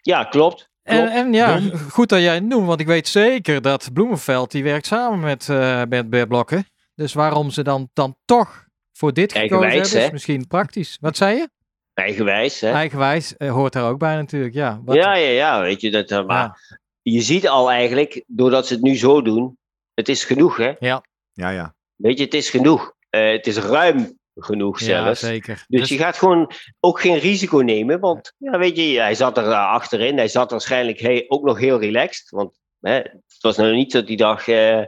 Ja, 0.00 0.24
klopt. 0.24 0.68
en, 0.82 0.96
klopt. 0.98 1.12
en 1.14 1.32
ja, 1.32 1.58
Don? 1.58 1.78
goed 1.78 2.08
dat 2.08 2.20
jij 2.20 2.34
het 2.34 2.44
noemt, 2.44 2.66
want 2.66 2.80
ik 2.80 2.86
weet 2.86 3.08
zeker 3.08 3.62
dat 3.62 3.90
Bloemenveld, 3.92 4.50
die 4.50 4.62
werkt 4.62 4.86
samen 4.86 5.20
met, 5.20 5.48
eh 5.48 5.82
met 5.88 6.10
Bert 6.10 6.28
Blokken. 6.28 6.64
Dus 6.94 7.12
waarom 7.12 7.50
ze 7.50 7.62
dan, 7.62 7.88
dan 7.92 8.16
toch 8.24 8.64
voor 8.92 9.12
dit 9.12 9.32
gekozen 9.32 9.48
Eigenwijs, 9.56 9.82
hebben, 9.82 10.00
is 10.00 10.06
hè? 10.06 10.12
misschien 10.12 10.46
praktisch. 10.46 10.96
Wat 11.00 11.16
zei 11.16 11.36
je? 11.36 11.48
Eigenwijs, 11.94 12.60
hè? 12.60 12.70
Eigenwijs 12.72 13.36
eh, 13.36 13.50
hoort 13.52 13.72
daar 13.72 13.88
ook 13.90 13.98
bij 13.98 14.14
natuurlijk, 14.16 14.54
ja. 14.54 14.80
Wat, 14.84 14.96
Ja, 14.96 15.14
ja, 15.14 15.28
ja, 15.30 15.60
weet 15.60 15.80
je, 15.80 15.90
dat, 15.90 16.10
eh, 16.10 16.26
maar 16.26 16.36
ja. 16.36 16.78
je 17.02 17.20
ziet 17.20 17.48
al 17.48 17.70
eigenlijk, 17.70 18.24
doordat 18.26 18.66
ze 18.66 18.74
het 18.74 18.82
nu 18.82 18.96
zo 18.96 19.22
doen, 19.22 19.58
het 20.00 20.08
is 20.08 20.24
genoeg, 20.24 20.56
hè? 20.56 20.72
Ja, 20.78 21.02
ja. 21.32 21.74
Weet 21.96 22.18
je, 22.18 22.24
het 22.24 22.34
is 22.34 22.50
genoeg. 22.50 22.92
Eh, 23.10 23.30
het 23.30 23.46
is 23.46 23.56
ruim 23.58 24.18
genoeg 24.36 24.80
Ja, 24.80 24.86
zelfs. 24.86 25.20
zeker. 25.20 25.64
dus 25.68 25.88
je 25.88 25.96
gaat 25.98 26.16
gewoon 26.16 26.50
ook 26.80 27.00
geen 27.00 27.18
risico 27.18 27.58
nemen, 27.58 28.00
want 28.00 28.32
ja, 28.36 28.58
weet 28.58 28.76
je, 28.76 29.00
hij 29.00 29.14
zat 29.14 29.38
er 29.38 29.44
eh, 29.44 29.66
achterin. 29.72 30.16
Hij 30.16 30.28
zat 30.28 30.50
waarschijnlijk 30.50 31.24
ook 31.28 31.44
nog 31.44 31.58
heel 31.58 31.80
relaxed, 31.80 32.30
want 32.30 32.58
hè, 32.80 32.94
het 32.94 33.36
was 33.40 33.56
nou 33.56 33.74
niet 33.74 33.92
dat 33.92 34.06
hij 34.06 34.16
dacht, 34.16 34.48
eh 34.48 34.82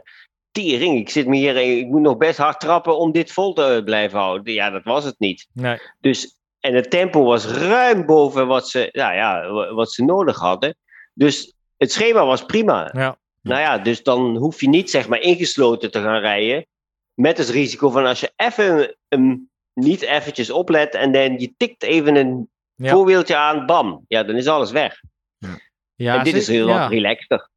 tering, 0.51 0.99
ik 0.99 1.09
zit 1.09 1.27
me 1.27 1.35
hier, 1.35 1.55
en 1.57 1.77
ik 1.77 1.87
moet 1.87 2.01
nog 2.01 2.17
best 2.17 2.37
hard 2.37 2.59
trappen 2.59 2.97
om 2.97 3.11
dit 3.11 3.31
vol 3.31 3.53
te 3.53 3.81
blijven 3.85 4.19
houden. 4.19 4.53
Ja, 4.53 4.69
dat 4.69 4.83
was 4.83 5.03
het 5.03 5.19
niet. 5.19 5.47
nee. 5.53 5.77
Dus, 5.99 6.37
en 6.59 6.73
het 6.75 6.89
tempo 6.89 7.23
was 7.23 7.45
ruim 7.45 8.05
boven 8.05 8.47
wat 8.47 8.69
ze, 8.69 8.89
nou 8.91 9.13
ja, 9.15 9.49
wa- 9.51 9.73
wat 9.73 9.91
ze 9.91 10.03
nodig 10.03 10.37
hadden. 10.39 10.75
Dus 11.13 11.53
het 11.77 11.91
schema 11.91 12.25
was 12.25 12.45
prima. 12.45 12.89
Ja. 12.93 13.17
Nou 13.43 13.61
ja, 13.61 13.77
dus 13.77 14.03
dan 14.03 14.35
hoef 14.35 14.61
je 14.61 14.69
niet 14.69 14.89
zeg 14.89 15.07
maar 15.07 15.19
ingesloten 15.19 15.91
te 15.91 16.01
gaan 16.01 16.19
rijden. 16.19 16.65
Met 17.13 17.37
het 17.37 17.49
risico 17.49 17.89
van 17.89 18.05
als 18.05 18.19
je 18.19 18.31
even 18.35 18.97
een, 19.07 19.49
niet 19.73 20.01
eventjes 20.01 20.49
oplet 20.49 20.93
en 20.93 21.11
dan 21.11 21.39
je 21.39 21.53
tikt 21.57 21.83
even 21.83 22.15
een 22.15 22.49
Ja. 22.75 22.91
voorwieltje 22.91 23.35
aan, 23.35 23.65
bam. 23.65 24.05
Ja, 24.07 24.23
dan 24.23 24.35
is 24.35 24.47
alles 24.47 24.71
weg. 24.71 25.01
Ja, 25.95 26.17
en 26.17 26.23
dit 26.23 26.33
is 26.33 26.47
heel 26.47 26.67
ja. 26.67 26.87
relaxter. 26.87 27.49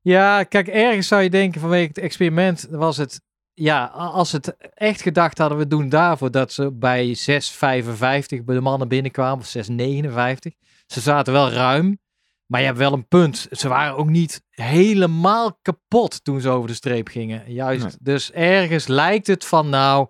Ja, 0.00 0.42
kijk, 0.42 0.68
ergens 0.68 1.08
zou 1.08 1.22
je 1.22 1.30
denken 1.30 1.60
vanwege 1.60 1.86
het 1.86 1.98
experiment 1.98 2.66
was 2.70 2.96
het, 2.96 3.20
ja, 3.52 3.84
als 3.94 4.32
het 4.32 4.56
echt 4.74 5.02
gedacht 5.02 5.38
hadden, 5.38 5.58
we 5.58 5.66
doen 5.66 5.88
daarvoor 5.88 6.30
dat 6.30 6.52
ze 6.52 6.72
bij 6.72 7.16
6,55 7.16 8.44
bij 8.44 8.54
de 8.54 8.60
mannen 8.60 8.88
binnenkwamen, 8.88 9.38
of 9.38 9.54
6,59. 9.70 10.56
Ze 10.86 11.00
zaten 11.00 11.32
wel 11.32 11.50
ruim, 11.50 11.98
maar 12.46 12.60
je 12.60 12.66
hebt 12.66 12.78
wel 12.78 12.92
een 12.92 13.08
punt. 13.08 13.46
Ze 13.50 13.68
waren 13.68 13.96
ook 13.96 14.08
niet 14.08 14.42
helemaal 14.50 15.58
kapot 15.62 16.24
toen 16.24 16.40
ze 16.40 16.48
over 16.48 16.68
de 16.68 16.74
streep 16.74 17.08
gingen. 17.08 17.42
Juist, 17.52 17.82
Nee. 17.82 17.92
dus 18.00 18.32
ergens 18.32 18.86
lijkt 18.86 19.26
het 19.26 19.44
van, 19.44 19.68
nou, 19.68 20.06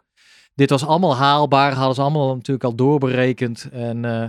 dit 0.54 0.70
was 0.70 0.86
allemaal 0.86 1.16
haalbaar, 1.16 1.72
hadden 1.72 1.94
ze 1.94 2.00
allemaal 2.00 2.34
natuurlijk 2.34 2.64
al 2.64 2.74
doorberekend. 2.74 3.68
En, 3.72 4.04
eh, 4.04 4.26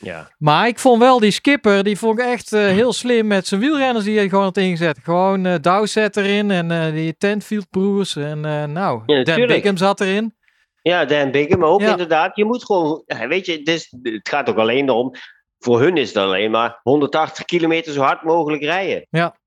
Ja. 0.00 0.30
maar 0.38 0.66
ik 0.68 0.78
vond 0.78 0.98
wel 1.00 1.20
die 1.20 1.30
skipper, 1.30 1.84
die 1.84 1.98
vond 1.98 2.18
ik 2.18 2.24
echt 2.24 2.52
eh, 2.52 2.60
heel 2.66 2.92
slim 2.92 3.26
met 3.26 3.46
zijn 3.46 3.60
wielrenners 3.60 4.04
die 4.04 4.16
hij 4.16 4.28
gewoon 4.28 4.44
had 4.44 4.56
ingezet. 4.56 4.98
Gewoon 5.02 5.46
eh 5.46 5.54
Dowsett 5.60 6.16
erin 6.16 6.50
en 6.50 6.94
die 6.94 7.16
Tentfield 7.16 7.70
broers 7.70 8.16
en 8.16 8.40
nou, 8.72 9.02
Ja, 9.06 9.22
Dan. 9.22 9.46
Bigham 9.46 9.76
zat 9.76 10.00
erin. 10.00 10.34
Ja, 10.82 11.04
Dan 11.04 11.30
maar 11.58 11.68
ook 11.68 11.80
Ja. 11.80 11.90
inderdaad. 11.90 12.36
Je 12.36 12.44
moet 12.44 12.64
gewoon, 12.64 13.02
weet 13.28 13.46
je, 13.46 13.52
het, 13.52 13.68
is, 13.68 13.94
het 14.02 14.28
gaat 14.28 14.48
ook 14.50 14.56
alleen 14.56 14.90
om, 14.90 15.14
voor 15.62 15.80
hun 15.80 15.96
is 15.96 16.08
het 16.08 16.16
alleen 16.16 16.50
maar 16.50 16.80
180 16.82 17.44
kilometer 17.44 17.92
zo 17.92 18.00
hard 18.00 18.22
mogelijk 18.22 18.62
rijden. 18.62 19.06
Ja. 19.10 19.38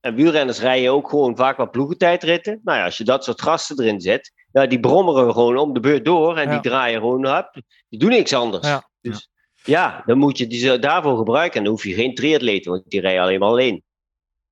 En 0.00 0.14
wielrenners 0.14 0.60
rijden 0.60 0.90
ook 0.92 1.08
gewoon 1.08 1.36
vaak 1.36 1.56
wat 1.56 1.70
ploegentijdritten. 1.70 2.60
Nou 2.64 2.78
ja, 2.78 2.84
als 2.84 2.96
je 2.98 3.04
dat 3.04 3.24
soort 3.24 3.42
gasten 3.42 3.80
erin 3.80 4.00
zet, 4.00 4.32
ja, 4.52 4.66
die 4.66 4.80
brommeren 4.80 5.32
gewoon 5.32 5.56
om 5.56 5.72
de 5.72 5.80
beurt 5.80 6.04
door 6.04 6.36
en 6.36 6.44
Ja. 6.46 6.50
die 6.50 6.70
draaien 6.70 7.00
gewoon, 7.00 7.26
hup, 7.26 7.62
die 7.88 7.98
doen 7.98 8.08
niks 8.10 8.32
anders. 8.32 8.66
Ja. 8.66 8.88
Dus 9.00 9.28
ja, 9.62 10.02
dan 10.06 10.18
moet 10.18 10.38
je 10.38 10.46
die 10.46 10.78
daarvoor 10.78 11.16
gebruiken. 11.16 11.56
En 11.58 11.62
dan 11.64 11.72
hoef 11.72 11.84
je 11.84 11.94
geen 11.94 12.14
triatleten, 12.14 12.70
want 12.70 12.82
die 12.90 13.00
rijden 13.00 13.22
alleen 13.22 13.38
maar 13.38 13.48
alleen. 13.48 13.82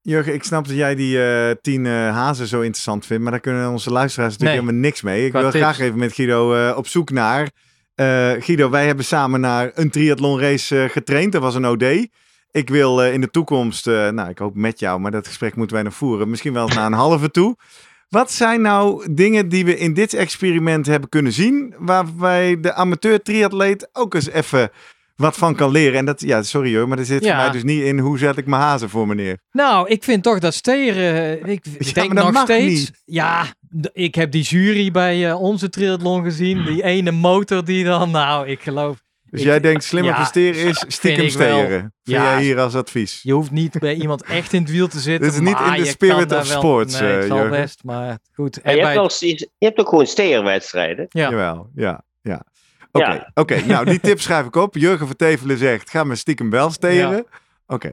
Jurgen, 0.01 0.35
ik 0.35 0.43
snap 0.45 0.67
dat 0.67 0.77
jij 0.77 0.95
die 0.95 1.25
eh, 1.25 1.51
tien 1.61 1.87
eh, 1.87 1.93
hazen 1.93 2.47
zo 2.47 2.61
interessant 2.61 3.07
vindt, 3.07 3.23
maar 3.23 3.33
daar 3.33 3.41
kunnen 3.41 3.71
onze 3.71 3.91
luisteraars 3.91 4.33
natuurlijk 4.33 4.59
Nee. 4.59 4.67
helemaal 4.69 4.89
niks 4.89 5.03
mee. 5.03 5.25
Ik 5.25 5.31
Qua 5.31 5.41
wil 5.41 5.51
tips. 5.51 5.63
graag 5.63 5.79
even 5.79 5.99
met 5.99 6.13
Guido 6.13 6.55
eh, 6.55 6.77
op 6.77 6.87
zoek 6.87 7.11
naar. 7.11 7.51
Eh, 7.95 8.31
Guido, 8.39 8.71
wij 8.71 8.87
hebben 8.87 9.05
samen 9.05 9.41
naar 9.41 9.71
een 9.75 9.91
triathlonrace 9.91 10.83
eh, 10.83 10.89
getraind. 10.91 11.33
Dat 11.33 11.43
was 11.43 11.55
een 11.55 11.67
OD. 11.67 11.83
Ik 12.51 12.69
wil 12.69 13.03
eh, 13.03 13.13
in 13.13 13.21
de 13.21 13.31
toekomst, 13.31 13.87
nou 13.87 14.29
ik 14.29 14.39
hoop 14.39 14.55
met 14.55 14.79
jou, 14.81 15.01
maar 15.01 15.11
dat 15.11 15.27
gesprek 15.27 15.57
moeten 15.57 15.77
wij 15.77 15.85
nog 15.85 15.95
voeren. 15.95 16.31
Misschien 16.31 16.53
wel 16.53 16.69
naar 16.69 16.87
een 16.87 16.93
halve 16.93 17.31
toe. 17.31 17.57
Wat 18.09 18.33
zijn 18.33 18.61
nou 18.61 19.07
dingen 19.15 19.49
die 19.49 19.65
we 19.65 19.79
in 19.79 19.95
dit 19.95 20.15
experiment 20.15 20.87
hebben 20.87 21.09
kunnen 21.09 21.33
zien, 21.33 21.75
waarbij 21.79 22.61
de 22.61 22.73
amateur 22.75 23.23
triatleet 23.23 23.89
ook 23.93 24.15
eens 24.15 24.29
even 24.31 24.71
wat 25.17 25.37
van 25.37 25.55
kan 25.55 25.71
leren? 25.71 25.99
En 25.99 26.05
dat, 26.05 26.21
ja, 26.21 26.43
sorry 26.43 26.77
hoor, 26.77 26.89
maar 26.89 26.99
er 26.99 27.05
zit 27.05 27.25
Ja. 27.25 27.35
voor 27.35 27.43
mij 27.43 27.53
dus 27.53 27.63
niet 27.63 27.83
in 27.83 27.99
hoe 27.99 28.19
zet 28.19 28.37
ik 28.37 28.47
mijn 28.47 28.63
hazen 28.63 28.91
voor 28.91 29.07
meneer. 29.07 29.39
Nou, 29.53 29.89
ik 29.89 30.05
vind 30.05 30.23
toch 30.23 30.39
dat 30.39 30.55
steren. 30.55 31.47
Ik 31.47 31.65
Ja, 31.79 31.93
denk 31.93 32.13
nog 32.13 32.39
steeds. 32.39 32.65
niet. 32.81 32.93
Ja, 33.05 33.45
ik 33.93 34.15
heb 34.15 34.31
die 34.33 34.43
jury 34.43 34.91
bij 34.91 35.29
eh, 35.31 35.41
onze 35.43 35.69
triathlon 35.69 36.25
gezien. 36.25 36.65
Die 36.65 36.83
ene 36.83 37.11
motor 37.11 37.65
die 37.65 37.85
dan. 37.85 38.11
Nou, 38.11 38.49
ik 38.49 38.61
geloof. 38.61 39.03
Dus 39.31 39.41
Ik- 39.41 39.47
jij 39.47 39.61
denkt 39.61 39.85
slimmer 39.85 40.11
ja, 40.13 40.17
presteren 40.17 40.69
is 40.69 40.85
stiekem 40.89 41.21
wel. 41.23 41.31
steren. 41.31 41.79
Vind 41.81 41.93
Ja. 42.03 42.23
jij 42.33 42.43
hier 42.43 42.61
als 42.61 42.75
advies? 42.75 43.21
Je 43.23 43.33
hoeft 43.33 43.51
niet 43.51 43.79
bij 43.79 43.95
iemand 43.95 44.23
echt 44.25 44.53
in 44.53 44.63
het 44.63 44.71
wiel 44.71 44.89
te 44.89 44.99
zitten. 45.01 45.31
Dit 45.31 45.41
is 45.41 45.49
niet 45.49 45.61
in 45.77 45.83
de 45.83 45.89
spirit 45.89 46.33
of 46.33 46.49
wel- 46.49 46.59
sports, 46.61 47.01
Nee, 47.01 47.11
het 47.11 47.23
eh, 47.23 47.29
zal 47.29 47.37
Jurgen. 47.37 47.61
best, 47.61 47.85
maar 47.85 48.19
goed. 48.35 48.57
En 48.57 48.63
En 48.63 48.71
je, 48.77 48.81
hebt 48.83 48.95
bij- 48.95 49.29
wel, 49.29 49.39
je 49.59 49.67
hebt 49.67 49.79
ook 49.79 49.89
gewoon 49.89 50.07
steerwedstrijden. 50.07 51.07
Ja. 51.09 51.31
Jawel, 51.31 51.71
ja, 51.75 52.05
ja. 52.23 52.45
Oké, 52.93 53.05
Ja. 53.13 53.31
oké. 53.35 53.61
nou 53.67 53.85
die 53.85 54.01
tip 54.01 54.21
schrijf 54.21 54.47
ik 54.47 54.57
op. 54.57 54.77
Jurgen 54.77 55.07
Vertevelen 55.07 55.59
zegt, 55.59 55.91
ga 55.91 56.05
maar 56.05 56.17
stiekem 56.17 56.51
wel 56.51 56.71
steren. 56.71 57.27
Oké. 57.67 57.91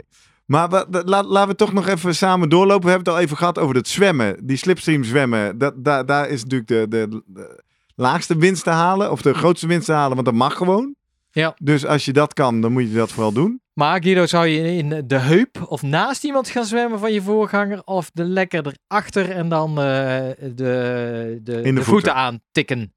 Maar 0.50 0.70
wat- 0.70 0.92
dat- 0.94 1.08
laten 1.26 1.48
we 1.48 1.56
toch 1.56 1.74
nog 1.74 1.88
even 1.88 2.16
samen 2.16 2.50
doorlopen. 2.50 2.84
We 2.86 2.90
hebben 2.90 3.08
het 3.08 3.16
al 3.18 3.24
even 3.24 3.38
gehad 3.38 3.58
over 3.60 3.76
het 3.76 3.88
zwemmen. 3.88 4.46
Die 4.48 4.58
slipstream 4.58 5.04
zwemmen. 5.04 5.58
Dat, 5.58 5.74
daar, 5.84 6.06
daar 6.06 6.30
is 6.30 6.44
natuurlijk 6.44 6.70
de, 6.70 6.86
de, 6.88 7.22
de 7.26 7.64
laagste 7.96 8.38
winst 8.38 8.64
te 8.64 8.70
halen. 8.70 9.12
Of 9.12 9.22
de 9.22 9.34
grootste 9.34 9.68
winst 9.68 9.86
te 9.86 9.92
halen, 9.94 10.14
want 10.14 10.26
dat 10.26 10.36
mag 10.36 10.54
gewoon. 10.56 10.96
Ja. 11.32 11.56
Dus 11.62 11.86
als 11.86 12.06
je 12.06 12.14
dat 12.14 12.34
kan, 12.34 12.62
dan 12.62 12.72
moet 12.72 12.90
je 12.90 12.96
dat 12.96 13.12
vooral 13.12 13.32
doen. 13.34 13.62
Maar 13.74 14.02
Guido, 14.04 14.26
zou 14.26 14.48
je 14.48 14.76
in 14.76 15.04
de 15.08 15.18
heup 15.18 15.66
of 15.68 15.82
naast 15.82 16.24
iemand 16.24 16.50
gaan 16.50 16.66
zwemmen 16.66 17.00
van 17.00 17.14
je 17.14 17.22
voorganger? 17.22 17.82
Of 17.86 18.10
de 18.14 18.24
lekker 18.24 18.76
erachter 18.88 19.32
en 19.32 19.50
dan 19.50 19.70
eh, 19.70 19.76
de, 19.76 20.52
de, 20.56 21.42
de, 21.44 21.62
voeten. 21.64 21.84
voeten 21.84 22.14
aantikken? 22.16 22.94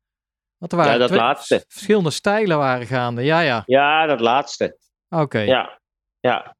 Want 0.58 0.72
er 0.72 0.78
waren 0.78 0.92
Ja, 0.92 0.98
dat 0.98 1.10
laatste. 1.10 1.64
verschillende 1.68 2.10
stijlen 2.10 2.58
waren 2.58 2.86
gaande. 2.86 3.22
Ja, 3.22 3.40
ja. 3.40 3.62
Ja, 3.66 4.06
dat 4.06 4.20
laatste. 4.20 4.78
Oké. 5.08 5.38
Ja, 5.38 5.80
ja. 6.20 6.56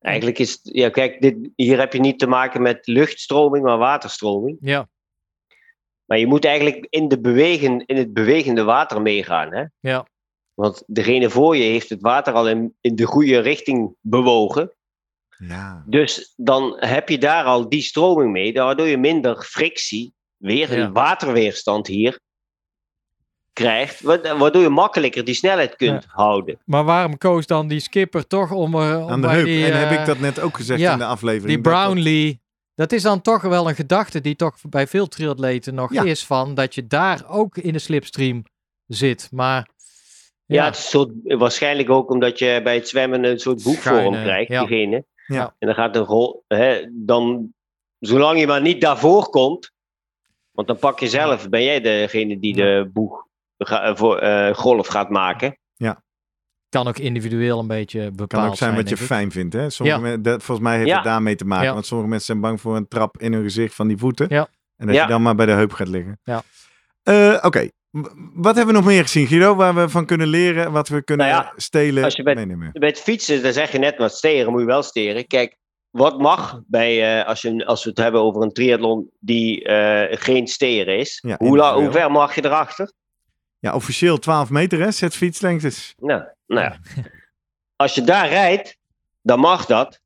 Eigenlijk 0.00 0.38
is 0.38 0.52
het, 0.52 0.60
ja, 0.62 0.88
kijk, 0.88 1.20
dit, 1.20 1.50
hier 1.56 1.78
heb 1.78 1.92
je 1.92 2.00
niet 2.00 2.18
te 2.18 2.26
maken 2.26 2.62
met 2.62 2.86
luchtstroming, 2.86 3.64
maar 3.64 3.78
waterstroming. 3.78 4.58
Ja. 4.60 4.88
Maar 6.04 6.18
je 6.18 6.26
moet 6.26 6.44
eigenlijk 6.44 6.86
in, 6.90 7.08
de 7.08 7.20
bewegen, 7.20 7.86
in 7.86 7.96
het 7.96 8.12
bewegende 8.12 8.62
water 8.62 9.02
meegaan. 9.02 9.54
Hè? 9.54 9.64
Ja. 9.80 10.06
Want 10.54 10.82
degene 10.86 11.30
voor 11.30 11.56
je 11.56 11.62
heeft 11.62 11.88
het 11.88 12.00
water 12.00 12.32
al 12.32 12.48
in, 12.48 12.74
in 12.80 12.94
de 12.94 13.04
goede 13.06 13.38
richting 13.38 13.94
bewogen. 14.00 14.74
Ja. 15.38 15.84
Dus 15.86 16.32
dan 16.36 16.76
heb 16.78 17.08
je 17.08 17.18
daar 17.18 17.44
al 17.44 17.68
die 17.68 17.82
stroming 17.82 18.32
mee, 18.32 18.52
waardoor 18.52 18.86
je 18.86 18.98
minder 18.98 19.42
frictie, 19.42 20.12
weer 20.36 20.76
Ja. 20.76 20.84
een 20.84 20.92
waterweerstand 20.92 21.86
hier, 21.86 22.20
krijgt. 23.52 24.00
wa- 24.00 24.36
Waardoor 24.36 24.62
je 24.62 24.68
makkelijker 24.68 25.24
die 25.24 25.34
snelheid 25.34 25.76
kunt 25.76 26.04
houden. 26.08 26.58
Maar 26.64 26.84
waarom 26.84 27.18
koos 27.18 27.46
dan 27.46 27.68
die 27.68 27.80
skipper 27.80 28.26
toch 28.26 28.50
om, 28.52 28.74
eh, 28.74 29.02
om 29.04 29.10
Aan 29.10 29.20
de 29.20 29.26
bij 29.26 29.36
heup. 29.36 29.44
die, 29.46 29.64
en 29.66 29.78
heb 29.78 29.90
eh, 29.90 30.00
ik 30.00 30.06
dat 30.06 30.18
net 30.18 30.40
ook 30.40 30.56
gezegd 30.56 30.80
ja, 30.80 30.92
in 30.92 30.98
de 30.98 31.04
aflevering. 31.04 31.54
die 31.54 31.60
dat- 31.62 31.72
Brownlee. 31.72 32.40
Dat 32.74 32.92
is 32.92 33.02
dan 33.02 33.20
toch 33.20 33.42
wel 33.42 33.68
een 33.68 33.74
gedachte 33.74 34.20
die 34.20 34.36
toch 34.36 34.56
bij 34.68 34.86
veel 34.86 35.06
triatleten 35.08 35.74
nog 35.74 35.92
Ja. 35.92 36.02
is 36.02 36.26
van 36.26 36.54
dat 36.54 36.74
je 36.74 36.86
daar 36.86 37.24
ook 37.28 37.56
in 37.56 37.72
de 37.72 37.78
slipstream 37.78 38.44
zit. 38.86 39.28
Maar 39.32 39.68
Ja, 40.46 40.64
het 40.64 40.76
is 40.76 40.88
soort, 40.90 41.10
waarschijnlijk 41.24 41.90
ook 41.90 42.10
omdat 42.10 42.38
je 42.38 42.60
bij 42.64 42.74
het 42.74 42.88
zwemmen 42.88 43.24
een 43.24 43.38
soort 43.38 43.62
boekvorm 43.62 44.12
krijgt, 44.12 44.50
ja. 44.50 44.64
diegene. 44.64 45.04
Ja. 45.26 45.54
En 45.58 45.66
dan 45.66 45.74
gaat 45.76 45.92
de 45.92 45.98
rol, 45.98 46.44
hè, 46.48 46.86
dan, 46.90 47.52
zolang 47.98 48.38
je 48.40 48.46
maar 48.46 48.60
niet 48.60 48.80
daarvoor 48.80 49.28
komt, 49.28 49.70
want 50.50 50.68
dan 50.68 50.78
pak 50.78 51.00
je 51.00 51.08
zelf, 51.08 51.48
ben 51.48 51.62
jij 51.64 51.80
degene 51.80 52.38
die 52.38 52.54
de 52.54 52.90
boeg 52.92 53.26
voor, 53.96 54.18
eh, 54.18 54.54
golf 54.54 54.86
gaat 54.86 55.10
maken. 55.10 55.54
kan 56.68 56.88
ook 56.88 56.98
individueel 56.98 57.58
een 57.58 57.66
beetje 57.66 58.00
bepaald 58.10 58.28
kan 58.28 58.46
ook 58.48 58.56
zijn 58.56 58.74
wat 58.74 58.88
je 58.88 58.94
ik. 58.94 59.00
fijn 59.00 59.30
vindt. 59.30 59.52
Hè? 59.54 59.70
Sommige 59.70 59.98
Ja. 59.98 60.04
men- 60.06 60.22
dat, 60.22 60.42
volgens 60.42 60.66
mij 60.68 60.76
heeft 60.76 60.88
Ja. 60.88 60.94
het 60.94 61.04
daarmee 61.04 61.34
te 61.34 61.44
maken. 61.44 61.66
Ja. 61.66 61.72
Want 61.72 61.86
sommige 61.86 62.08
mensen 62.08 62.26
zijn 62.26 62.40
bang 62.40 62.60
voor 62.60 62.76
een 62.76 62.88
trap 62.88 63.18
in 63.20 63.32
hun 63.32 63.42
gezicht 63.42 63.74
van 63.74 63.88
die 63.88 63.96
voeten. 63.96 64.26
Ja. 64.28 64.48
En 64.76 64.86
dat 64.86 64.94
Ja. 64.94 65.02
je 65.02 65.08
dan 65.08 65.22
maar 65.22 65.34
bij 65.34 65.46
de 65.46 65.52
heup 65.52 65.72
gaat 65.72 65.88
liggen. 65.88 66.20
Ja. 66.24 66.42
Eh, 67.02 67.38
Oké, 67.42 67.68
wat 68.34 68.56
hebben 68.56 68.74
we 68.74 68.80
nog 68.80 68.88
meer 68.90 69.02
gezien, 69.02 69.26
Guido? 69.26 69.54
Waar 69.54 69.74
we 69.74 69.88
van 69.88 70.06
kunnen 70.06 70.26
leren, 70.26 70.72
wat 70.72 70.88
we 70.88 71.02
kunnen 71.02 71.26
Nou 71.26 71.42
ja, 71.42 71.52
stelen, 71.56 72.04
als 72.04 72.16
je 72.16 72.22
bij- 72.22 72.34
meenemen. 72.34 72.70
Bij 72.72 72.88
het 72.88 73.00
fietsen, 73.00 73.42
dan 73.42 73.52
zeg 73.52 73.72
je 73.72 73.78
net 73.78 73.96
wat 73.98 74.14
steren, 74.16 74.52
moet 74.52 74.60
je 74.60 74.66
wel 74.66 74.82
steren. 74.82 75.26
Kijk, 75.26 75.56
wat 75.90 76.18
mag 76.18 76.60
bij, 76.66 77.20
eh, 77.20 77.26
als, 77.26 77.40
je, 77.42 77.66
als 77.66 77.84
we 77.84 77.90
het 77.90 77.98
hebben 77.98 78.20
over 78.20 78.42
een 78.42 78.52
triathlon 78.52 79.10
die 79.20 79.64
eh, 79.64 80.16
geen 80.20 80.46
steren 80.46 80.98
is, 80.98 81.18
Ja, 81.26 81.34
hoe, 81.38 81.56
la- 81.56 81.74
hoe 81.74 81.90
ver 81.90 82.10
mag 82.10 82.34
je 82.34 82.44
erachter? 82.44 82.92
Ja, 83.60 83.74
officieel 83.74 84.18
12 84.18 84.50
meter, 84.50 84.80
hè? 84.80 84.90
Zet 84.90 85.14
fietslengtes. 85.16 85.94
Nou, 85.98 86.22
nou 86.46 86.62
ja. 86.64 86.78
Als 87.76 87.94
je 87.94 88.02
daar 88.02 88.28
rijdt, 88.28 88.76
dan 89.22 89.40
mag 89.40 89.66
dat. 89.66 90.00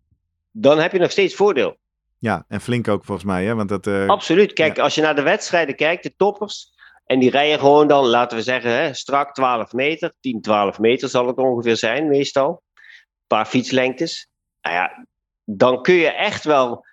Dan 0.50 0.78
heb 0.78 0.92
je 0.92 0.98
nog 0.98 1.10
steeds 1.10 1.34
voordeel. 1.34 1.76
Ja, 2.18 2.44
en 2.48 2.60
flink 2.60 2.88
ook 2.88 3.04
volgens 3.04 3.26
mij, 3.26 3.44
hè? 3.44 3.54
Want 3.54 3.68
dat... 3.68 3.86
eh, 3.86 4.06
Absoluut. 4.06 4.52
Kijk, 4.52 4.78
als 4.78 4.94
je 4.94 5.00
naar 5.02 5.14
de 5.14 5.22
wedstrijden 5.22 5.76
kijkt, 5.76 6.02
de 6.02 6.14
toppers. 6.16 6.72
En 7.04 7.18
die 7.18 7.30
rijden 7.30 7.58
gewoon 7.58 7.88
dan, 7.88 8.04
laten 8.06 8.36
we 8.36 8.42
zeggen, 8.42 8.70
hè, 8.70 8.94
strak 8.94 9.34
12 9.34 9.72
meter. 9.72 10.12
10, 10.20 10.40
12 10.40 10.78
meter 10.78 11.08
zal 11.08 11.26
het 11.26 11.36
ongeveer 11.36 11.76
zijn, 11.76 12.08
meestal. 12.08 12.62
Een 12.74 13.26
paar 13.26 13.46
fietslengtes. 13.46 14.28
Nou 14.60 14.74
ja, 14.76 15.06
dan 15.44 15.82
kun 15.82 15.94
je 15.94 16.08
echt 16.10 16.44
wel. 16.44 16.86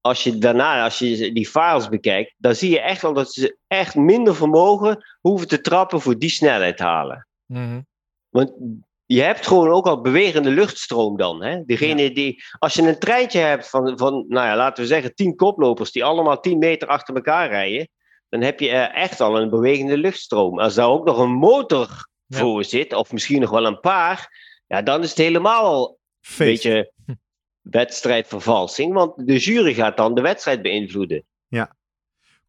Als 0.00 0.24
je 0.24 0.38
daarna, 0.38 0.84
als 0.84 0.98
je 0.98 1.32
die 1.32 1.48
files 1.48 1.88
bekijkt, 1.88 2.34
dan 2.36 2.54
zie 2.54 2.70
je 2.70 2.80
echt 2.80 3.02
wel 3.02 3.12
dat 3.12 3.32
ze 3.32 3.56
echt 3.66 3.94
minder 3.94 4.34
vermogen 4.34 5.04
hoeven 5.20 5.48
te 5.48 5.60
trappen 5.60 6.00
voor 6.00 6.18
die 6.18 6.28
snelheid 6.30 6.76
te 6.76 6.82
halen. 6.82 7.26
Mhm. 7.46 7.80
Want 8.28 8.52
je 9.06 9.22
hebt 9.22 9.46
gewoon 9.46 9.68
ook 9.70 9.86
al 9.86 10.00
bewegende 10.00 10.50
luchtstroom 10.50 11.16
dan. 11.16 11.42
Hè? 11.42 11.64
Degene 11.64 12.12
die, 12.12 12.42
als 12.58 12.74
je 12.74 12.82
een 12.82 12.98
treintje 12.98 13.38
hebt 13.38 13.68
van, 13.68 13.98
van, 13.98 14.24
nou 14.28 14.46
ja, 14.46 14.56
laten 14.56 14.82
we 14.82 14.88
zeggen, 14.88 15.14
tien 15.14 15.34
koplopers 15.36 15.92
die 15.92 16.04
allemaal 16.04 16.40
10 16.40 16.58
meter 16.58 16.88
achter 16.88 17.14
elkaar 17.14 17.48
rijden, 17.48 17.88
dan 18.28 18.40
heb 18.40 18.60
je 18.60 18.70
echt 18.70 19.20
al 19.20 19.40
een 19.40 19.50
bewegende 19.50 19.98
luchtstroom. 19.98 20.58
Als 20.60 20.74
daar 20.74 20.88
ook 20.88 21.04
nog 21.04 21.18
een 21.18 21.32
motor 21.34 22.06
Ja. 22.26 22.38
voor 22.38 22.64
zit, 22.64 22.92
of 22.92 23.12
misschien 23.12 23.40
nog 23.40 23.50
wel 23.50 23.66
een 23.66 23.80
paar, 23.80 24.28
ja, 24.66 24.82
dan 24.82 25.02
is 25.02 25.08
het 25.08 25.18
helemaal 25.18 25.62
al 25.62 25.98
een 26.38 26.46
beetje 26.46 26.92
wedstrijdvervalsing, 27.70 28.92
want 28.92 29.26
de 29.26 29.36
jury 29.38 29.74
gaat 29.74 29.96
dan 29.96 30.14
de 30.14 30.20
wedstrijd 30.20 30.62
beïnvloeden. 30.62 31.24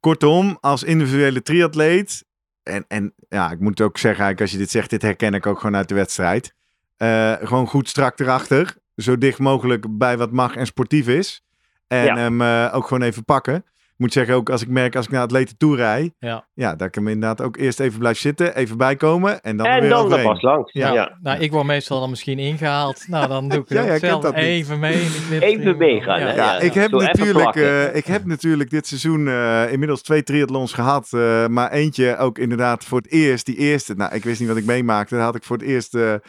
Kortom, 0.00 0.58
als 0.60 0.82
individuele 0.82 1.42
triatleet. 1.42 2.24
En, 2.62 2.84
en 2.88 3.14
ja, 3.28 3.50
ik 3.50 3.60
moet 3.60 3.80
ook 3.80 3.98
zeggen, 3.98 4.24
eigenlijk, 4.24 4.40
als 4.40 4.50
je 4.50 4.58
dit 4.58 4.70
zegt, 4.70 4.90
dit 4.90 5.02
herken 5.02 5.34
ik 5.34 5.46
ook 5.46 5.60
gewoon 5.60 5.76
uit 5.76 5.88
de 5.88 5.94
wedstrijd. 5.94 6.54
Eh, 6.96 7.32
gewoon 7.42 7.66
goed 7.66 7.88
strak 7.88 8.18
erachter. 8.20 8.76
Zo 8.96 9.18
dicht 9.18 9.38
mogelijk 9.38 9.98
bij 9.98 10.16
wat 10.16 10.30
mag 10.30 10.56
en 10.56 10.66
sportief 10.66 11.08
is. 11.08 11.44
En 11.86 12.04
Ja. 12.04 12.16
hem 12.16 12.40
eh, 12.42 12.70
ook 12.72 12.86
gewoon 12.86 13.02
even 13.02 13.24
pakken. 13.24 13.64
Ik 14.00 14.06
moet 14.06 14.14
zeggen, 14.14 14.34
ook 14.34 14.50
als 14.50 14.62
ik 14.62 14.68
merk, 14.68 14.96
als 14.96 15.04
ik 15.06 15.12
naar 15.12 15.22
atleten 15.22 15.56
toe 15.56 15.76
rij. 15.76 16.12
Ja. 16.18 16.46
Ja, 16.54 16.74
dat 16.76 16.88
ik 16.88 16.94
hem 16.94 17.08
inderdaad 17.08 17.40
ook 17.42 17.56
eerst 17.56 17.80
even 17.80 17.98
blijf 17.98 18.18
zitten, 18.18 18.56
even 18.56 18.76
bijkomen. 18.76 19.40
En 19.42 19.56
dan 19.56 19.66
en 19.66 19.80
weer 19.80 19.90
dan 19.90 20.04
overheen. 20.04 20.26
pas 20.26 20.42
langs. 20.42 20.72
Ja. 20.72 20.92
Ja. 20.92 21.18
Nou, 21.22 21.40
ik 21.40 21.52
word 21.52 21.66
meestal 21.66 22.00
dan 22.00 22.10
misschien 22.10 22.38
ingehaald. 22.38 23.04
Nou, 23.08 23.28
dan 23.28 23.48
doe 23.48 23.58
ik 23.60 23.68
Ja, 23.68 23.82
het 23.82 24.00
zelf 24.00 24.22
dat 24.22 24.34
niet. 24.34 24.44
even 24.44 24.78
mee. 24.78 24.96
slipstream. 24.96 25.42
Even 25.52 25.76
meegaan? 25.76 26.20
Ja. 26.20 26.26
Ja, 26.28 26.34
Ja, 26.34 26.58
ik, 26.60 26.72
heb 26.74 26.90
zo 26.90 26.98
natuurlijk, 26.98 27.56
eh, 27.56 27.94
ik 27.96 28.04
heb 28.06 28.24
natuurlijk 28.24 28.70
dit 28.70 28.86
seizoen 28.86 29.28
eh, 29.28 29.72
inmiddels 29.72 30.02
twee 30.02 30.22
triathlons 30.22 30.72
gehad. 30.72 31.08
eh, 31.12 31.46
maar 31.46 31.70
eentje 31.70 32.16
ook 32.16 32.38
inderdaad 32.38 32.84
voor 32.84 32.98
het 32.98 33.10
eerst. 33.10 33.46
Die 33.46 33.56
eerste, 33.56 33.94
nou 33.94 34.14
ik 34.14 34.24
wist 34.24 34.40
niet 34.40 34.48
wat 34.48 34.58
ik 34.58 34.64
meemaakte. 34.64 35.14
Daar 35.14 35.24
had 35.24 35.34
ik 35.36 35.44
voor 35.44 35.56
het 35.56 35.66
eerst 35.66 35.92
de, 35.92 36.20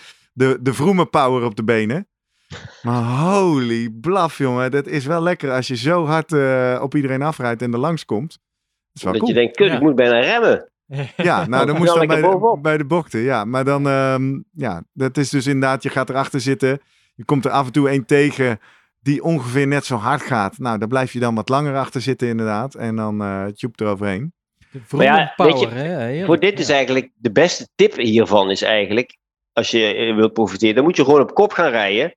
de 0.61 0.73
vroeme 0.73 1.05
power 1.05 1.43
op 1.43 1.55
de 1.55 1.63
benen. 1.63 2.07
Maar 2.81 3.03
holy 3.03 3.89
blaf 3.89 4.37
jongen. 4.37 4.71
Dat 4.71 4.87
is 4.87 5.05
wel 5.05 5.21
lekker 5.21 5.51
als 5.51 5.67
je 5.67 5.75
zo 5.75 6.05
hard 6.05 6.33
eh, 6.33 6.79
op 6.81 6.95
iedereen 6.95 7.21
afrijdt 7.21 7.61
en 7.61 7.73
er 7.73 7.79
langs 7.79 8.05
komt. 8.05 8.29
Dat 8.31 8.39
is 8.93 9.03
wel 9.03 9.11
Dat 9.11 9.21
cool. 9.21 9.33
je 9.33 9.39
denkt, 9.39 9.55
kut, 9.57 9.67
Ja. 9.67 9.73
ik 9.75 9.81
moet 9.81 9.95
bijna 9.95 10.19
remmen. 10.19 10.65
Ja, 11.15 11.47
nou 11.47 11.65
dan 11.65 11.77
moest 11.77 11.95
dan 11.95 12.07
bij 12.07 12.21
de, 12.21 12.57
bij 12.61 12.77
de 12.77 12.85
bochten. 12.85 13.19
Ja, 13.19 13.45
maar 13.45 13.65
dan, 13.65 13.87
ehm, 13.87 14.39
ja, 14.51 14.83
dat 14.93 15.17
is 15.17 15.29
dus 15.29 15.45
inderdaad, 15.45 15.83
je 15.83 15.89
gaat 15.89 16.09
erachter 16.09 16.39
zitten. 16.39 16.79
Je 17.15 17.25
komt 17.25 17.45
er 17.45 17.51
af 17.51 17.65
en 17.65 17.71
toe 17.71 17.89
één 17.89 18.05
tegen 18.05 18.59
die 18.99 19.23
ongeveer 19.23 19.67
net 19.67 19.85
zo 19.85 19.95
hard 19.95 20.21
gaat. 20.21 20.57
Nou, 20.57 20.77
daar 20.77 20.87
blijf 20.87 21.13
je 21.13 21.19
dan 21.19 21.35
wat 21.35 21.49
langer 21.49 21.75
achter 21.75 22.01
zitten 22.01 22.27
inderdaad. 22.27 22.75
En 22.75 22.95
dan 22.95 23.21
eh 23.21 23.45
tjoep 23.45 23.79
eroverheen. 23.79 24.33
Maar 24.89 25.03
ja, 25.03 25.33
power, 25.35 25.51
weet 25.53 25.61
je, 25.61 25.67
hè? 25.67 25.97
Heerlijk. 26.03 26.25
Voor 26.25 26.39
dit 26.39 26.59
is 26.59 26.69
eigenlijk 26.69 27.11
de 27.15 27.31
beste 27.31 27.67
tip 27.75 27.95
hiervan 27.95 28.49
is 28.51 28.61
eigenlijk, 28.61 29.17
als 29.53 29.71
je 29.71 29.93
eh, 29.93 30.15
wilt 30.15 30.33
profiteren, 30.33 30.75
dan 30.75 30.83
moet 30.83 30.95
je 30.95 31.03
gewoon 31.03 31.21
op 31.21 31.33
kop 31.33 31.51
gaan 31.51 31.69
rijden. 31.71 32.15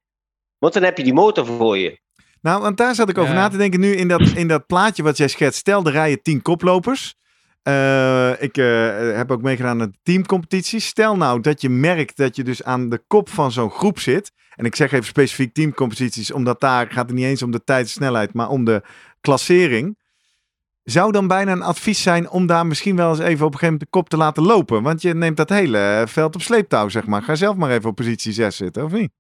Want 0.64 0.76
dan 0.76 0.84
heb 0.84 0.96
je 0.96 1.04
die 1.04 1.14
motor 1.14 1.46
voor 1.46 1.78
je. 1.78 1.98
Nou, 2.40 2.62
want 2.62 2.76
daar 2.76 2.94
zat 2.94 3.08
ik 3.08 3.18
over 3.18 3.34
Ja. 3.34 3.40
na 3.40 3.48
te 3.48 3.56
denken 3.56 3.80
nu 3.80 3.92
in 3.96 4.08
dat, 4.08 4.20
in 4.20 4.48
dat 4.48 4.66
plaatje 4.66 5.02
wat 5.02 5.16
jij 5.16 5.28
schetst. 5.28 5.58
Stel, 5.58 5.84
er 5.84 5.92
rijden 5.92 6.22
tien 6.22 6.42
koplopers. 6.42 7.14
Eh, 7.62 8.42
ik 8.42 8.56
eh, 8.56 9.16
heb 9.16 9.30
ook 9.30 9.42
meegedaan 9.42 9.80
aan 9.80 9.90
de 9.90 9.98
teamcompetities. 10.02 10.86
Stel 10.86 11.16
nou 11.16 11.40
dat 11.40 11.60
je 11.60 11.68
merkt 11.68 12.16
dat 12.16 12.36
je 12.36 12.44
dus 12.44 12.62
aan 12.62 12.88
de 12.88 13.02
kop 13.06 13.28
van 13.28 13.52
zo'n 13.52 13.70
groep 13.70 13.98
zit. 13.98 14.32
En 14.56 14.64
ik 14.64 14.76
zeg 14.76 14.92
even 14.92 15.06
specifiek 15.06 15.54
teamcompetities, 15.54 16.32
omdat 16.32 16.60
daar 16.60 16.86
gaat 16.90 17.06
het 17.06 17.16
niet 17.16 17.24
eens 17.24 17.42
om 17.42 17.50
de 17.50 17.64
tijd 17.64 17.84
en 17.84 17.90
snelheid, 17.90 18.34
maar 18.34 18.48
om 18.48 18.64
de 18.64 18.82
klassering. 19.20 19.98
zou 20.82 21.12
dan 21.12 21.26
bijna 21.26 21.52
een 21.52 21.62
advies 21.62 22.02
zijn 22.02 22.30
om 22.30 22.46
daar 22.46 22.66
misschien 22.66 22.96
wel 22.96 23.10
eens 23.10 23.18
even 23.18 23.46
op 23.46 23.52
een 23.52 23.58
gegeven 23.58 23.64
moment 23.66 23.80
de 23.80 23.98
kop 23.98 24.08
te 24.08 24.16
laten 24.16 24.42
lopen. 24.42 24.82
Want 24.82 25.02
je 25.02 25.14
neemt 25.14 25.36
dat 25.36 25.48
hele 25.48 26.04
veld 26.08 26.34
op 26.34 26.42
sleeptouw, 26.42 26.88
zeg 26.88 27.06
maar. 27.06 27.22
Ga 27.22 27.34
zelf 27.34 27.56
maar 27.56 27.70
even 27.70 27.90
op 27.90 27.96
positie 27.96 28.32
6 28.32 28.56
zitten, 28.56 28.84
of 28.84 28.92
niet? 28.92 29.10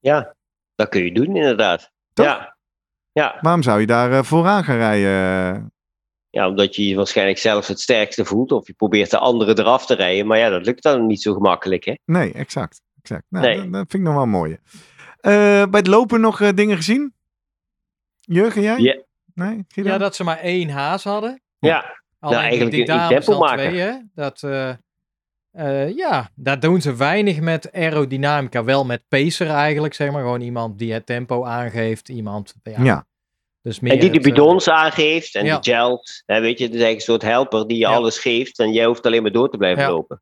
Ja, 0.00 0.34
dat 0.74 0.88
kun 0.88 1.04
je 1.04 1.12
doen 1.12 1.36
inderdaad. 1.36 1.90
Toch? 2.12 2.26
Ja. 2.26 2.56
Ja. 3.12 3.38
Waarom 3.40 3.62
zou 3.62 3.80
je 3.80 3.86
daar 3.86 4.12
eh, 4.12 4.22
vooraan 4.22 4.64
gaan 4.64 4.76
rijden? 4.76 5.70
ja, 6.30 6.48
omdat 6.48 6.76
je 6.76 6.86
je 6.88 6.96
waarschijnlijk 6.96 7.38
zelf 7.38 7.66
het 7.66 7.80
sterkste 7.80 8.24
voelt. 8.24 8.52
Of 8.52 8.66
je 8.66 8.72
probeert 8.72 9.10
de 9.10 9.18
anderen 9.18 9.58
eraf 9.58 9.86
te 9.86 9.94
rijden. 9.94 10.26
Maar 10.26 10.38
ja, 10.38 10.48
dat 10.48 10.64
lukt 10.66 10.82
dan 10.82 11.06
niet 11.06 11.22
zo 11.22 11.32
gemakkelijk. 11.34 11.84
Hè? 11.84 11.94
Nee, 12.04 12.32
exact. 12.32 12.80
exact. 13.02 13.24
Nou, 13.28 13.46
Nee. 13.46 13.56
Dat, 13.56 13.72
dat 13.72 13.80
vind 13.88 13.92
ik 13.92 14.00
nog 14.08 14.14
wel 14.14 14.26
mooi. 14.26 14.58
Eh, 15.20 15.30
bij 15.66 15.80
het 15.80 15.86
lopen 15.86 16.20
nog 16.20 16.40
eh, 16.40 16.48
dingen 16.54 16.76
gezien? 16.76 17.14
Jurgen, 18.20 18.62
jij? 18.62 18.78
Ja. 18.78 18.96
Nee? 19.34 19.64
Ja, 19.68 19.98
dat 19.98 20.16
ze 20.16 20.24
maar 20.24 20.38
één 20.38 20.68
haas 20.68 21.04
hadden. 21.04 21.40
Ja, 21.58 22.00
Alleen 22.18 22.38
eigenlijk 22.38 22.70
die 22.70 22.80
een- 22.88 22.90
een 22.90 22.98
dames 22.98 23.14
al 23.16 23.20
tempomaker. 23.34 23.68
twee, 23.68 23.80
hè. 23.80 23.92
Dat, 24.14 24.42
eh, 24.42 24.70
eh, 25.56 25.96
ja, 25.96 26.30
daar 26.34 26.60
doen 26.60 26.80
ze 26.80 26.94
weinig 26.94 27.40
met 27.40 27.72
aerodynamica. 27.72 28.64
Wel 28.64 28.84
met 28.84 29.02
pacer 29.08 29.48
eigenlijk, 29.48 29.94
zeg 29.94 30.10
maar. 30.10 30.22
Gewoon 30.22 30.40
iemand 30.40 30.78
die 30.78 30.92
het 30.92 31.06
tempo 31.06 31.44
aangeeft. 31.44 32.08
Iemand, 32.08 32.54
ja. 32.62 32.82
Ja. 32.82 33.06
Dus 33.62 33.80
meer 33.80 33.92
en 33.92 33.98
die 34.00 34.10
de 34.10 34.16
het, 34.16 34.26
eh, 34.26 34.32
bidons 34.32 34.68
aangeeft 34.68 35.34
en 35.34 35.44
ja. 35.44 35.58
de 35.58 35.70
gels. 35.70 36.22
Hè, 36.26 36.40
weet 36.40 36.58
je, 36.58 36.64
het 36.64 36.74
is 36.74 36.80
eigenlijk 36.80 36.96
een 36.96 37.00
soort 37.00 37.32
helper 37.32 37.66
die 37.66 37.76
je 37.76 37.82
Ja. 37.82 37.94
alles 37.94 38.18
geeft. 38.18 38.58
En 38.58 38.72
jij 38.72 38.84
hoeft 38.86 39.06
alleen 39.06 39.22
maar 39.22 39.32
door 39.32 39.50
te 39.50 39.56
blijven 39.56 39.82
Ja. 39.82 39.90
lopen. 39.90 40.20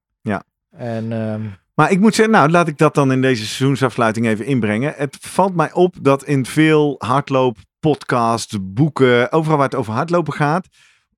En 0.76 1.12
ehm, 1.12 1.42
Maar 1.74 1.90
ik 1.90 2.00
moet 2.00 2.14
zeggen, 2.14 2.34
nou 2.34 2.50
laat 2.50 2.68
ik 2.68 2.78
dat 2.78 2.94
dan 2.94 3.12
in 3.12 3.20
deze 3.22 3.46
seizoensafsluiting 3.46 4.26
even 4.26 4.46
inbrengen. 4.46 4.94
Het 4.96 5.16
valt 5.20 5.54
mij 5.54 5.72
op 5.72 5.94
dat 6.00 6.24
in 6.24 6.46
veel 6.46 6.94
hardloop, 6.98 7.56
podcasts, 7.80 8.56
boeken, 8.60 9.32
overal 9.32 9.56
waar 9.56 9.66
het 9.66 9.74
over 9.74 9.92
hardlopen 9.92 10.32
gaat, 10.32 10.68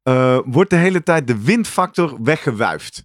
eh, 0.03 0.39
wordt 0.45 0.71
de 0.71 0.77
hele 0.77 1.03
tijd 1.03 1.27
de 1.27 1.43
windfactor 1.43 2.17
weggewuifd. 2.23 3.05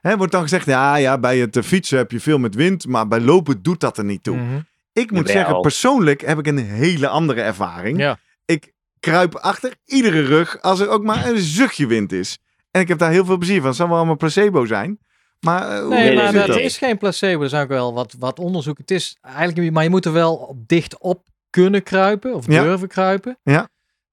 Hè, 0.00 0.16
wordt 0.16 0.32
dan 0.32 0.42
gezegd, 0.42 0.66
ja, 0.66 0.96
ja, 0.96 1.18
bij 1.18 1.38
het 1.38 1.56
eh, 1.56 1.62
fietsen 1.62 1.98
heb 1.98 2.10
je 2.10 2.20
veel 2.20 2.38
met 2.38 2.54
wind, 2.54 2.86
maar 2.86 3.08
bij 3.08 3.20
lopen 3.20 3.62
doet 3.62 3.80
dat 3.80 3.98
er 3.98 4.04
niet 4.04 4.22
toe. 4.22 4.36
mhm. 4.36 4.58
Ik 4.92 5.10
moet 5.10 5.26
Jawel. 5.28 5.42
zeggen, 5.42 5.60
persoonlijk 5.60 6.20
heb 6.20 6.38
ik 6.38 6.46
een 6.46 6.58
hele 6.58 7.08
andere 7.08 7.40
ervaring. 7.40 7.98
Ja. 7.98 8.18
Ik 8.44 8.72
kruip 9.00 9.34
achter 9.34 9.74
iedere 9.84 10.20
rug 10.20 10.62
als 10.62 10.80
er 10.80 10.88
ook 10.88 11.02
maar 11.02 11.26
een 11.28 11.38
zuchtje 11.38 11.86
wind 11.86 12.12
is. 12.12 12.38
En 12.70 12.80
ik 12.80 12.88
heb 12.88 12.98
daar 12.98 13.10
heel 13.10 13.24
veel 13.24 13.36
plezier 13.36 13.58
van. 13.58 13.66
Het 13.66 13.76
zal 13.76 13.88
wel 13.88 13.96
allemaal 13.96 14.16
placebo 14.16 14.64
zijn. 14.66 14.98
Maar 15.40 15.70
eh, 15.70 15.80
hoe 15.80 15.88
Nee, 15.94 16.14
maar 16.16 16.32
dat 16.32 16.46
dat? 16.46 16.58
is 16.58 16.78
geen 16.78 16.98
placebo. 16.98 17.42
Er 17.42 17.48
zijn 17.48 17.62
ook 17.62 17.68
wel 17.68 17.94
wat, 17.94 18.14
wat 18.18 18.38
onderzoek. 18.38 18.78
Het 18.78 18.90
is 18.90 19.16
eigenlijk, 19.22 19.72
maar 19.72 19.82
je 19.84 19.90
moet 19.90 20.04
er 20.04 20.12
wel 20.12 20.56
dicht 20.66 20.98
op 20.98 21.26
kunnen 21.50 21.82
kruipen 21.82 22.34
of 22.34 22.46
Ja. 22.46 22.62
durven 22.62 22.88
kruipen. 22.88 23.38
Ja. 23.42 23.68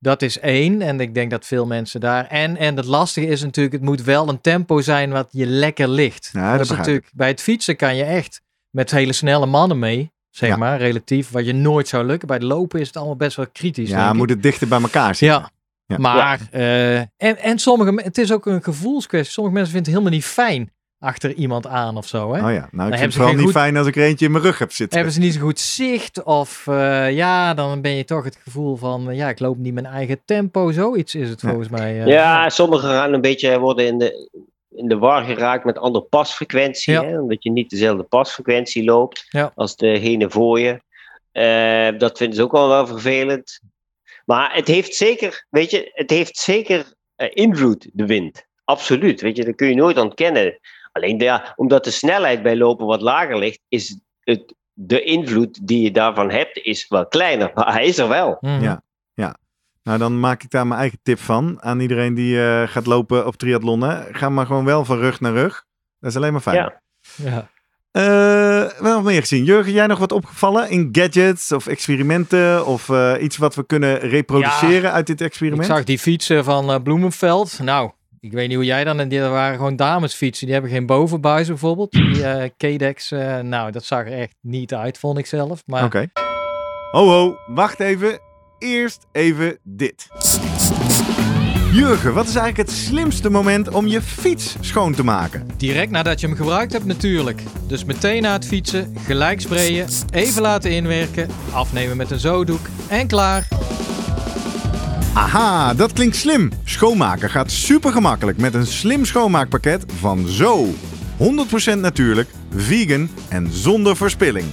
Dat 0.06 0.22
is 0.22 0.39
één. 0.39 0.82
En 0.82 0.99
ik 0.99 1.14
denk 1.14 1.32
dat 1.32 1.45
veel 1.45 1.66
mensen 1.66 1.99
daar. 1.99 2.28
En, 2.28 2.58
en 2.58 2.76
het 2.76 2.86
lastige 2.86 3.28
is 3.28 3.41
natuurlijk, 3.43 3.76
het 3.76 3.84
moet 3.84 4.03
wel 4.03 4.30
een 4.30 4.41
tempo 4.41 4.82
zijn 4.82 5.12
wat 5.12 5.28
je 5.32 5.45
lekker 5.45 5.88
ligt. 5.88 6.30
Ja, 6.34 6.51
dat 6.51 6.62
is 6.62 6.70
natuurlijk, 6.78 7.10
bij 7.14 7.28
het 7.28 7.41
fietsen 7.41 7.76
kan 7.76 7.95
je 7.95 8.03
echt 8.03 8.41
met 8.70 8.91
hele 8.91 9.14
snelle 9.14 9.45
mannen 9.45 9.80
mee. 9.80 10.12
Zeg 10.30 10.49
Ja. 10.49 10.56
maar, 10.56 10.78
relatief. 10.78 11.30
Wat 11.32 11.45
je 11.45 11.53
nooit 11.53 11.88
zou 11.88 12.06
lukken. 12.06 12.28
Bij 12.28 12.38
het 12.38 12.45
lopen 12.45 12.80
is 12.80 12.88
het 12.88 12.97
allemaal 12.97 13.16
best 13.16 13.36
wel 13.36 13.47
kritisch. 13.51 13.89
Ja, 13.89 14.14
moet 14.14 14.30
het 14.30 14.43
dichter 14.43 14.68
bij 14.68 14.82
elkaar 14.82 15.16
zitten. 15.16 15.39
Ja. 15.39 15.49
Ja. 15.86 15.97
Maar, 15.97 16.39
eh, 16.51 16.97
en, 16.99 17.38
en 17.38 17.60
sommige, 17.60 18.01
het 18.03 18.18
is 18.18 18.32
ook 18.32 18.45
een 18.45 18.64
gevoelskwestie. 18.64 19.32
Sommige 19.34 19.56
mensen 19.56 19.74
vinden 19.74 19.93
het 19.93 20.01
helemaal 20.01 20.20
niet 20.20 20.34
fijn 20.34 20.72
achter 21.00 21.34
iemand 21.34 21.68
aan 21.68 21.98
of 21.98 22.08
zo. 22.08 22.34
Hè? 22.34 22.46
Oh 22.48 22.54
ja, 22.54 22.60
nou 22.60 22.60
ik 22.62 22.70
vind 22.72 22.80
hebben 22.89 23.00
het 23.02 23.14
vooral 23.14 23.34
niet 23.34 23.43
goed- 23.43 23.52
fijn 23.52 23.78
als 23.78 23.88
ik 23.88 23.96
er 23.96 24.04
eentje 24.04 24.26
in 24.26 24.32
mijn 24.32 24.43
rug 24.43 24.60
heb 24.60 24.72
zitten. 24.72 24.96
Hebben 24.98 25.14
ze 25.16 25.20
niet 25.22 25.34
zo 25.34 25.39
goed 25.39 25.60
zicht? 25.60 26.24
Of 26.24 26.68
eh, 26.68 27.12
ja, 27.16 27.54
dan 27.54 27.82
ben 27.82 27.91
je 27.96 28.06
toch 28.06 28.24
het 28.24 28.38
gevoel 28.43 28.76
van, 28.76 29.10
eh, 29.10 29.18
ja, 29.18 29.30
ik 29.30 29.39
loop 29.39 29.58
niet 29.58 29.74
mijn 29.74 29.86
eigen 29.86 30.22
tempo. 30.26 30.72
Zoiets 30.72 31.16
is 31.16 31.30
het 31.30 31.41
Ja. 31.41 31.48
volgens 31.50 31.70
mij. 31.70 32.00
eh. 32.02 32.08
Ja, 32.08 32.50
sommigen 32.50 32.89
gaan 32.89 33.14
een 33.14 33.22
beetje 33.22 33.60
worden 33.60 33.86
in 33.86 33.98
de, 33.98 34.30
in 34.76 34.88
de 34.88 34.98
war 34.98 35.24
geraakt 35.24 35.66
met 35.66 35.78
andere 35.78 36.06
pasfrequentie. 36.06 36.93
Ja. 36.93 37.04
Hè? 37.04 37.20
Omdat 37.22 37.43
je 37.43 37.52
niet 37.52 37.70
dezelfde 37.70 38.04
pasfrequentie 38.04 38.84
loopt 38.84 39.26
Ja. 39.30 39.52
als 39.56 39.76
degene 39.76 40.30
voor 40.30 40.60
je. 40.60 40.82
Eh, 41.32 42.00
dat 42.00 42.18
vinden 42.18 42.36
ze 42.36 42.43
ook 42.43 42.52
wel 42.52 42.68
wel 42.68 42.88
vervelend. 42.88 43.60
Maar 44.26 44.54
het 44.56 44.68
heeft 44.68 44.96
zeker, 44.96 45.46
weet 45.50 45.72
je, 45.72 45.91
het 45.93 46.10
heeft 46.10 46.38
zeker 46.38 46.93
invloed, 47.18 47.89
de 47.93 48.06
wind. 48.06 48.46
Absoluut, 48.64 49.22
weet 49.22 49.38
je, 49.38 49.46
dat 49.46 49.56
kun 49.56 49.68
je 49.68 49.76
nooit 49.76 49.98
ontkennen. 49.98 50.60
Alleen 50.96 51.20
ja, 51.20 51.54
omdat 51.56 51.84
de 51.84 51.91
snelheid 51.91 52.43
bij 52.43 52.56
lopen 52.56 52.86
wat 52.86 53.02
lager 53.02 53.38
ligt, 53.38 53.60
is 53.68 54.00
het, 54.20 54.54
de 54.74 55.02
invloed 55.02 55.68
die 55.68 55.82
je 55.82 55.91
daarvan 55.91 56.32
hebt, 56.32 56.58
is 56.58 56.88
wel 56.88 57.08
kleiner. 57.08 57.52
Maar 57.56 57.74
hij 57.74 57.86
is 57.86 57.98
er 57.98 58.08
wel. 58.08 58.38
Mhm. 58.39 58.62
Ja. 58.62 58.84
Nou, 59.86 59.98
dan 59.98 60.20
maak 60.20 60.43
ik 60.43 60.50
daar 60.50 60.68
mijn 60.68 60.80
eigen 60.80 61.00
tip 61.04 61.20
van 61.20 61.58
aan 61.62 61.80
iedereen 61.80 62.14
die 62.14 62.41
eh, 62.43 62.68
gaat 62.68 62.86
lopen 62.86 63.26
op 63.28 63.36
triathlonnen. 63.36 64.08
Ga 64.12 64.30
maar 64.30 64.46
gewoon 64.46 64.66
wel 64.66 64.86
van 64.86 64.98
rug 64.98 65.20
naar 65.20 65.34
rug. 65.34 65.66
Dat 66.00 66.10
is 66.10 66.16
alleen 66.16 66.32
maar 66.32 66.41
fijn. 66.41 66.56
Ja. 66.56 66.82
Ja. 67.16 67.50
Eh, 67.91 68.82
wel 68.82 68.93
nog 68.96 69.04
meer 69.04 69.20
gezien. 69.22 69.43
Jurgen, 69.43 69.72
jij 69.72 69.88
nog 69.88 70.00
wat 70.00 70.12
opgevallen 70.12 70.70
in 70.70 70.89
gadgets 70.91 71.52
of 71.52 71.68
experimenten 71.68 72.66
of 72.66 72.89
eh, 72.89 73.14
iets 73.20 73.38
wat 73.38 73.56
we 73.56 73.66
kunnen 73.66 74.00
reproduceren 74.00 74.91
uit 74.91 75.08
dit 75.08 75.22
Ik 75.22 75.28
experiment? 75.28 75.66
zag 75.66 75.84
die 75.84 76.00
fietsen 76.00 76.43
van 76.43 76.84
Bloemenveld. 76.84 77.60
Nou, 77.60 77.91
ik 78.26 78.32
weet 78.32 78.48
niet 78.48 78.56
hoe 78.56 78.66
jij 78.66 78.84
dan. 78.84 79.00
En 79.00 79.08
die 79.08 79.22
waren 79.22 79.58
gewoon 79.58 79.76
damesfietsen. 79.76 80.46
Die 80.46 80.54
hebben 80.56 80.72
geen 80.72 80.86
bovenbuis 80.86 81.48
bijvoorbeeld. 81.48 81.92
Die 81.92 82.24
eh 82.24 82.50
K-Dex. 82.58 83.12
eh, 83.12 83.40
nou, 83.40 83.72
dat 83.72 83.86
zag 83.86 84.06
er 84.06 84.20
echt 84.20 84.36
niet 84.42 84.74
uit, 84.74 84.98
vond 84.98 85.18
ik 85.18 85.26
zelf. 85.26 85.64
Maar 85.66 85.84
Oké. 85.84 86.08
Ho 86.92 87.08
ho, 87.08 87.36
wacht 87.48 87.80
even. 87.80 88.20
Eerst 88.60 89.06
even 89.12 89.58
dit. 89.64 90.08
Jurgen, 91.72 92.14
wat 92.14 92.28
is 92.28 92.36
eigenlijk 92.36 92.70
het 92.70 92.78
slimste 92.78 93.30
moment 93.30 93.70
om 93.70 93.88
je 93.88 94.02
fiets 94.02 94.56
schoon 94.60 94.94
te 94.94 95.04
maken? 95.04 95.48
direct 95.58 95.92
nadat 95.92 96.20
je 96.20 96.28
hem 96.28 96.36
gebruikt 96.36 96.74
hebt 96.74 96.86
natuurlijk. 96.86 97.44
Dus 97.68 97.84
meteen 97.84 98.22
na 98.22 98.34
het 98.34 98.46
fietsen, 98.46 98.96
gelijk 99.06 99.42
sprayen, 99.42 99.88
even 100.12 100.42
laten 100.42 100.72
inwerken, 100.72 101.30
afnemen 101.52 101.98
met 101.98 102.12
een 102.12 102.20
zodoek 102.20 102.68
en 102.90 103.08
klaar. 103.08 103.48
Aha, 105.16 105.74
dat 105.74 105.93
klinkt 105.93 106.16
slim. 106.16 106.51
Schoonmaken 106.63 107.30
gaat 107.30 107.51
super 107.51 107.91
gemakkelijk 107.91 108.38
met 108.38 108.53
een 108.53 108.68
slim 108.68 109.05
schoonmaakpakket 109.05 109.86
van 109.99 110.28
Zo. 110.28 110.66
100% 111.76 111.80
natuurlijk, 111.80 112.30
vegan 112.55 113.09
en 113.30 113.51
zonder 113.51 113.95
verspilling. 113.95 114.45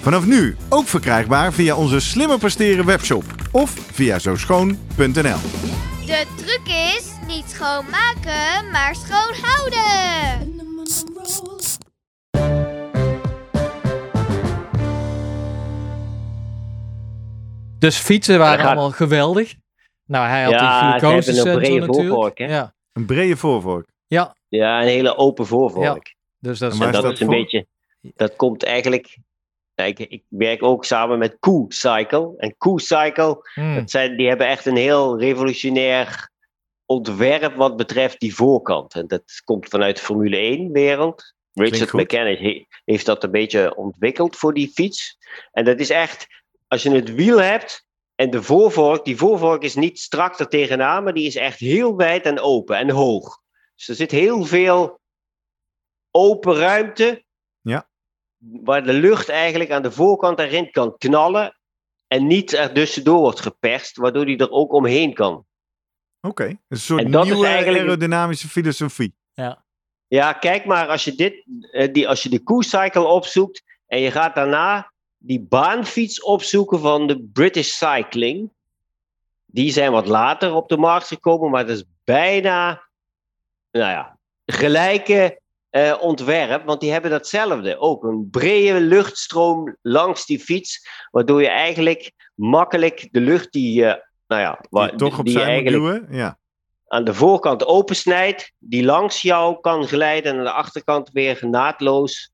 Vanaf 0.00 0.26
nu 0.26 0.56
ook 0.68 0.88
verkrijgbaar 0.88 1.52
via 1.52 1.76
onze 1.76 2.00
slimmer 2.00 2.38
presteren 2.38 2.84
webshop 2.84 3.24
of 3.50 3.70
via 3.92 4.18
zooschoon.nl. 4.18 5.38
De 6.06 6.24
truc 6.36 6.68
is 6.96 7.06
niet 7.26 7.44
schoonmaken, 7.48 8.70
maar 8.72 8.94
schoon 8.94 9.34
houden. 9.42 10.52
Dus 17.78 17.96
fietsen 17.96 18.38
waren 18.38 18.64
allemaal 18.66 18.90
geweldig. 18.90 19.54
Nou, 20.06 20.26
hij 20.28 20.42
had 20.42 20.52
Ja, 20.52 20.90
die 20.90 20.98
glucose 20.98 21.16
een 21.28 21.34
sensor 21.34 21.54
brede 21.60 21.78
natuurlijk. 21.78 22.08
voorvork, 22.08 22.38
hè? 22.38 22.44
Ja, 22.46 22.74
Een 22.92 23.06
brede 23.06 23.36
voorvork. 23.36 23.88
ja, 24.06 24.36
Ja, 24.48 24.80
een 24.80 24.86
hele 24.88 25.16
open 25.16 25.46
voorvork. 25.46 26.14
dus 26.38 26.58
dat 26.58 26.72
is... 26.72 26.78
En 26.78 26.84
waar 26.84 26.94
En 26.94 26.94
is 26.94 27.00
dat 27.00 27.10
dat 27.10 27.12
is 27.12 27.20
een 27.20 27.26
voor? 27.26 27.36
beetje, 27.36 27.66
dat 28.00 28.36
komt 28.36 28.62
eigenlijk. 28.62 29.18
Kijk, 29.74 29.98
ik 29.98 30.22
werk 30.28 30.62
ook 30.62 30.84
samen 30.84 31.18
met 31.18 31.36
Q-Cycle. 31.40 32.34
En 32.36 32.54
Q-Cycle, 32.58 33.38
Hmm, 33.54 33.74
dat 33.74 33.90
zijn, 33.90 34.16
die 34.16 34.28
hebben 34.28 34.46
echt 34.46 34.66
een 34.66 34.76
heel 34.76 35.18
revolutionair 35.20 36.30
ontwerp 36.86 37.54
wat 37.54 37.76
betreft 37.76 38.20
die 38.20 38.34
voorkant. 38.34 38.94
En 38.94 39.06
dat 39.06 39.22
komt 39.44 39.68
vanuit 39.68 39.96
de 39.96 40.02
Formule 40.02 40.56
1-wereld. 40.68 41.34
Richard 41.52 42.10
he- 42.10 42.66
heeft 42.84 43.06
dat 43.06 43.24
een 43.24 43.30
beetje 43.30 43.76
ontwikkeld 43.76 44.36
voor 44.36 44.54
die 44.54 44.68
fiets. 44.68 45.18
En 45.52 45.64
dat 45.64 45.78
is 45.80 45.90
echt, 45.90 46.26
als 46.68 46.82
je 46.82 46.90
het 46.90 47.14
wiel 47.14 47.40
hebt 47.40 47.86
en 48.14 48.30
de 48.30 48.42
voorvork, 48.42 49.04
die 49.04 49.16
voorvork 49.16 49.62
is 49.62 49.74
niet 49.74 49.98
strak 49.98 50.38
er 50.38 50.48
tegenaan, 50.48 51.04
maar 51.04 51.14
die 51.14 51.26
is 51.26 51.36
echt 51.36 51.58
heel 51.58 51.96
wijd 51.96 52.24
en 52.24 52.40
open 52.40 52.76
en 52.76 52.90
hoog. 52.90 53.42
Dus 53.74 53.88
er 53.88 53.94
zit 53.94 54.10
heel 54.10 54.44
veel 54.44 55.00
open 56.10 56.54
ruimte. 56.54 57.24
Ja. 57.60 57.88
Waar 58.38 58.84
de 58.84 58.92
lucht 58.92 59.28
eigenlijk 59.28 59.70
aan 59.70 59.82
de 59.82 59.92
voorkant 59.92 60.38
erin 60.38 60.70
kan 60.70 60.96
knallen. 60.98 61.58
En 62.06 62.26
niet 62.26 62.52
er 62.52 62.72
tussendoor 62.72 63.18
wordt 63.18 63.40
geperst, 63.40 63.96
waardoor 63.96 64.26
die 64.26 64.38
er 64.38 64.50
ook 64.50 64.72
omheen 64.72 65.14
kan. 65.14 65.46
Oké, 66.20 66.58
een 66.68 66.76
soort 66.78 67.04
En 67.04 67.10
dat 67.10 67.24
is 67.24 67.30
nieuwe 67.30 67.46
eigenlijk- 67.46 67.84
aerodynamische 67.84 68.48
filosofie. 68.48 69.14
Ja, 70.06 70.32
kijk 70.32 70.64
maar, 70.64 70.88
als 70.88 71.04
je, 71.04 71.14
dit, 71.14 71.44
eh, 71.72 71.92
die, 71.92 72.08
als 72.08 72.22
je 72.22 72.28
de 72.28 72.42
Q-cycle 72.42 73.04
opzoekt 73.04 73.62
en 73.86 74.00
je 74.00 74.10
gaat 74.10 74.34
daarna 74.34 74.92
die 75.26 75.40
baanfiets 75.40 76.22
opzoeken 76.22 76.80
van 76.80 77.06
de 77.06 77.22
British 77.32 77.70
Cycling. 77.70 78.50
Die 79.46 79.72
zijn 79.72 79.92
wat 79.92 80.06
later 80.06 80.54
op 80.54 80.68
de 80.68 80.76
markt 80.76 81.06
gekomen, 81.06 81.50
maar 81.50 81.66
dat 81.66 81.76
is 81.76 81.84
bijna, 82.04 82.88
nou 83.70 83.90
ja, 83.90 84.18
gelijke 84.46 85.40
eh, 85.70 85.96
ontwerp, 86.00 86.64
want 86.64 86.80
die 86.80 86.92
hebben 86.92 87.10
datzelfde. 87.10 87.78
Ook 87.78 88.04
een 88.04 88.28
brede 88.30 88.80
luchtstroom 88.80 89.76
langs 89.82 90.26
die 90.26 90.40
fiets, 90.40 90.88
waardoor 91.10 91.42
je 91.42 91.48
eigenlijk 91.48 92.12
makkelijk 92.34 93.08
de 93.10 93.20
lucht 93.20 93.52
die 93.52 93.80
je 93.80 94.04
nou 94.26 94.42
ja, 94.42 94.86
Die 94.86 94.98
toch 94.98 95.22
die 95.22 95.42
eigenlijk 95.42 95.76
duwen. 95.76 96.06
Ja. 96.10 96.38
aan 96.86 97.04
de 97.04 97.14
voorkant 97.14 97.66
opensnijdt, 97.66 98.52
die 98.58 98.84
langs 98.84 99.22
jou 99.22 99.60
kan 99.60 99.86
glijden 99.86 100.32
en 100.32 100.38
aan 100.38 100.44
de 100.44 100.50
achterkant 100.50 101.10
weer 101.12 101.38
naadloos 101.46 102.33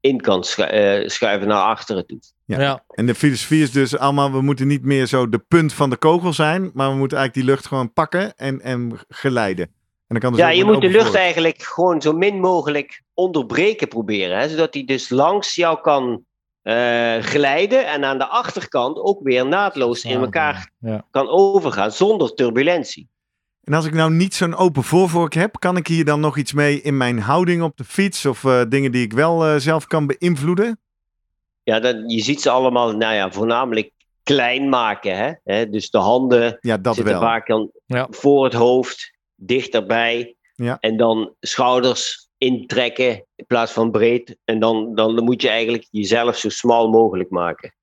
in 0.00 0.20
kan 0.20 0.44
schu- 0.44 0.62
eh, 0.62 1.08
schuiven 1.08 1.48
naar 1.48 1.62
achteren 1.62 2.06
toe. 2.06 2.18
Ja. 2.44 2.60
Ja. 2.60 2.84
En 2.88 3.06
de 3.06 3.14
filosofie 3.14 3.62
is 3.62 3.72
dus 3.72 3.98
allemaal, 3.98 4.32
we 4.32 4.40
moeten 4.40 4.66
niet 4.66 4.84
meer 4.84 5.06
zo 5.06 5.28
de 5.28 5.38
punt 5.38 5.72
van 5.72 5.90
de 5.90 5.96
kogel 5.96 6.32
zijn, 6.32 6.70
maar 6.74 6.90
we 6.90 6.96
moeten 6.96 7.18
eigenlijk 7.18 7.46
die 7.46 7.54
lucht 7.54 7.66
gewoon 7.66 7.92
pakken 7.92 8.36
en, 8.36 8.60
en 8.60 8.98
geleiden. 9.08 9.64
En 9.64 9.72
dan 10.06 10.18
kan 10.18 10.30
dus 10.32 10.40
Ja, 10.40 10.48
je 10.48 10.64
moet 10.64 10.80
de 10.80 10.88
lucht 10.90 11.06
voor- 11.06 11.14
eigenlijk 11.16 11.62
gewoon 11.62 12.02
zo 12.02 12.12
min 12.12 12.40
mogelijk 12.40 13.02
onderbreken 13.14 13.88
proberen. 13.88 14.38
Hè, 14.38 14.48
zodat 14.48 14.74
hij 14.74 14.84
dus 14.84 15.08
langs 15.08 15.54
jou 15.54 15.80
kan 15.80 16.22
eh, 16.62 17.16
glijden 17.18 17.86
en 17.86 18.04
aan 18.04 18.18
de 18.18 18.26
achterkant 18.26 18.98
ook 18.98 19.22
weer 19.22 19.46
naadloos 19.46 20.04
in 20.04 20.20
elkaar 20.20 20.70
Ja. 20.80 21.04
kan 21.10 21.28
overgaan 21.28 21.92
zonder 21.92 22.34
turbulentie. 22.34 23.08
En 23.62 23.74
als 23.74 23.84
ik 23.86 23.94
nou 23.94 24.10
niet 24.12 24.34
zo'n 24.34 24.54
open 24.56 24.82
voorvork 24.82 25.34
heb, 25.34 25.56
kan 25.58 25.76
ik 25.76 25.86
hier 25.86 26.04
dan 26.04 26.20
nog 26.20 26.36
iets 26.36 26.52
mee 26.52 26.82
in 26.82 26.96
mijn 26.96 27.18
houding 27.20 27.62
op 27.62 27.76
de 27.76 27.84
fiets 27.84 28.26
of 28.26 28.44
eh, 28.44 28.62
dingen 28.68 28.92
die 28.92 29.02
ik 29.04 29.12
wel 29.12 29.44
eh, 29.46 29.56
zelf 29.56 29.86
kan 29.86 30.06
beïnvloeden? 30.06 30.80
Ja, 31.62 31.80
dat, 31.80 31.96
je 32.06 32.20
ziet 32.22 32.40
ze 32.40 32.50
allemaal, 32.50 32.96
nou 32.96 33.14
ja, 33.14 33.30
voornamelijk 33.30 33.90
klein 34.22 34.68
maken. 34.68 35.16
Hè? 35.16 35.32
Hè, 35.44 35.68
dus 35.70 35.90
de 35.90 35.98
handen 35.98 36.58
Ja, 36.60 36.76
dat 36.76 36.94
zitten 36.94 37.12
wel. 37.12 37.22
vaak 37.22 37.46
dan 37.46 37.70
Ja. 37.86 38.06
voor 38.10 38.44
het 38.44 38.52
hoofd, 38.52 39.12
dichterbij. 39.34 40.36
Ja. 40.54 40.76
En 40.80 40.96
dan 40.96 41.34
schouders 41.40 42.28
intrekken 42.38 43.24
in 43.36 43.46
plaats 43.46 43.72
van 43.72 43.90
breed. 43.90 44.36
En 44.44 44.58
dan, 44.58 44.94
dan 44.94 45.24
moet 45.24 45.42
je 45.42 45.48
eigenlijk 45.48 45.86
jezelf 45.90 46.36
zo 46.36 46.48
smal 46.48 46.88
mogelijk 46.88 47.30
maken. 47.30 47.74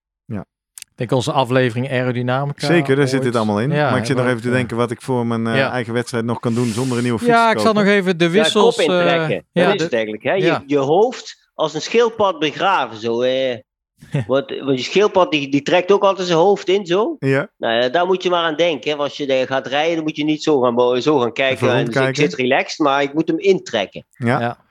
Ik 0.96 1.02
denk 1.02 1.12
onze 1.12 1.32
aflevering 1.32 1.90
aerodynamica. 1.92 2.66
Zeker, 2.68 2.88
daar 2.88 2.98
ooit. 2.98 3.10
zit 3.10 3.22
dit 3.22 3.36
allemaal 3.36 3.60
in. 3.62 3.72
Ja, 3.72 3.90
maar 3.90 4.00
ik 4.00 4.06
zit 4.06 4.18
nog 4.18 4.26
even 4.26 4.42
te 4.42 4.48
ja. 4.48 4.54
denken 4.54 4.78
wat 4.78 4.92
ik 4.92 5.02
voor 5.02 5.26
mijn 5.28 5.48
eh, 5.48 5.56
Ja. 5.56 5.72
eigen 5.72 5.94
wedstrijd 5.94 6.26
nog 6.26 6.40
kan 6.40 6.54
doen 6.54 6.68
zonder 6.68 6.98
een 6.98 7.04
nieuwe 7.04 7.20
fiets 7.20 7.32
Ja, 7.32 7.50
te 7.52 7.56
ik 7.56 7.60
zal 7.64 7.74
nog 7.74 7.86
even 7.86 8.18
de 8.18 8.24
Ja, 8.26 8.30
wissels... 8.32 8.76
kop 8.76 8.86
intrekken. 8.86 9.30
eh, 9.30 9.42
dat 9.54 9.64
ja, 9.66 9.74
is 9.74 9.82
het 9.84 9.94
eigenlijk. 9.94 10.24
Hè? 10.24 10.34
ja. 10.34 10.38
Je, 10.46 10.64
je 10.66 10.78
hoofd 10.78 11.50
als 11.54 11.74
een 11.74 11.82
schildpad 11.82 12.40
begraven. 12.40 12.98
Zo, 12.98 13.22
eh. 13.22 13.58
want, 14.28 14.54
want 14.60 14.78
je 14.78 14.84
schildpad 14.84 15.32
die, 15.32 15.50
die 15.52 15.62
trekt 15.62 15.92
ook 15.92 16.04
altijd 16.04 16.28
zijn 16.28 16.40
hoofd 16.40 16.68
in 16.68 16.86
zo. 16.86 17.16
Ja, 17.20 17.50
Nou 17.58 17.74
ja, 17.82 17.90
daar 17.90 18.06
moet 18.06 18.24
je 18.24 18.30
maar 18.30 18.44
aan 18.44 18.56
denken. 18.56 18.92
hè. 18.92 18.98
Als 18.98 19.18
je 19.18 19.26
daar 19.28 19.48
gaat 19.48 19.68
rijden, 19.68 19.96
dan 19.96 20.04
moet 20.04 20.16
je 20.16 20.24
niet 20.24 20.44
zo 20.44 20.60
gaan, 20.62 21.02
zo 21.02 21.20
gaan 21.20 21.34
kijken. 21.34 21.86
Dus 21.86 21.96
ik 22.08 22.16
zit 22.16 22.34
relaxed, 22.34 22.80
maar 22.80 23.02
ik 23.02 23.14
moet 23.14 23.28
hem 23.28 23.40
intrekken. 23.40 24.06
ja. 24.18 24.64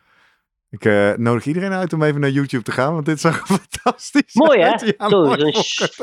Ik 0.75 0.85
eh, 0.85 1.13
nodig 1.17 1.45
iedereen 1.47 1.73
uit 1.73 1.93
om 1.93 2.03
even 2.03 2.21
naar 2.21 2.31
YouTube 2.31 2.63
te 2.63 2.73
gaan, 2.73 2.93
want 2.93 3.07
dit 3.07 3.21
zag 3.21 3.41
er 3.41 3.47
fantastisch 3.59 4.35
Mooi 4.35 4.61
hè? 4.61 4.71
uit. 4.71 4.95
Ja, 4.99 5.09
zo, 5.09 5.25
mooi. 5.25 5.41
zo'n 5.41 5.63
sh- 5.63 5.99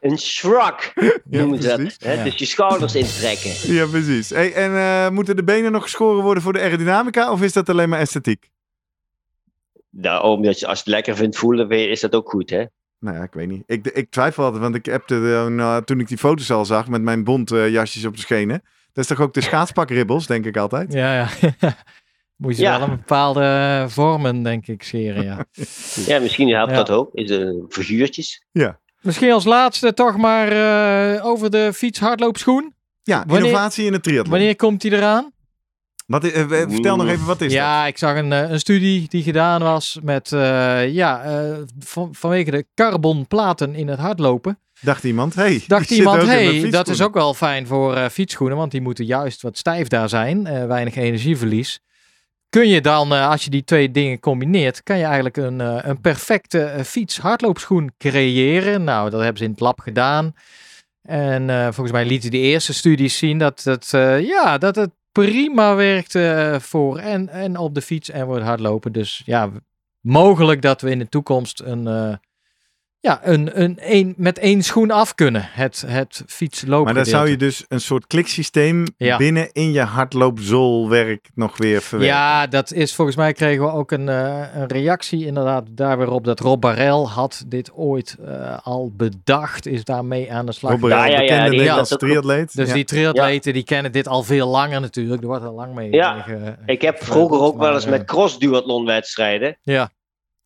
een 0.00 0.18
shrug 0.18 0.92
Ja, 0.94 1.10
noemen 1.40 1.62
ze 1.62 1.68
dat. 1.68 1.76
precies. 1.76 1.96
Hè? 1.98 2.12
Ja. 2.12 2.24
Dus 2.24 2.34
je 2.34 2.44
schouders 2.44 2.94
intrekken. 2.94 3.50
Ja, 3.76 3.86
precies. 3.86 4.30
Hey, 4.30 4.52
en 4.54 4.76
eh, 4.76 5.10
moeten 5.10 5.36
de 5.36 5.44
benen 5.44 5.72
nog 5.72 5.82
geschoren 5.82 6.22
worden 6.22 6.42
voor 6.42 6.52
de 6.52 6.60
aerodynamica 6.60 7.32
of 7.32 7.42
is 7.42 7.52
dat 7.52 7.68
alleen 7.68 7.88
maar 7.88 7.98
esthetiek? 8.00 8.50
Nou, 9.90 10.22
omdat 10.24 10.58
je, 10.60 10.66
als 10.66 10.76
je 10.78 10.84
het 10.84 10.92
lekker 10.94 11.16
vindt 11.16 11.36
voelen, 11.36 11.70
is 11.70 12.00
dat 12.00 12.14
ook 12.14 12.30
goed 12.30 12.50
hè? 12.50 12.64
Nou 13.00 13.16
ja, 13.16 13.22
ik 13.22 13.32
weet 13.32 13.48
niet. 13.48 13.62
Ik, 13.66 13.86
ik 13.86 14.10
twijfel 14.10 14.44
altijd, 14.44 14.62
want 14.62 14.74
ik 14.74 14.86
heb 14.86 15.06
toen 15.84 16.00
ik 16.00 16.08
die 16.08 16.18
foto's 16.18 16.50
al 16.50 16.64
zag 16.64 16.88
met 16.88 17.02
mijn 17.02 17.24
bont 17.24 17.50
eh, 17.52 17.68
jasjes 17.70 18.04
op 18.04 18.14
de 18.14 18.20
schenen. 18.20 18.62
Dat 18.92 19.04
is 19.04 19.16
toch 19.16 19.20
ook 19.20 19.34
de 19.34 19.40
schaatspakribbels, 19.40 20.26
denk 20.26 20.44
ik 20.44 20.56
altijd. 20.56 20.92
Ja, 20.92 21.14
ja. 21.14 21.28
Moet 22.38 22.56
je 22.56 22.62
Ja. 22.62 22.78
wel 22.78 22.88
een 22.88 22.96
bepaalde 22.96 23.84
vormen, 23.88 24.42
denk 24.42 24.66
ik, 24.66 24.82
scheren, 24.82 25.24
ja. 25.24 25.44
Ja, 26.06 26.18
misschien 26.20 26.48
helpt 26.48 26.70
Ja. 26.70 26.76
dat 26.76 26.90
ook. 26.90 27.10
Is 27.14 27.30
een 27.30 27.64
figuurtjes. 27.68 28.42
Misschien 29.00 29.32
als 29.32 29.44
laatste 29.44 29.94
toch 29.94 30.16
maar 30.16 30.48
eh, 31.16 31.26
over 31.26 31.50
de 31.50 31.72
fiets-hardloopschoen. 31.74 32.74
Ja, 33.02 33.24
Wanneer- 33.26 33.46
innovatie 33.46 33.86
in 33.86 33.92
het 33.92 34.02
triathlon. 34.02 34.30
Wanneer 34.30 34.56
komt 34.56 34.80
die 34.80 34.92
eraan? 34.92 35.32
Wat, 36.06 36.24
eh, 36.24 36.46
vertel 36.48 36.96
nog 36.96 37.08
even, 37.08 37.26
wat 37.26 37.40
is 37.40 37.52
ja, 37.52 37.86
ik 37.86 37.98
zag 37.98 38.16
een, 38.16 38.32
eh, 38.32 38.50
een 38.50 38.58
studie 38.58 39.08
die 39.08 39.22
gedaan 39.22 39.62
was 39.62 39.98
met, 40.02 40.32
eh, 40.32 40.88
ja, 40.94 41.22
eh, 41.22 41.56
van, 41.78 42.08
vanwege 42.14 42.50
de 42.50 42.66
carbonplaten 42.74 43.74
in 43.74 43.88
het 43.88 43.98
hardlopen. 43.98 44.58
Dacht 44.80 45.04
iemand, 45.04 45.34
hey, 45.34 45.62
Dacht 45.66 45.90
iemand, 45.90 46.22
hey, 46.22 46.70
dat 46.70 46.88
is 46.88 47.00
ook 47.02 47.14
wel 47.14 47.34
fijn 47.34 47.66
voor 47.66 47.94
eh, 47.94 48.08
fietsschoenen, 48.08 48.56
want 48.56 48.70
die 48.70 48.80
moeten 48.80 49.04
juist 49.04 49.42
wat 49.42 49.58
stijf 49.58 49.88
daar 49.88 50.08
zijn, 50.08 50.46
eh, 50.46 50.66
weinig 50.66 50.94
energieverlies. 50.96 51.80
Kun 52.48 52.68
je 52.68 52.80
dan, 52.80 53.12
eh, 53.12 53.28
als 53.30 53.44
je 53.44 53.50
die 53.50 53.64
twee 53.64 53.90
dingen 53.90 54.20
combineert, 54.20 54.82
kan 54.82 54.98
je 54.98 55.04
eigenlijk 55.04 55.36
een, 55.36 55.60
eh, 55.60 55.78
een 55.82 56.00
perfecte 56.00 56.60
eh, 56.60 56.84
fiets-hardloopschoen 56.84 57.92
creëren. 57.98 58.84
Nou, 58.84 59.10
dat 59.10 59.20
hebben 59.20 59.38
ze 59.38 59.44
in 59.44 59.50
het 59.50 59.60
lab 59.60 59.80
gedaan. 59.80 60.34
En 61.02 61.48
volgens 61.74 61.92
mij 61.92 62.06
lieten 62.06 62.30
de 62.30 62.38
eerste 62.38 62.74
studies 62.74 63.18
zien 63.18 63.38
dat 63.38 63.62
het, 63.62 63.88
ja, 64.20 64.58
dat 64.58 64.76
het 64.76 64.90
prima 65.12 65.74
werkt 65.74 66.14
eh, 66.14 66.58
voor 66.58 66.98
en, 66.98 67.28
en 67.28 67.56
op 67.56 67.74
de 67.74 67.82
fiets 67.82 68.10
en 68.10 68.26
voor 68.26 68.40
hardlopen. 68.40 68.92
Dus 68.92 69.22
ja, 69.24 69.50
mogelijk 70.00 70.62
dat 70.62 70.80
we 70.80 70.90
in 70.90 70.98
de 70.98 71.08
toekomst 71.08 71.60
een, 71.60 72.18
ja, 73.00 73.20
een, 73.22 73.60
een, 73.62 73.78
een, 73.80 74.14
met 74.16 74.38
één 74.38 74.62
schoen 74.62 74.90
af 74.90 75.14
kunnen. 75.14 75.48
Het, 75.52 75.84
het 75.86 76.22
fietslopen. 76.26 76.84
Maar 76.84 76.94
dan 76.94 77.04
zou 77.04 77.28
je 77.28 77.36
dus 77.36 77.64
een 77.68 77.80
soort 77.80 78.06
kliksysteem 78.06 78.84
Ja. 78.96 79.16
binnen 79.16 79.48
in 79.52 79.72
je 79.72 79.80
hardloopzoolwerk 79.80 81.28
nog 81.34 81.56
weer 81.56 81.82
verwerken. 81.82 82.16
Ja, 82.16 82.46
dat 82.46 82.72
is 82.72 82.94
volgens 82.94 83.16
mij 83.16 83.32
kregen 83.32 83.64
we 83.64 83.70
ook 83.72 83.90
een, 83.90 84.08
eh, 84.08 84.42
een 84.54 84.66
reactie 84.66 85.26
inderdaad 85.26 85.64
daar 85.70 85.98
weer 85.98 86.10
op 86.10 86.24
dat 86.24 86.40
Rob 86.40 86.60
Barel 86.60 87.08
had 87.10 87.44
dit 87.46 87.70
ooit 87.74 88.16
eh, 88.24 88.58
al 88.62 88.92
bedacht, 88.96 89.66
is 89.66 89.84
daarmee 89.84 90.32
aan 90.32 90.46
de 90.46 90.52
slag. 90.52 90.72
Robert, 90.72 90.92
Ja, 90.92 91.06
ja, 91.06 91.20
ja, 91.20 91.48
die- 91.48 91.64
dat- 91.64 91.98
triatleet. 91.98 92.56
Dus 92.56 92.68
Ja. 92.68 92.74
die 92.74 92.84
triatleten 92.84 93.52
die 93.52 93.64
kennen 93.64 93.92
dit 93.92 94.08
al 94.08 94.22
veel 94.22 94.48
langer 94.48 94.80
natuurlijk. 94.80 95.20
Er 95.22 95.28
wordt 95.28 95.44
al 95.44 95.54
lang 95.54 95.74
mee. 95.74 95.92
Ja, 95.92 96.12
mee 96.12 96.22
ge- 96.22 96.54
Ik 96.66 96.82
heb 96.82 97.02
vroeger 97.04 97.40
ook 97.40 97.58
wel 97.58 97.74
eens 97.74 97.84
eh, 97.84 97.90
met 97.90 98.04
cross-duathlon 98.04 98.84
wedstrijden. 98.84 99.58
Ja, 99.62 99.90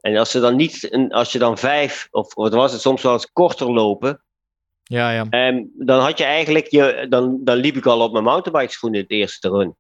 En 0.02 0.16
als 0.16 0.30
ze 0.30 0.40
dan 0.40 0.56
niet, 0.56 1.06
als 1.10 1.32
je 1.32 1.38
dan 1.38 1.58
vijf, 1.58 2.08
of 2.10 2.34
wat 2.34 2.52
was 2.52 2.72
het 2.72 2.80
soms 2.80 3.02
wel 3.02 3.12
eens 3.12 3.32
korter 3.32 3.72
lopen. 3.72 4.22
ja, 4.82 5.10
ja. 5.10 5.26
ehm, 5.30 5.62
dan 5.74 6.00
had 6.00 6.18
je 6.18 6.24
eigenlijk, 6.24 6.66
je, 6.66 7.06
dan, 7.08 7.38
dan 7.44 7.56
liep 7.56 7.76
ik 7.76 7.86
al 7.86 8.00
op 8.00 8.12
mijn 8.12 8.24
mountainbike 8.24 8.72
schoenen 8.72 9.00
het 9.00 9.10
eerste 9.10 9.48
run. 9.48 9.76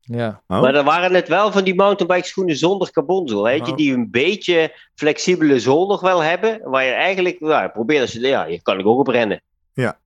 ja. 0.00 0.42
Oh. 0.46 0.60
Maar 0.60 0.72
dan 0.72 0.84
waren 0.84 1.14
het 1.14 1.28
wel 1.28 1.52
van 1.52 1.64
die 1.64 1.74
mountainbike 1.74 2.26
schoenen 2.26 2.56
zonder 2.56 2.90
carbonzool. 2.90 3.42
Weet 3.42 3.66
je, 3.66 3.70
Oh. 3.72 3.76
die 3.78 3.92
een 3.92 4.10
beetje 4.10 4.76
flexibele 4.94 5.60
zool 5.60 5.86
nog 5.86 6.00
wel 6.00 6.20
hebben. 6.20 6.60
Waar 6.70 6.84
je 6.84 6.92
eigenlijk, 6.92 7.40
nou, 7.40 7.68
probeer 7.68 8.00
als 8.00 8.12
je, 8.12 8.20
ja, 8.20 8.44
je 8.44 8.62
kan 8.62 8.78
ik 8.78 8.86
ook 8.86 8.98
op 8.98 9.08
rennen. 9.08 9.42
Ja. 9.72 9.98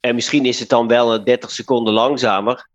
En 0.00 0.14
misschien 0.14 0.44
is 0.44 0.60
het 0.60 0.68
dan 0.68 0.88
wel 0.88 1.14
een 1.14 1.24
30 1.24 1.50
seconden 1.50 1.92
langzamer. 1.92 2.68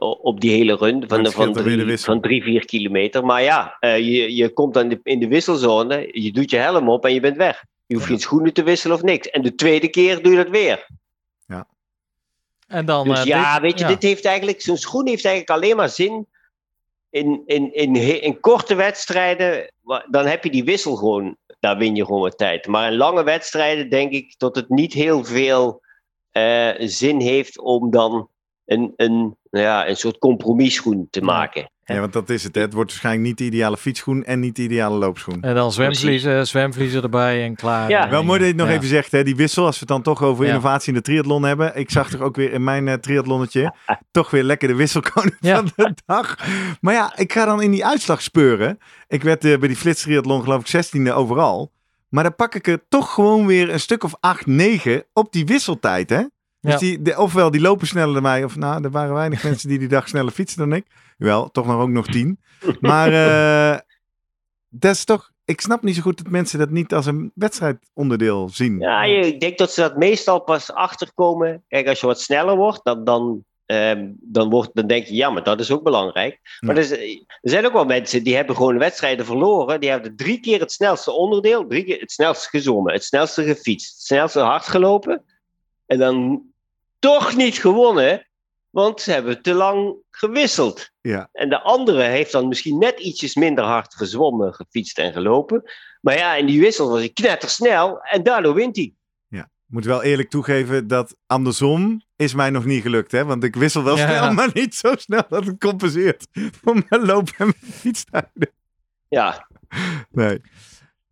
Op 0.00 0.40
die 0.40 0.50
hele 0.50 0.76
run 0.76 1.04
van, 1.08 1.22
de, 1.22 1.30
van, 1.30 1.52
drie, 1.52 1.98
van 1.98 2.20
drie, 2.20 2.42
vier 2.42 2.64
kilometer. 2.64 3.24
Maar 3.24 3.42
ja, 3.42 3.76
eh, 3.80 3.98
je, 3.98 4.34
je 4.34 4.48
komt 4.52 4.74
dan 4.74 5.00
in 5.02 5.18
de, 5.18 5.28
wisselzone. 5.28 6.08
Je 6.10 6.32
doet 6.32 6.50
je 6.50 6.56
helm 6.56 6.88
op 6.88 7.04
en 7.04 7.14
je 7.14 7.20
bent 7.20 7.36
weg. 7.36 7.64
Je 7.86 7.94
hoeft 7.94 8.06
geen 8.06 8.20
schoenen 8.20 8.52
te 8.52 8.62
wisselen 8.62 8.96
of 8.96 9.02
niks. 9.02 9.30
En 9.30 9.42
de 9.42 9.54
tweede 9.54 9.88
keer 9.88 10.22
doe 10.22 10.32
je 10.32 10.38
dat 10.38 10.48
weer. 10.48 10.86
En 12.66 12.86
dan. 12.86 13.08
Dus 13.08 13.18
eh, 13.20 13.24
ja, 13.24 13.52
dit- 13.52 13.62
weet 13.62 13.78
je, 13.78 13.84
ja. 13.84 13.90
dit 13.90 14.02
heeft 14.02 14.24
eigenlijk, 14.24 14.60
zo'n 14.60 14.76
schoen 14.76 15.06
heeft 15.06 15.24
eigenlijk 15.24 15.62
alleen 15.62 15.76
maar 15.76 15.88
zin 15.88 16.26
in, 17.10 17.42
in, 17.46 17.74
in, 17.74 18.22
in 18.22 18.40
korte 18.40 18.74
wedstrijden. 18.74 19.72
Dan 20.10 20.26
heb 20.26 20.44
je 20.44 20.50
die 20.50 20.64
wissel 20.64 20.96
gewoon, 20.96 21.36
daar 21.60 21.76
win 21.76 21.94
je 21.94 22.04
gewoon 22.04 22.20
wat 22.20 22.38
tijd. 22.38 22.66
Maar 22.66 22.90
in 22.90 22.96
lange 22.96 23.22
wedstrijden 23.22 23.90
denk 23.90 24.12
ik 24.12 24.34
dat 24.38 24.56
het 24.56 24.68
niet 24.68 24.92
heel 24.92 25.24
veel 25.24 25.82
eh, 26.30 26.70
zin 26.78 27.20
heeft 27.20 27.58
om 27.58 27.90
dan 27.90 28.28
een, 28.66 28.92
een, 28.96 29.36
nou 29.50 29.64
ja, 29.64 29.88
een 29.88 29.96
soort 29.96 30.18
compromisschoen 30.18 31.06
te 31.10 31.20
maken. 31.22 31.68
Ja, 31.86 32.00
want 32.00 32.12
dat 32.12 32.30
is 32.30 32.44
het. 32.44 32.54
Hè. 32.54 32.60
Het 32.60 32.72
wordt 32.72 32.90
waarschijnlijk 32.90 33.26
niet 33.26 33.38
de 33.38 33.44
ideale 33.44 33.76
fietsschoen 33.76 34.24
en 34.24 34.40
niet 34.40 34.56
de 34.56 34.62
ideale 34.62 34.98
loopschoen. 34.98 35.42
En 35.42 35.54
dan 35.54 35.72
zwemvliezen, 35.72 36.46
zwemvliezen 36.46 37.02
erbij 37.02 37.42
en 37.44 37.54
klaar. 37.54 37.88
Ja. 37.88 38.08
Wel 38.10 38.24
mooi 38.24 38.38
dat 38.38 38.46
je 38.48 38.52
het 38.54 38.62
nog 38.62 38.70
Ja. 38.70 38.74
even 38.76 38.88
zegt, 38.88 39.12
hè, 39.12 39.24
die 39.24 39.36
wissel. 39.36 39.64
Als 39.64 39.74
we 39.74 39.80
het 39.80 39.88
dan 39.88 40.02
toch 40.02 40.22
over 40.22 40.44
Ja. 40.44 40.50
innovatie 40.50 40.88
in 40.88 40.94
de 40.94 41.00
triathlon 41.04 41.42
hebben. 41.42 41.76
Ik 41.76 41.90
zag 41.90 42.10
toch 42.10 42.20
ook 42.20 42.36
weer 42.36 42.52
in 42.52 42.64
mijn 42.64 42.88
eh, 42.88 42.94
triathlonnetje 42.94 43.74
toch 44.10 44.30
weer 44.30 44.42
lekker 44.42 44.68
de 44.68 44.74
wisselkoning 44.74 45.36
Ja. 45.40 45.54
van 45.56 45.70
de 45.76 45.94
dag. 46.06 46.38
Maar 46.80 46.94
ja, 46.94 47.12
ik 47.16 47.32
ga 47.32 47.44
dan 47.44 47.62
in 47.62 47.70
die 47.70 47.86
uitslag 47.86 48.22
speuren. 48.22 48.78
Ik 49.08 49.22
werd 49.22 49.44
eh, 49.44 49.58
bij 49.58 49.68
die 49.68 49.76
flitstriathlon 49.76 50.42
geloof 50.42 50.72
ik 50.72 50.84
16e 50.86 51.12
overal. 51.12 51.72
Maar 52.08 52.22
dan 52.24 52.34
pak 52.34 52.54
ik 52.54 52.66
er 52.66 52.84
toch 52.88 53.14
gewoon 53.14 53.46
weer 53.46 53.70
een 53.72 53.80
stuk 53.80 54.04
of 54.04 54.14
8, 54.20 54.46
9 54.46 55.04
op 55.12 55.32
die 55.32 55.44
wisseltijd, 55.46 56.10
hè? 56.10 56.22
Dus 56.64 56.72
Ja. 56.72 56.78
die, 56.78 57.02
de, 57.02 57.18
ofwel 57.18 57.50
die 57.50 57.60
lopen 57.60 57.86
sneller 57.86 58.14
dan 58.14 58.22
mij, 58.22 58.44
of 58.44 58.56
nou, 58.56 58.84
er 58.84 58.90
waren 58.90 59.14
weinig 59.14 59.42
mensen 59.48 59.68
die 59.68 59.78
die 59.78 59.88
dag 59.88 60.08
sneller 60.08 60.32
fietsen 60.32 60.58
dan 60.58 60.72
ik. 60.72 60.86
Wel, 61.18 61.50
toch 61.50 61.66
nog 61.66 61.80
ook 61.80 61.88
nog 61.88 62.06
tien. 62.06 62.38
Maar 62.80 63.12
eh, 63.12 63.78
dat 64.68 64.94
is 64.94 65.04
toch, 65.04 65.30
ik 65.44 65.60
snap 65.60 65.82
niet 65.82 65.94
zo 65.94 66.02
goed 66.02 66.22
dat 66.22 66.32
mensen 66.32 66.58
dat 66.58 66.70
niet 66.70 66.94
als 66.94 67.06
een 67.06 67.32
wedstrijdonderdeel 67.34 68.48
zien. 68.48 68.78
Ja, 68.78 69.04
je, 69.04 69.26
ik 69.26 69.40
denk 69.40 69.58
dat 69.58 69.72
ze 69.72 69.80
dat 69.80 69.96
meestal 69.96 70.40
pas 70.40 70.72
achterkomen. 70.72 71.62
Kijk, 71.68 71.88
als 71.88 72.00
je 72.00 72.06
wat 72.06 72.20
sneller 72.20 72.56
wordt, 72.56 72.80
dan, 72.84 73.04
dan 73.04 73.44
ehm, 73.66 74.10
dan, 74.20 74.50
wordt, 74.50 74.70
dan 74.74 74.86
denk 74.86 75.06
je, 75.06 75.14
ja, 75.14 75.30
maar 75.30 75.42
dat 75.42 75.60
is 75.60 75.70
ook 75.70 75.82
belangrijk. 75.82 76.40
Maar 76.60 76.76
er, 76.76 76.92
er 77.00 77.50
zijn 77.50 77.66
ook 77.66 77.72
wel 77.72 77.84
mensen 77.84 78.24
die 78.24 78.36
hebben 78.36 78.56
gewoon 78.56 78.78
wedstrijden 78.78 79.26
verloren. 79.26 79.80
Die 79.80 79.90
hebben 79.90 80.16
drie 80.16 80.40
keer 80.40 80.60
het 80.60 80.72
snelste 80.72 81.12
onderdeel, 81.12 81.66
drie 81.66 81.84
keer 81.84 82.00
het 82.00 82.12
snelste 82.12 82.48
gezwommen, 82.48 82.92
het 82.92 83.04
snelste 83.04 83.42
gefietst, 83.44 83.92
het 83.92 84.02
snelste 84.02 84.40
hard 84.40 84.66
gelopen. 84.66 85.24
En 85.86 85.98
dan 85.98 86.42
toch 87.10 87.36
niet 87.36 87.58
gewonnen, 87.58 88.28
want 88.70 89.00
ze 89.00 89.10
hebben 89.12 89.42
te 89.42 89.54
lang 89.54 89.96
gewisseld. 90.10 90.90
Ja. 91.00 91.28
En 91.32 91.48
de 91.48 91.60
andere 91.62 92.02
heeft 92.02 92.32
dan 92.32 92.48
misschien 92.48 92.78
net 92.78 92.98
ietsjes 93.00 93.34
minder 93.34 93.64
hard 93.64 93.94
gezwommen, 93.94 94.54
gefietst 94.54 94.98
en 94.98 95.12
gelopen. 95.12 95.62
Maar 96.00 96.16
ja, 96.16 96.34
in 96.34 96.46
die 96.46 96.60
wissel 96.60 96.88
was 96.88 96.98
hij 96.98 97.08
knettersnel 97.08 98.00
en 98.02 98.22
daardoor 98.22 98.54
wint 98.54 98.76
hij. 98.76 98.94
Ik 99.66 99.80
moet 99.80 99.84
wel 99.84 100.02
eerlijk 100.02 100.30
toegeven 100.30 100.86
dat 100.88 101.16
andersom 101.26 102.02
is 102.16 102.34
mij 102.34 102.50
nog 102.50 102.64
niet 102.64 102.82
gelukt. 102.82 103.12
Hè? 103.12 103.24
Want 103.24 103.44
ik 103.44 103.56
wissel 103.56 103.82
wel 103.82 103.96
Ja. 103.96 104.06
snel, 104.18 104.32
maar 104.32 104.50
niet 104.52 104.74
zo 104.74 104.94
snel 104.96 105.22
dat 105.28 105.46
het 105.46 105.58
compenseert 105.58 106.26
voor 106.32 106.82
mijn 106.88 107.06
loop 107.06 107.28
en 107.28 107.34
mijn 107.46 107.72
fietstijden. 107.72 108.50
Ja, 109.08 109.48
Nee. 110.10 110.40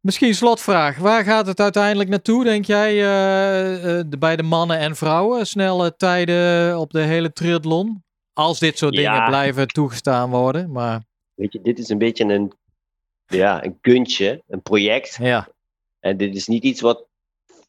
Misschien 0.03 0.35
slotvraag. 0.35 0.99
Waar 0.99 1.25
gaat 1.25 1.47
het 1.47 1.61
uiteindelijk 1.61 2.09
naartoe, 2.09 2.45
denk 2.45 2.65
jij, 2.65 2.91
eh, 2.91 3.99
eh, 3.99 4.07
bij 4.19 4.37
de 4.37 4.43
mannen 4.43 4.79
en 4.79 4.97
vrouwen? 4.97 5.47
Snelle 5.47 5.97
tijden 5.97 6.79
op 6.79 6.91
de 6.91 7.01
hele 7.01 7.33
triathlon? 7.33 8.05
Als 8.33 8.59
dit 8.59 8.79
soort 8.79 8.95
dingen 8.95 9.25
blijven 9.27 9.67
toegestaan 9.67 10.31
worden. 10.31 10.71
Maar 10.73 11.03
weet 11.35 11.53
je, 11.53 11.61
dit 11.61 11.79
is 11.79 11.89
een 11.89 11.99
beetje 11.99 12.25
een, 12.25 12.53
ja, 13.27 13.65
een 13.65 13.81
kunstje, 13.81 14.43
een 14.49 14.63
project. 14.63 15.19
ja, 15.21 15.49
En 16.01 16.17
dit 16.17 16.35
is 16.35 16.47
niet 16.47 16.63
iets 16.63 16.81
wat, 16.81 17.07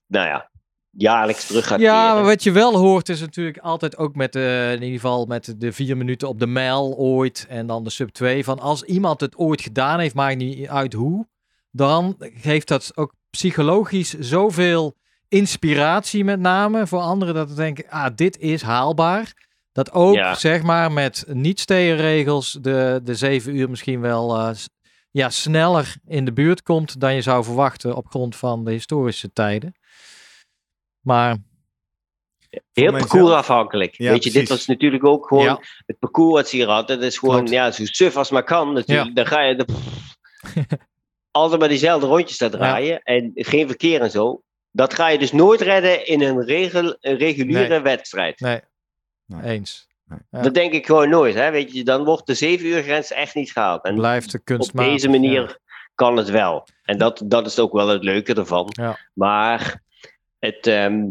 nou 0.08 0.28
ja, 0.28 0.50
jaarlijks 0.90 1.48
terug 1.48 1.68
gaat 1.68 1.80
ja 1.80 2.14
maar 2.14 2.24
wat 2.24 2.44
je 2.44 2.52
wel 2.52 2.78
hoort 2.78 3.10
is 3.10 3.20
natuurlijk 3.20 3.58
altijd 3.58 3.98
ook 3.98 4.16
met 4.16 4.34
de, 4.34 4.70
in 4.76 4.82
ieder 4.82 5.00
geval 5.00 5.26
met 5.26 5.56
de 5.58 5.72
vier 5.72 5.98
minuten 5.98 6.28
op 6.28 6.40
de 6.40 6.48
mijl 6.48 6.96
ooit. 6.98 7.46
En 7.50 7.68
dan 7.68 7.84
de 7.84 7.90
sub 7.90 8.10
2. 8.10 8.44
Van 8.44 8.60
als 8.60 8.84
iemand 8.84 9.22
het 9.22 9.36
ooit 9.36 9.62
gedaan 9.62 10.00
heeft, 10.00 10.16
maakt 10.16 10.38
niet 10.38 10.68
uit 10.68 10.94
hoe. 10.94 11.26
Dan 11.76 12.16
geeft 12.20 12.68
dat 12.68 12.92
ook 12.96 13.14
psychologisch 13.30 14.14
zoveel 14.20 14.96
inspiratie 15.28 16.24
met 16.24 16.40
name 16.40 16.88
voor 16.88 17.00
anderen. 17.00 17.34
Dat 17.34 17.50
ze 17.50 17.56
denken, 17.56 17.90
ah, 17.90 18.16
dit 18.16 18.38
is 18.40 18.62
haalbaar. 18.62 19.34
Dat 19.72 19.92
ook, 19.92 20.14
Ja. 20.16 20.36
zeg 20.36 20.62
maar, 20.64 20.92
met 20.92 21.26
niet-steerregels 21.28 22.58
de, 22.62 23.00
de 23.04 23.16
zeven 23.16 23.56
uur 23.56 23.70
misschien 23.70 24.02
wel 24.02 24.38
eh, 24.38 24.56
ja, 25.12 25.30
sneller 25.30 25.96
in 26.08 26.26
de 26.26 26.34
buurt 26.34 26.64
komt 26.64 27.00
dan 27.00 27.14
je 27.16 27.22
zou 27.22 27.44
verwachten 27.44 27.96
op 27.96 28.08
grond 28.08 28.36
van 28.36 28.64
de 28.66 28.72
historische 28.72 29.34
tijden. 29.34 29.76
Maar 31.02 31.38
Heel 32.74 32.92
parcoursafhankelijk. 32.92 33.98
Ja, 33.98 34.12
weet 34.12 34.24
je, 34.24 34.32
dit 34.32 34.50
was 34.50 34.66
natuurlijk 34.66 35.06
ook 35.06 35.28
gewoon 35.28 35.44
ja, 35.44 35.60
het 35.86 36.00
parcours 36.00 36.34
wat 36.34 36.50
ze 36.50 36.56
hier 36.56 36.68
hadden. 36.68 37.00
Dat 37.00 37.06
is 37.08 37.18
gewoon 37.18 37.36
Klopt. 37.36 37.50
ja, 37.52 37.72
zo 37.72 37.86
suf 37.86 38.18
als 38.18 38.30
maar 38.30 38.44
kan 38.44 38.74
natuurlijk. 38.74 39.16
Dan 39.16 39.26
ga 39.26 39.42
je 39.42 39.56
de, 39.56 39.66
altijd 41.34 41.60
maar 41.60 41.70
diezelfde 41.70 42.08
rondjes 42.08 42.38
te 42.38 42.50
draaien 42.50 43.02
en 43.04 43.32
geen 43.36 43.68
verkeer 43.68 44.02
en 44.02 44.12
zo. 44.12 44.42
Dat 44.72 44.94
ga 44.94 45.08
je 45.08 45.18
dus 45.18 45.32
nooit 45.32 45.62
redden 45.62 46.08
in 46.08 46.22
een, 46.22 46.44
regel, 46.46 46.96
een 47.02 47.18
reguliere 47.18 47.68
Nee. 47.68 47.80
wedstrijd. 47.80 48.40
nee, 48.40 48.60
Nee. 49.26 49.42
eens. 49.52 49.88
Ja. 50.32 50.42
Dat 50.42 50.54
denk 50.54 50.74
ik 50.74 50.86
gewoon 50.86 51.10
nooit. 51.10 51.36
Hè? 51.36 51.52
Weet 51.52 51.74
je, 51.74 51.84
dan 51.84 52.04
wordt 52.04 52.26
de 52.28 52.34
7 52.34 52.66
uur 52.68 52.84
grens 52.84 53.12
echt 53.12 53.36
niet 53.36 53.52
gehaald. 53.52 53.84
En 53.84 53.96
Blijft 53.96 54.32
de 54.32 54.38
op 54.38 54.46
kunstmatig. 54.46 54.92
deze 54.92 55.10
manier 55.10 55.42
ja. 55.42 55.58
kan 55.96 56.18
het 56.18 56.30
wel. 56.30 56.68
En 56.84 56.98
dat, 56.98 57.22
dat 57.26 57.46
is 57.46 57.60
ook 57.60 57.74
wel 57.74 57.88
het 57.88 58.04
leuke 58.04 58.34
ervan. 58.34 58.68
Ja. 58.70 58.98
Maar 59.14 59.82
het, 60.40 60.68
ehm, 60.68 61.04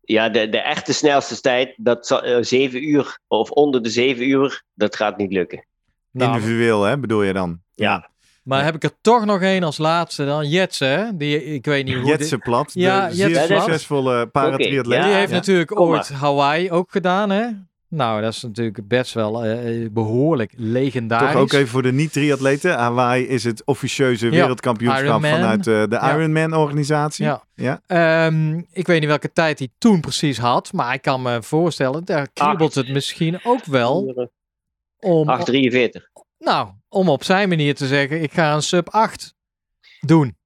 ja, 0.00 0.28
de, 0.28 0.48
de 0.48 0.58
echte 0.58 0.92
snelste 0.92 1.40
tijd, 1.40 1.74
dat 1.76 2.06
zal, 2.06 2.44
7 2.44 2.88
uur 2.88 3.18
of 3.26 3.50
onder 3.50 3.82
de 3.82 3.90
7 3.90 4.28
uur, 4.28 4.62
dat 4.74 4.96
gaat 4.96 5.16
niet 5.16 5.32
lukken. 5.32 5.66
Nou, 6.10 6.34
Individueel, 6.34 6.82
hè, 6.82 6.98
bedoel 6.98 7.22
je 7.22 7.32
dan? 7.32 7.60
Ja. 7.74 8.10
Maar 8.46 8.64
heb 8.64 8.74
ik 8.74 8.84
er 8.84 8.92
toch 9.00 9.24
nog 9.24 9.40
één 9.42 9.62
als 9.62 9.78
laatste 9.78 10.24
dan. 10.24 10.48
Jetse, 10.48 10.84
hè? 10.84 11.16
Die, 11.16 11.44
ik 11.44 11.64
weet 11.64 11.84
niet 11.84 11.94
hoe... 11.94 12.04
Jetse 12.06 12.38
Plat, 12.38 12.70
Ja, 12.74 13.08
de 13.08 13.14
Jetse 13.16 13.34
zeer 13.34 13.46
Plat. 13.46 13.62
succesvolle 13.62 14.26
paratriatleet. 14.26 15.02
die 15.02 15.10
Ja, 15.10 15.16
heeft 15.16 15.30
ja. 15.30 15.36
natuurlijk 15.36 15.68
Kom 15.68 15.88
ooit 15.88 16.08
Hawaii 16.08 16.70
ook 16.70 16.90
gedaan, 16.90 17.30
hè? 17.30 17.46
Nou, 17.88 18.20
dat 18.22 18.32
is 18.32 18.42
natuurlijk 18.42 18.88
best 18.88 19.14
wel 19.14 19.44
eh, 19.44 19.88
behoorlijk 19.90 20.52
legendarisch. 20.56 21.32
Toch 21.32 21.40
ook 21.40 21.52
even 21.52 21.68
voor 21.68 21.82
de 21.82 21.92
niet-triatleten. 21.92 22.78
Hawaii 22.78 23.26
is 23.26 23.44
het 23.44 23.62
officieuze 23.64 24.28
wereldkampioenschap 24.28 25.24
vanuit 25.24 25.66
eh, 25.66 25.82
de 25.82 25.86
Ja. 25.90 26.14
Ironman-organisatie. 26.16 27.24
Ja. 27.24 27.42
Ja. 27.54 27.80
Ehm, 27.86 28.58
ik 28.72 28.86
weet 28.86 29.00
niet 29.00 29.08
welke 29.08 29.32
tijd 29.32 29.58
hij 29.58 29.68
toen 29.78 30.00
precies 30.00 30.38
had, 30.38 30.72
maar 30.72 30.94
ik 30.94 31.02
kan 31.02 31.22
me 31.22 31.42
voorstellen, 31.42 32.04
daar 32.04 32.28
kriebelt 32.32 32.74
het 32.74 32.88
misschien 32.88 33.38
ook 33.44 33.64
wel 33.64 34.28
om, 35.00 35.28
843. 35.28 36.08
nou, 36.38 36.68
om 36.96 37.08
op 37.08 37.24
zijn 37.24 37.48
manier 37.48 37.74
te 37.74 37.86
zeggen, 37.86 38.22
ik 38.22 38.32
ga 38.32 38.54
een 38.54 38.62
sub 38.62 38.88
8 38.88 39.34
doen. 40.00 40.36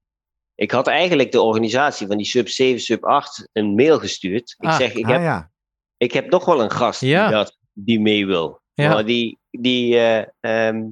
Ik 0.55 0.71
had 0.71 0.87
eigenlijk 0.87 1.31
de 1.31 1.41
organisatie 1.41 2.07
van 2.07 2.17
die 2.17 2.25
sub 2.25 2.47
7, 2.49 2.81
sub 2.81 3.03
8 3.05 3.49
een 3.53 3.75
mail 3.75 3.99
gestuurd. 3.99 4.55
Ik 4.57 4.67
Ah. 4.69 4.75
zeg, 4.75 4.93
ik 4.93 5.05
Ah, 5.05 5.11
heb, 5.11 5.21
ja. 5.21 5.51
ik 5.97 6.11
heb 6.13 6.29
nog 6.29 6.45
wel 6.45 6.61
een 6.61 6.71
gast 6.71 7.01
Ja. 7.01 7.27
die, 7.27 7.35
dat, 7.35 7.57
die 7.73 7.99
mee 7.99 8.25
wil. 8.25 8.61
Ja. 8.73 8.93
Maar, 8.93 9.05
die, 9.05 9.39
die, 9.49 9.97
eh, 9.97 10.23
ehm, 10.67 10.83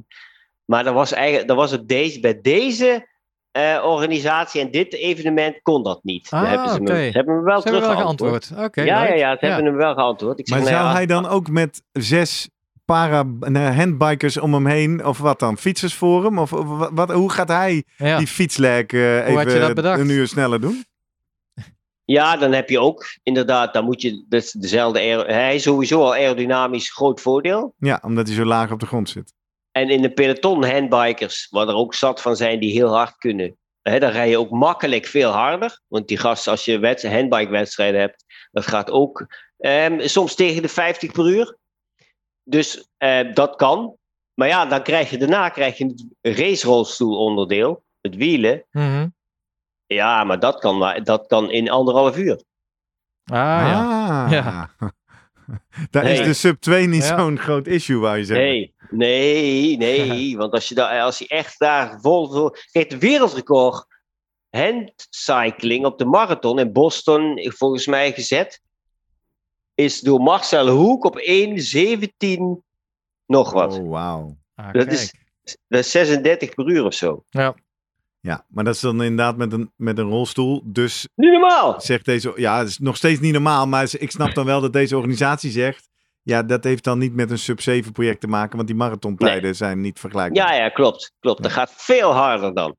maar 0.66 0.84
dat 0.84 0.94
was, 0.94 1.12
eigenlijk, 1.12 1.48
dat 1.48 1.58
was 1.58 1.74
op 1.74 1.88
deze, 1.88 2.20
bij 2.20 2.42
deze 2.42 3.08
eh, 3.52 3.82
organisatie 3.86 4.62
en 4.62 4.72
dit 4.72 4.94
evenement 4.94 5.62
kon 5.62 5.84
dat 5.84 6.04
niet. 6.04 6.28
Ah, 6.30 6.42
Daar 6.42 6.50
hebben 6.50 6.70
ze, 6.70 6.82
me, 6.82 6.88
ze 6.88 7.18
hebben 7.18 7.36
me 7.36 7.42
wel 7.44 7.62
Ze 7.62 7.64
hebben 7.64 7.82
wel 7.82 7.90
teruggeantwoord. 7.90 8.46
geantwoord. 8.46 8.68
Oké, 8.70 8.82
ja, 8.82 9.14
ja, 9.14 9.38
ze 9.40 9.46
hebben 9.46 9.66
hem 9.66 9.76
wel 9.76 9.94
geantwoord. 9.94 10.40
Ik 10.40 10.48
zeg, 10.48 10.58
Maar 10.58 10.66
nou 10.68 10.78
zou 10.80 10.90
ja, 10.90 10.96
hij 10.96 11.06
dan 11.06 11.28
ook 11.28 11.50
met 11.50 11.82
zes 11.92 12.50
para 12.96 13.24
eh, 13.42 13.76
handbikers 13.78 14.38
om 14.38 14.54
hem 14.54 14.66
heen, 14.66 15.06
of 15.06 15.18
wat 15.18 15.40
dan? 15.40 15.58
Fietsers 15.58 15.94
voor 15.94 16.24
hem? 16.24 16.40
Of, 16.40 16.54
of 16.54 16.90
wat, 16.92 17.12
hoe 17.12 17.32
gaat 17.32 17.48
hij 17.48 17.84
Ja. 17.98 18.18
die 18.18 18.28
fietslek 18.28 18.94
eh, 18.94 19.28
even 19.28 20.00
een 20.00 20.10
uur 20.10 20.28
sneller 20.28 20.62
doen? 20.62 20.86
Ja, 22.06 22.38
dan 22.38 22.52
heb 22.52 22.70
je 22.70 22.80
ook 22.80 23.06
inderdaad, 23.24 23.74
dan 23.74 23.86
moet 23.86 24.02
je 24.02 24.26
dus 24.30 24.52
dezelfde. 24.52 25.00
aer- 25.00 25.28
Hij 25.28 25.56
is 25.56 25.64
sowieso 25.64 26.02
al 26.02 26.14
aerodynamisch 26.14 26.92
groot 26.92 27.22
voordeel. 27.22 27.74
Ja, 27.80 28.00
omdat 28.06 28.28
hij 28.28 28.36
zo 28.36 28.46
laag 28.46 28.72
op 28.72 28.80
de 28.80 28.86
grond 28.86 29.10
zit. 29.10 29.34
En 29.72 29.90
in 29.90 30.02
de 30.02 30.12
peloton 30.14 30.64
handbikers, 30.66 31.48
waar 31.50 31.68
er 31.68 31.74
ook 31.76 31.94
zat 31.94 32.22
van 32.22 32.36
zijn 32.36 32.60
die 32.60 32.72
heel 32.72 32.96
hard 32.96 33.18
kunnen. 33.18 33.56
Hè, 33.82 34.00
dan 34.00 34.12
rij 34.12 34.30
je 34.30 34.38
ook 34.40 34.50
makkelijk 34.50 35.06
veel 35.06 35.32
harder. 35.32 35.80
Want 35.88 36.08
die 36.08 36.18
gasten, 36.18 36.52
als 36.52 36.66
je 36.66 36.80
wed- 36.80 37.04
handbike-wedstrijden 37.08 38.00
hebt, 38.00 38.26
dat 38.52 38.68
gaat 38.68 38.92
ook 38.92 39.28
ehm, 39.58 40.08
soms 40.08 40.36
tegen 40.36 40.62
de 40.62 40.68
50 40.68 41.12
per 41.12 41.28
uur. 41.30 41.58
Dus 42.50 42.90
eh, 42.98 43.34
dat 43.34 43.56
kan. 43.56 43.98
Maar 44.34 44.48
ja, 44.48 44.66
dan 44.66 44.84
krijg 44.84 45.10
je 45.10 45.18
daarna 45.18 45.50
krijg 45.50 45.78
je 45.78 45.86
het 45.86 46.06
racerolstoel 46.38 47.18
onderdeel, 47.18 47.84
het 48.02 48.16
wielen. 48.16 48.66
Mhm. 48.72 49.08
Ja, 49.86 50.24
maar 50.24 50.40
dat 50.40 50.60
kan, 50.60 50.78
maar 50.78 51.04
dat 51.04 51.28
kan 51.28 51.52
in 51.52 51.70
anderhalf 51.70 52.18
uur. 52.18 52.42
Ah 53.24 53.38
ja. 53.38 54.24
Ah. 54.26 54.32
Ja. 54.32 54.70
Daar 55.92 56.06
is 56.06 56.26
de 56.26 56.34
sub 56.34 56.60
2 56.62 56.88
niet 56.88 57.08
Ja. 57.08 57.20
zo'n 57.20 57.40
groot 57.40 57.68
issue, 57.68 58.00
wou 58.00 58.18
je 58.18 58.26
zeggen. 58.26 58.46
Nee, 58.46 58.74
nee, 58.90 59.78
nee. 59.78 60.38
want 60.38 60.54
als 60.54 60.68
je, 60.68 60.76
daar, 60.76 61.02
als 61.02 61.18
je 61.18 61.28
echt 61.28 61.60
daar 61.60 62.00
vol, 62.02 62.32
vol... 62.32 62.56
Kijk, 62.72 62.90
de 62.90 62.98
wereldrecord 62.98 63.86
handcycling 64.50 65.86
op 65.86 65.98
de 65.98 66.06
marathon 66.06 66.60
in 66.60 66.72
Boston, 66.72 67.40
volgens 67.58 67.88
mij 67.88 68.14
gezet, 68.14 68.62
is 69.80 70.00
door 70.02 70.20
Marcel 70.22 70.68
Hoek 70.68 71.06
op 71.06 71.20
1,17 71.20 72.64
nog 73.26 73.52
wat. 73.52 73.80
Oh, 73.80 73.90
wauw. 73.90 74.38
Ah, 74.56 74.74
Dat 74.74 74.88
is- 74.88 75.14
Dat 75.68 75.80
is 75.80 75.92
36 75.92 76.54
per 76.54 76.68
uur 76.70 76.84
of 76.84 76.94
zo. 76.94 77.24
Ja, 78.22 78.46
maar 78.48 78.64
dat 78.64 78.76
is 78.76 78.80
dan 78.82 79.04
inderdaad 79.04 79.38
met 79.38 79.54
een, 79.54 79.72
met 79.76 79.98
een 79.98 80.10
rolstoel. 80.10 80.62
Dus 80.66 81.08
Niet 81.16 81.32
normaal! 81.32 81.82
zegt 81.82 82.06
deze... 82.06 82.34
Ja, 82.36 82.58
het 82.58 82.68
is 82.68 82.78
nog 82.78 82.96
steeds 82.96 83.20
niet 83.20 83.34
normaal. 83.34 83.68
Maar 83.68 83.90
ik 83.98 84.12
snap 84.12 84.34
dan 84.34 84.46
wel 84.46 84.62
dat 84.62 84.74
deze 84.74 84.96
organisatie 84.96 85.52
zegt... 85.52 85.88
Ja, 86.22 86.44
dat 86.44 86.64
heeft 86.64 86.84
dan 86.84 86.98
niet 87.00 87.14
met 87.14 87.32
een 87.32 87.38
sub 87.38 87.62
7 87.62 87.92
project 87.92 88.22
te 88.22 88.28
maken. 88.28 88.56
Want 88.56 88.68
die 88.68 88.78
marathontijden 88.78 89.56
zijn 89.56 89.82
niet 89.82 90.00
vergelijkbaar. 90.00 90.52
Ja, 90.52 90.64
ja, 90.64 90.70
klopt. 90.70 91.14
klopt. 91.20 91.42
Dat 91.44 91.52
gaat 91.52 91.72
veel 91.76 92.12
harder 92.14 92.54
dan. 92.54 92.76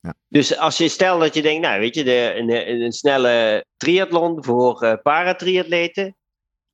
Ja, 0.00 0.08
ja. 0.08 0.14
Dus 0.28 0.56
als 0.58 0.76
je 0.76 0.88
stel 0.88 1.18
dat 1.18 1.34
je 1.34 1.42
denkt, 1.42 1.66
nou 1.66 1.80
weet 1.80 1.94
je, 1.94 2.04
de, 2.04 2.32
een, 2.36 2.82
een 2.82 2.92
snelle 2.92 3.64
triathlon 3.76 4.44
voor 4.44 4.82
eh 4.82 4.94
paratriatleten. 5.02 6.16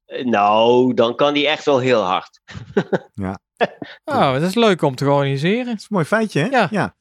eh, 0.04 0.24
Nou, 0.24 0.94
dan 0.94 1.16
kan 1.16 1.34
die 1.34 1.48
echt 1.48 1.64
wel 1.64 1.78
heel 1.78 2.02
hard. 2.02 2.40
Oh, 4.04 4.32
dat 4.32 4.42
is 4.42 4.54
leuk 4.54 4.82
om 4.82 4.94
te 4.94 5.04
organiseren. 5.04 5.64
Dat 5.64 5.74
is 5.76 5.82
een 5.82 5.88
mooi 5.88 6.04
feitje, 6.04 6.40
hè? 6.40 6.46
Ja. 6.46 6.94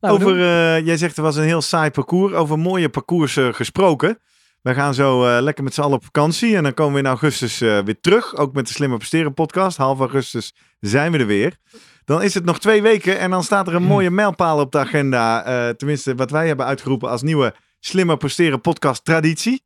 Nou, 0.00 0.14
Over, 0.14 0.40
eh, 0.40 0.86
jij 0.86 0.96
zegt 0.96 1.16
er 1.16 1.22
was 1.22 1.36
een 1.36 1.44
heel 1.44 1.62
saai 1.62 1.90
parcours. 1.90 2.32
Over 2.32 2.58
mooie 2.58 2.88
parcours 2.88 3.38
gesproken. 3.40 4.18
We 4.64 4.74
gaan 4.74 4.94
zo 4.94 5.24
eh, 5.26 5.42
lekker 5.42 5.64
met 5.64 5.74
z'n 5.74 5.80
allen 5.80 5.96
op 5.96 6.04
vakantie. 6.04 6.56
En 6.56 6.62
dan 6.62 6.74
komen 6.74 6.92
we 6.92 6.98
in 6.98 7.06
augustus 7.06 7.60
eh, 7.60 7.78
weer 7.78 8.00
terug. 8.00 8.36
Ook 8.36 8.54
met 8.54 8.66
de 8.66 8.72
Slimmer 8.72 8.98
Presteren 8.98 9.34
podcast. 9.34 9.76
Half 9.76 9.98
augustus 9.98 10.54
zijn 10.80 11.12
we 11.12 11.18
er 11.18 11.26
weer. 11.26 11.56
Dan 12.04 12.22
is 12.22 12.34
het 12.34 12.44
nog 12.44 12.58
twee 12.60 12.82
weken. 12.82 13.18
En 13.18 13.30
dan 13.30 13.42
staat 13.44 13.68
er 13.68 13.74
een 13.74 13.82
mooie 13.82 14.10
mijlpaal 14.10 14.60
op 14.60 14.72
de 14.72 14.78
agenda. 14.78 15.44
eh, 15.44 15.68
tenminste, 15.74 16.14
wat 16.14 16.30
wij 16.30 16.46
hebben 16.46 16.66
uitgeroepen 16.66 17.08
als 17.08 17.22
nieuwe 17.22 17.54
Slimmer 17.80 18.16
Presteren 18.16 18.60
podcast 18.60 19.04
traditie. 19.04 19.62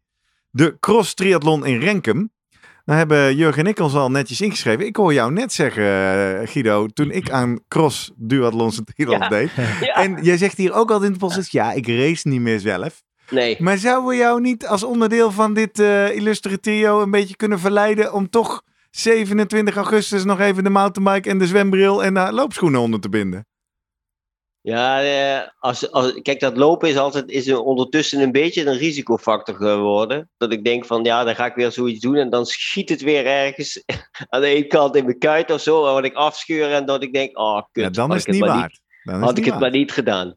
De 0.51 0.77
Cross 0.81 1.15
Triathlon 1.15 1.67
in 1.67 1.81
Renkum. 1.81 2.31
Nou 2.85 2.99
hebben 2.99 3.37
Jurgen 3.37 3.65
en 3.65 3.71
ik 3.71 3.79
ons 3.79 3.95
al 3.95 4.11
netjes 4.11 4.41
ingeschreven. 4.41 4.87
Ik 4.87 4.97
hoor 4.97 5.13
jou 5.13 5.33
net 5.33 5.53
zeggen, 5.53 5.85
Guido, 6.49 6.87
toen 6.87 7.11
ik 7.11 7.31
aan 7.31 7.59
cross 7.69 8.13
duathlons 8.17 8.79
en 8.79 8.85
triathlons 8.85 9.23
Ja. 9.23 9.29
deed. 9.29 9.51
Ja. 9.87 9.95
En 9.95 10.23
jij 10.25 10.37
zegt 10.37 10.57
hier 10.57 10.73
ook 10.73 10.91
altijd 10.91 11.11
in 11.13 11.19
de 11.19 11.25
podcast, 11.27 11.53
ja, 11.53 11.73
ik 11.73 11.87
race 11.89 12.29
niet 12.29 12.41
meer 12.41 12.61
zelf. 12.61 13.03
Nee. 13.31 13.57
Maar 13.59 13.79
zouden 13.79 14.09
we 14.09 14.17
jou 14.17 14.41
niet 14.41 14.67
als 14.67 14.83
onderdeel 14.83 15.31
van 15.31 15.55
dit 15.55 15.79
eh 15.79 16.15
illustre 16.17 16.61
trio 16.61 17.03
een 17.03 17.11
beetje 17.11 17.37
kunnen 17.37 17.59
verleiden 17.59 18.13
om 18.13 18.31
toch 18.31 18.63
27 18.91 19.77
augustus 19.77 20.25
nog 20.25 20.41
even 20.41 20.65
de 20.65 20.71
mountainbike 20.71 21.29
en 21.29 21.39
de 21.39 21.47
zwembril 21.47 22.05
en 22.05 22.15
de 22.15 22.33
loopschoenen 22.33 22.81
onder 22.81 23.01
te 23.01 23.09
binden? 23.09 23.47
Ja, 24.61 25.03
eh, 25.03 25.49
als, 25.59 25.93
als, 25.93 26.21
kijk, 26.23 26.41
dat 26.41 26.57
lopen 26.57 26.89
is 26.89 26.97
altijd 26.97 27.31
is 27.31 27.47
er 27.47 27.61
ondertussen 27.61 28.21
een 28.21 28.33
beetje 28.33 28.67
een 28.67 28.77
risicofactor 28.77 29.55
geworden. 29.55 30.31
Dat 30.37 30.53
ik 30.53 30.65
denk 30.65 30.85
van, 30.85 31.05
ja, 31.05 31.25
dan 31.25 31.35
ga 31.35 31.47
ik 31.47 31.55
weer 31.55 31.73
zoiets 31.73 32.01
doen 32.01 32.17
en 32.17 32.31
dan 32.31 32.47
schiet 32.47 32.89
het 32.89 33.01
weer 33.01 33.27
ergens 33.27 33.85
aan 34.29 34.41
de 34.41 34.47
ene 34.47 34.67
kant 34.67 34.97
in 34.97 35.05
mijn 35.05 35.19
kuit 35.19 35.51
of 35.51 35.61
zo. 35.61 35.83
Wat 35.83 36.05
ik 36.05 36.15
afscheur 36.15 36.73
en 36.73 36.87
dat 36.87 37.03
ik 37.03 37.13
denk, 37.13 37.39
oh, 37.39 37.63
kut. 37.73 37.85
ja, 37.85 37.91
dan 37.91 38.15
is 38.15 38.27
het 38.27 38.35
niet 38.35 38.45
waard. 38.45 38.81
Dan 39.03 39.23
had 39.23 39.39
ik 39.39 39.45
het 39.45 39.59
maar 39.59 39.71
niet 39.71 39.93
gedaan. 39.93 40.33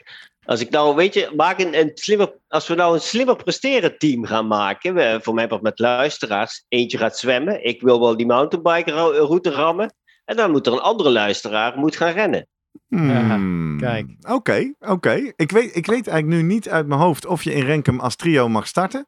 Als 0.46 0.60
ik 0.62 0.70
nou, 0.70 0.96
weet 0.96 1.14
je, 1.14 1.32
maak 1.36 1.60
een, 1.60 1.80
een 1.80 1.92
slimmer, 1.94 2.34
als 2.48 2.68
we 2.68 2.76
nou 2.76 2.94
een 2.94 3.02
slimmer 3.02 3.36
presteren 3.36 3.98
team 3.98 4.26
gaan 4.26 4.48
maken, 4.48 4.94
we, 4.94 5.20
voor 5.22 5.34
mij 5.34 5.48
wat 5.48 5.62
met 5.62 5.80
luisteraars, 5.80 6.66
eentje 6.68 6.98
gaat 6.98 7.18
zwemmen, 7.18 7.66
ik 7.66 7.82
wil 7.82 8.00
wel 8.00 8.18
die 8.18 8.26
mountainbike 8.26 8.92
ro- 8.92 9.26
route 9.26 9.50
rammen, 9.52 9.94
en 10.26 10.36
dan 10.36 10.52
moet 10.52 10.68
er 10.68 10.74
een 10.74 10.80
andere 10.80 11.10
luisteraar 11.12 11.78
moet 11.78 11.96
gaan 11.96 12.12
rennen. 12.14 12.48
Hmm. 12.88 13.78
kijk. 13.80 14.06
Oké, 14.30 14.74
oké. 14.80 15.32
Ik, 15.36 15.52
weet, 15.52 15.76
ik 15.76 15.86
weet 15.86 16.08
eigenlijk 16.08 16.42
nu 16.42 16.54
niet 16.54 16.70
uit 16.70 16.88
mijn 16.88 17.00
hoofd 17.00 17.26
of 17.26 17.44
je 17.44 17.54
in 17.54 17.66
Renkum 17.66 18.00
als 18.00 18.16
trio 18.16 18.50
mag 18.50 18.68
starten. 18.68 19.08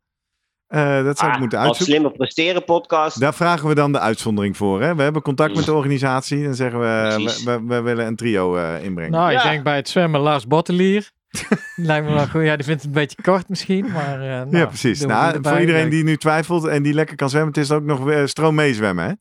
Eh, 0.67 1.03
dat 1.03 1.17
zou 1.17 1.27
ik 1.29 1.34
Ah, 1.36 1.39
moeten 1.41 1.57
als 1.59 1.67
uitzoeken. 1.67 1.95
slimmer 1.95 2.17
presteren 2.17 2.63
podcast, 2.63 3.19
Daar 3.19 3.34
vragen 3.34 3.67
we 3.67 3.75
dan 3.75 3.91
de 3.91 3.99
uitzondering 3.99 4.57
voor. 4.57 4.81
Hè? 4.81 4.95
We 4.95 5.01
hebben 5.01 5.21
contact 5.21 5.55
met 5.55 5.65
de 5.65 5.73
organisatie. 5.73 6.43
Dan 6.43 6.53
zeggen 6.55 6.79
we, 6.79 7.15
we, 7.45 7.51
we, 7.51 7.65
we 7.67 7.81
willen 7.81 8.05
een 8.05 8.15
trio 8.15 8.55
eh, 8.55 8.84
inbrengen. 8.84 9.11
Nou, 9.11 9.31
ik 9.31 9.38
Ja. 9.43 9.49
denk 9.49 9.63
bij 9.63 9.75
het 9.75 9.89
zwemmen 9.89 10.19
Lars 10.21 10.47
Bottelier. 10.47 11.11
Lijkt 11.75 12.07
me 12.07 12.13
wel 12.13 12.27
goed. 12.27 12.43
Ja, 12.43 12.55
die 12.55 12.65
vindt 12.65 12.81
het 12.81 12.84
een 12.84 12.99
beetje 12.99 13.21
kort 13.21 13.49
misschien, 13.49 13.91
maar... 13.91 14.21
eh, 14.21 14.27
nou, 14.27 14.57
ja, 14.57 14.65
precies. 14.65 15.05
Nou, 15.05 15.38
voor 15.41 15.59
iedereen 15.59 15.89
die 15.89 16.03
nu 16.03 16.17
twijfelt 16.17 16.65
en 16.65 16.84
die 16.84 16.93
lekker 16.93 17.15
kan 17.15 17.29
zwemmen, 17.29 17.53
het 17.53 17.63
is 17.63 17.71
ook 17.71 17.84
nog 17.84 17.99
weer 17.99 18.27
stroom 18.27 18.55
meezwemmen. 18.55 19.05
Hè? 19.05 19.13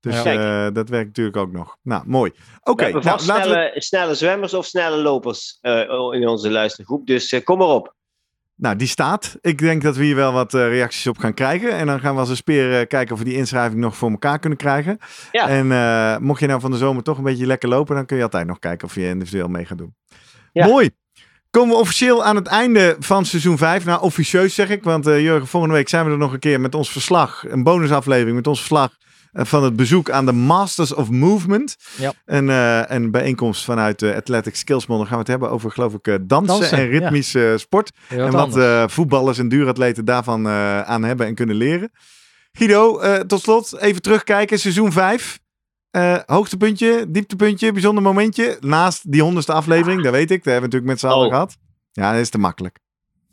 Dus 0.00 0.22
Ja. 0.22 0.66
Eh, 0.66 0.74
dat 0.74 0.88
werkt 0.88 1.06
natuurlijk 1.06 1.36
ook 1.36 1.52
nog. 1.52 1.76
Nou, 1.82 2.02
mooi. 2.06 2.32
Oké, 2.62 2.74
we 2.76 2.82
hebben 2.82 3.04
nou, 3.04 3.16
vast 3.16 3.28
laten 3.28 3.42
we... 3.50 3.56
snelle, 3.56 3.80
snelle 3.80 4.14
zwemmers 4.14 4.54
of 4.54 4.66
snelle 4.66 4.96
lopers 4.96 5.58
eh, 5.60 5.80
in 6.10 6.28
onze 6.28 6.50
luistergroep, 6.50 7.06
dus 7.06 7.32
eh, 7.32 7.44
kom 7.44 7.58
maar 7.58 7.66
op. 7.68 7.94
Nou, 8.56 8.76
die 8.76 8.88
staat. 8.88 9.36
Ik 9.40 9.58
denk 9.58 9.82
dat 9.82 9.96
we 9.96 10.04
hier 10.04 10.14
wel 10.14 10.32
wat 10.32 10.54
eh, 10.54 10.68
reacties 10.68 11.06
op 11.06 11.18
gaan 11.18 11.34
krijgen. 11.34 11.72
En 11.72 11.86
dan 11.86 12.00
gaan 12.00 12.14
we 12.14 12.20
als 12.20 12.28
een 12.28 12.36
speer 12.36 12.80
eh, 12.80 12.86
kijken 12.86 13.12
of 13.12 13.18
we 13.18 13.24
die 13.24 13.36
inschrijving 13.36 13.80
nog 13.80 13.96
voor 13.96 14.10
elkaar 14.10 14.38
kunnen 14.38 14.58
krijgen. 14.58 14.98
Ja. 15.32 15.48
En 15.48 15.72
eh, 15.72 16.18
mocht 16.18 16.40
je 16.40 16.46
nou 16.46 16.60
van 16.60 16.70
de 16.70 16.76
zomer 16.76 17.02
toch 17.02 17.18
een 17.18 17.24
beetje 17.24 17.46
lekker 17.46 17.68
lopen, 17.68 17.94
dan 17.94 18.06
kun 18.06 18.16
je 18.16 18.22
altijd 18.22 18.46
nog 18.46 18.58
kijken 18.58 18.86
of 18.88 18.94
je 18.94 19.08
individueel 19.08 19.48
mee 19.48 19.64
gaat 19.64 19.78
doen. 19.78 19.94
Ja. 20.52 20.66
Mooi. 20.66 20.90
Komen 21.52 21.74
we 21.74 21.80
officieel 21.80 22.24
aan 22.24 22.36
het 22.36 22.46
einde 22.46 22.96
van 22.98 23.24
seizoen 23.24 23.58
5. 23.58 23.84
Nou, 23.84 24.02
officieus 24.02 24.54
zeg 24.54 24.68
ik, 24.68 24.84
want 24.84 25.06
eh, 25.06 25.20
Jurgen, 25.20 25.46
volgende 25.48 25.74
week 25.74 25.88
zijn 25.88 26.04
we 26.04 26.10
er 26.10 26.18
nog 26.18 26.32
een 26.32 26.38
keer 26.38 26.60
met 26.60 26.74
ons 26.74 26.90
verslag. 26.90 27.44
Een 27.48 27.62
bonusaflevering 27.62 28.36
met 28.36 28.46
ons 28.46 28.58
verslag 28.58 28.96
eh, 29.32 29.44
van 29.44 29.64
het 29.64 29.76
bezoek 29.76 30.10
aan 30.10 30.26
de 30.26 30.32
Masters 30.32 30.94
of 30.94 31.10
Movement. 31.10 31.76
Ja. 31.96 32.12
Een, 32.24 32.50
eh, 32.50 32.82
een 32.86 33.10
bijeenkomst 33.10 33.64
vanuit 33.64 33.98
de 33.98 34.14
Athletic 34.14 34.56
Skills. 34.56 34.86
Dan 34.86 34.98
gaan 34.98 35.08
we 35.08 35.16
het 35.16 35.26
hebben 35.26 35.50
over, 35.50 35.70
geloof 35.70 35.94
ik, 35.94 36.04
dansen, 36.04 36.28
Dansen, 36.28 36.78
en 36.78 36.88
ritmische 36.88 37.54
sport. 37.58 37.92
Heel 38.08 38.26
En 38.26 38.32
wat 38.32 38.90
voetballers 38.92 39.38
en 39.38 39.48
duuratleten 39.48 40.04
daarvan 40.04 40.48
aan 40.48 41.04
hebben 41.04 41.26
en 41.26 41.34
kunnen 41.34 41.56
leren. 41.56 41.92
Guido, 42.52 43.00
tot 43.26 43.40
slot 43.40 43.78
even 43.78 44.02
terugkijken. 44.02 44.58
Seizoen 44.58 44.92
5. 44.92 45.41
Eh, 45.92 46.18
hoogtepuntje, 46.26 47.04
dieptepuntje, 47.08 47.72
bijzonder 47.72 48.02
momentje. 48.02 48.56
Naast 48.60 49.12
die 49.12 49.22
honderdste 49.22 49.52
aflevering, 49.52 50.02
dat 50.02 50.12
weet 50.12 50.30
ik. 50.30 50.44
Dat 50.44 50.52
hebben 50.52 50.70
we 50.70 50.76
natuurlijk 50.76 50.90
met 50.92 51.00
z'n 51.00 51.06
allen 51.06 51.26
Oh. 51.26 51.32
gehad. 51.32 51.56
Ja, 51.92 52.12
dat 52.12 52.20
is 52.20 52.30
te 52.30 52.38
makkelijk. 52.38 52.78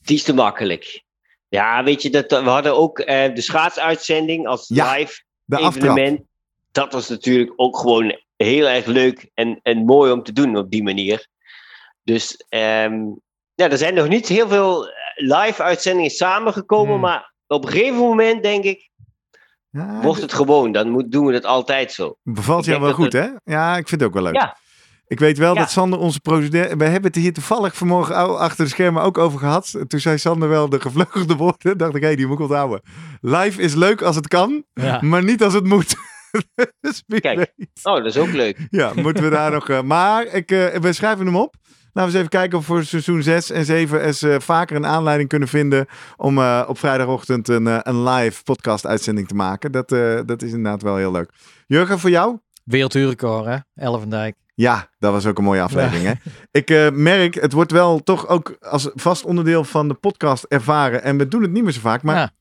Die 0.01 0.15
is 0.15 0.23
te 0.23 0.33
makkelijk. 0.33 1.03
Ja, 1.49 1.83
weet 1.83 2.01
je, 2.01 2.09
dat, 2.09 2.29
we 2.31 2.49
hadden 2.49 2.77
ook 2.77 2.99
eh, 2.99 3.33
de 3.35 3.41
schaatsuitzending 3.41 4.47
als 4.47 4.67
Ja, 4.67 4.93
live 4.93 5.21
aftrap. 5.49 5.73
evenement. 5.75 6.21
Dat 6.71 6.93
was 6.93 7.09
natuurlijk 7.09 7.51
ook 7.55 7.77
gewoon 7.77 8.19
heel 8.35 8.67
erg 8.67 8.85
leuk 8.85 9.29
en, 9.33 9.59
en 9.63 9.85
mooi 9.85 10.11
om 10.11 10.23
te 10.23 10.31
doen 10.33 10.55
op 10.57 10.71
die 10.71 10.83
manier. 10.83 11.27
Dus 12.03 12.45
ehm, 12.49 12.95
ja, 13.55 13.69
er 13.69 13.77
zijn 13.77 13.93
nog 13.93 14.07
niet 14.07 14.27
heel 14.27 14.47
veel 14.47 14.87
eh, 14.87 14.93
live 15.15 15.63
uitzendingen 15.63 16.11
samengekomen, 16.11 16.91
Hmm. 16.93 17.01
maar 17.01 17.33
op 17.47 17.65
een 17.65 17.71
gegeven 17.71 17.97
moment 17.97 18.43
denk 18.43 18.63
ik, 18.63 18.88
Ja, 19.71 20.01
wordt 20.01 20.21
het 20.21 20.33
gewoon. 20.33 20.71
Dan 20.71 20.89
moet, 20.89 21.11
doen 21.11 21.25
we 21.25 21.33
het 21.33 21.45
altijd 21.45 21.91
zo. 21.91 22.17
Bevalt 22.23 22.65
jou 22.65 22.81
wel 22.81 22.93
goed, 22.93 23.13
hè? 23.13 23.27
Ja, 23.43 23.77
ik 23.77 23.87
vind 23.87 24.01
het 24.01 24.09
ook 24.09 24.15
wel 24.15 24.23
leuk. 24.23 24.35
Ja. 24.35 24.57
Ik 25.07 25.19
weet 25.19 25.37
wel 25.37 25.53
Ja. 25.53 25.59
dat 25.59 25.71
Sander, 25.71 25.99
onze 25.99 26.19
procedure... 26.19 26.75
We 26.77 26.83
hebben 26.83 27.03
het 27.03 27.15
er 27.15 27.21
hier 27.21 27.33
toevallig 27.33 27.75
vanmorgen 27.75 28.37
achter 28.39 28.63
de 28.63 28.69
schermen 28.71 29.03
ook 29.03 29.17
over 29.17 29.39
gehad. 29.39 29.75
Toen 29.87 29.99
zei 29.99 30.17
Sander 30.17 30.49
wel 30.49 30.69
de 30.69 30.79
gevleugelde 30.81 31.35
woorden. 31.35 31.77
dacht 31.77 31.95
ik, 31.95 32.01
hé, 32.03 32.15
die 32.15 32.25
moet 32.27 32.35
ik 32.35 32.41
onthouden. 32.41 32.81
Live 33.21 33.61
is 33.61 33.73
leuk 33.75 34.01
als 34.01 34.15
het 34.15 34.27
kan, 34.27 34.63
Ja. 34.73 34.99
maar 35.01 35.23
niet 35.23 35.43
als 35.43 35.53
het 35.53 35.63
moet. 35.65 35.95
dus 36.81 37.03
Kijk. 37.19 37.37
weet. 37.37 37.69
Oh, 37.83 37.95
dat 37.95 38.05
is 38.05 38.17
ook 38.17 38.31
leuk. 38.31 38.67
Ja, 38.69 38.91
moeten 38.95 39.23
we 39.23 39.29
daar 39.29 39.51
nog... 39.57 39.69
eh, 39.69 39.81
maar 39.81 40.25
ik, 40.25 40.51
eh, 40.51 40.75
we 40.75 40.93
schrijven 40.93 41.25
hem 41.25 41.35
op. 41.35 41.55
Laten 41.93 42.11
we 42.11 42.17
eens 42.17 42.27
even 42.27 42.29
kijken 42.29 42.57
of 42.57 42.67
we 42.67 42.73
voor 42.73 42.83
seizoen 42.83 43.23
6 43.23 43.51
en 43.51 43.65
7 43.65 44.03
eens 44.05 44.21
eh, 44.21 44.35
vaker 44.39 44.75
een 44.75 44.85
aanleiding 44.85 45.29
kunnen 45.29 45.47
vinden 45.47 45.85
om 46.17 46.37
eh, 46.37 46.63
op 46.67 46.77
vrijdagochtend 46.79 47.47
een, 47.47 47.67
eh, 47.67 47.79
een 47.81 48.03
live 48.03 48.43
podcast 48.43 48.85
uitzending 48.85 49.27
te 49.27 49.35
maken. 49.35 49.71
Dat, 49.71 49.89
dat 50.25 50.41
is 50.41 50.51
inderdaad 50.51 50.81
wel 50.81 50.95
heel 50.95 51.11
leuk. 51.11 51.29
Jurgen, 51.67 51.99
voor 51.99 52.09
jou? 52.09 52.37
Werelduurrecord, 52.63 53.45
hè? 53.45 53.57
Elfendijk. 53.75 54.35
Ja, 54.55 54.89
dat 54.99 55.11
was 55.11 55.25
ook 55.25 55.37
een 55.37 55.43
mooie 55.43 55.61
aflevering. 55.61 56.05
Hè? 56.05 56.13
Ik 56.51 56.93
merk, 56.93 57.33
het 57.33 57.51
wordt 57.53 57.71
wel 57.71 57.99
toch 58.03 58.27
ook 58.27 58.57
als 58.59 58.89
vast 58.95 59.25
onderdeel 59.25 59.63
van 59.63 59.87
de 59.87 59.93
podcast 59.93 60.43
ervaren. 60.43 61.03
En 61.03 61.17
we 61.17 61.27
doen 61.27 61.41
het 61.41 61.51
niet 61.51 61.63
meer 61.63 61.71
zo 61.71 61.79
vaak, 61.79 62.03
maar 62.03 62.15
Ja. 62.15 62.31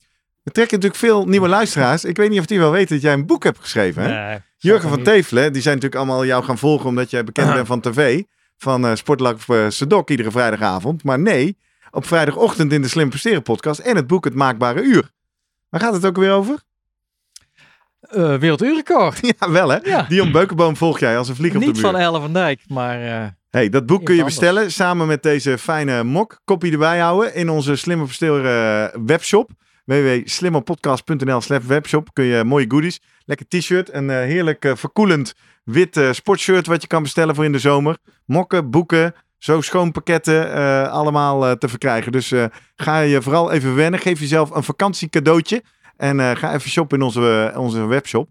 we 0.42 0.50
trekken 0.50 0.76
natuurlijk 0.76 1.02
veel 1.04 1.26
nieuwe 1.26 1.48
luisteraars. 1.48 2.04
Ik 2.04 2.16
weet 2.16 2.30
niet 2.30 2.38
of 2.40 2.46
die 2.46 2.58
wel 2.58 2.70
weten 2.70 2.94
dat 2.94 3.02
jij 3.04 3.12
een 3.12 3.26
boek 3.26 3.44
hebt 3.44 3.58
geschreven. 3.58 4.02
Hè? 4.02 4.28
Nee, 4.28 4.38
Jurgen 4.56 4.88
van. 4.88 5.02
Tevelen, 5.02 5.52
die 5.52 5.62
zijn 5.62 5.74
natuurlijk 5.74 6.02
allemaal 6.02 6.24
jou 6.24 6.44
gaan 6.44 6.58
volgen 6.58 6.86
omdat 6.88 7.10
jij 7.10 7.24
bekend 7.24 7.52
bent 7.54 7.66
van 7.66 7.80
tv. 7.80 8.22
Van 8.58 8.86
eh 8.86 8.94
Sportlab 8.94 9.40
uh, 9.48 9.68
Sedok 9.68 10.10
iedere 10.10 10.30
vrijdagavond. 10.30 11.04
Maar 11.04 11.18
nee, 11.18 11.58
op 11.90 12.06
vrijdagochtend 12.06 12.72
in 12.72 12.82
de 12.82 12.88
Slim 12.88 13.08
Presteren 13.08 13.42
podcast 13.42 13.80
en 13.80 13.96
het 13.96 14.06
boek 14.06 14.24
Het 14.24 14.34
Maakbare 14.34 14.82
Uur. 14.82 15.10
Waar 15.68 15.80
gaat 15.80 15.94
het 15.94 16.06
ook 16.06 16.16
weer 16.16 16.32
over? 16.32 16.58
Eh, 18.00 18.36
werelduurrecord. 18.36 19.20
Ja, 19.38 19.50
wel 19.50 19.68
hè? 19.68 19.76
Ja. 19.82 20.02
Dion 20.08 20.32
Beukenboom 20.32 20.76
volg 20.76 20.98
jij 20.98 21.18
als 21.18 21.28
een 21.28 21.34
vlieg 21.34 21.54
op 21.54 21.60
de 21.60 21.66
Niet 21.66 21.74
muur. 21.74 21.84
van 21.84 21.96
Elfendijk, 21.96 22.60
maar 22.68 23.02
eh, 23.02 23.26
Hey, 23.50 23.68
dat 23.68 23.86
boek 23.86 24.04
kun 24.04 24.14
je 24.14 24.24
bestellen 24.24 24.72
samen 24.72 25.06
met 25.06 25.22
deze 25.22 25.58
fijne 25.58 26.04
mok. 26.04 26.40
Kopie 26.44 26.72
erbij 26.72 26.98
houden 26.98 27.34
in 27.34 27.48
onze 27.48 27.76
Slimme 27.76 28.06
eh, 28.20 29.00
webshop. 29.06 29.50
www.slimmerpodcast.nl 29.88 31.40
slash 31.40 31.64
webshop 31.64 32.08
kun 32.12 32.24
je 32.24 32.44
mooie 32.44 32.64
goodies. 32.68 33.00
Lekker 33.24 33.48
t-shirt, 33.48 33.92
een 33.92 34.10
eh, 34.10 34.16
heerlijk 34.16 34.64
eh, 34.64 34.76
verkoelend 34.76 35.34
wit 35.64 35.96
eh, 35.96 36.12
sportshirt 36.12 36.66
wat 36.66 36.82
je 36.82 36.88
kan 36.88 37.02
bestellen 37.02 37.34
voor 37.34 37.44
in 37.44 37.52
de 37.52 37.58
zomer. 37.58 37.98
Mokken, 38.24 38.70
boeken, 38.70 39.14
zo 39.38 39.60
schoon 39.60 39.92
pakketten, 39.92 40.50
allemaal 40.90 41.58
te 41.58 41.68
verkrijgen. 41.68 42.12
Dus 42.12 42.32
ga 42.76 43.00
je 43.00 43.22
vooral 43.22 43.52
even 43.52 43.74
wennen. 43.74 44.00
Geef 44.00 44.20
jezelf 44.20 44.50
een 44.50 44.62
vakantiecadeautje. 44.62 45.62
En 45.96 46.36
ga 46.36 46.54
even 46.54 46.70
shoppen 46.70 46.98
in 46.98 47.04
onze, 47.04 47.52
onze 47.56 47.86
webshop. 47.86 48.28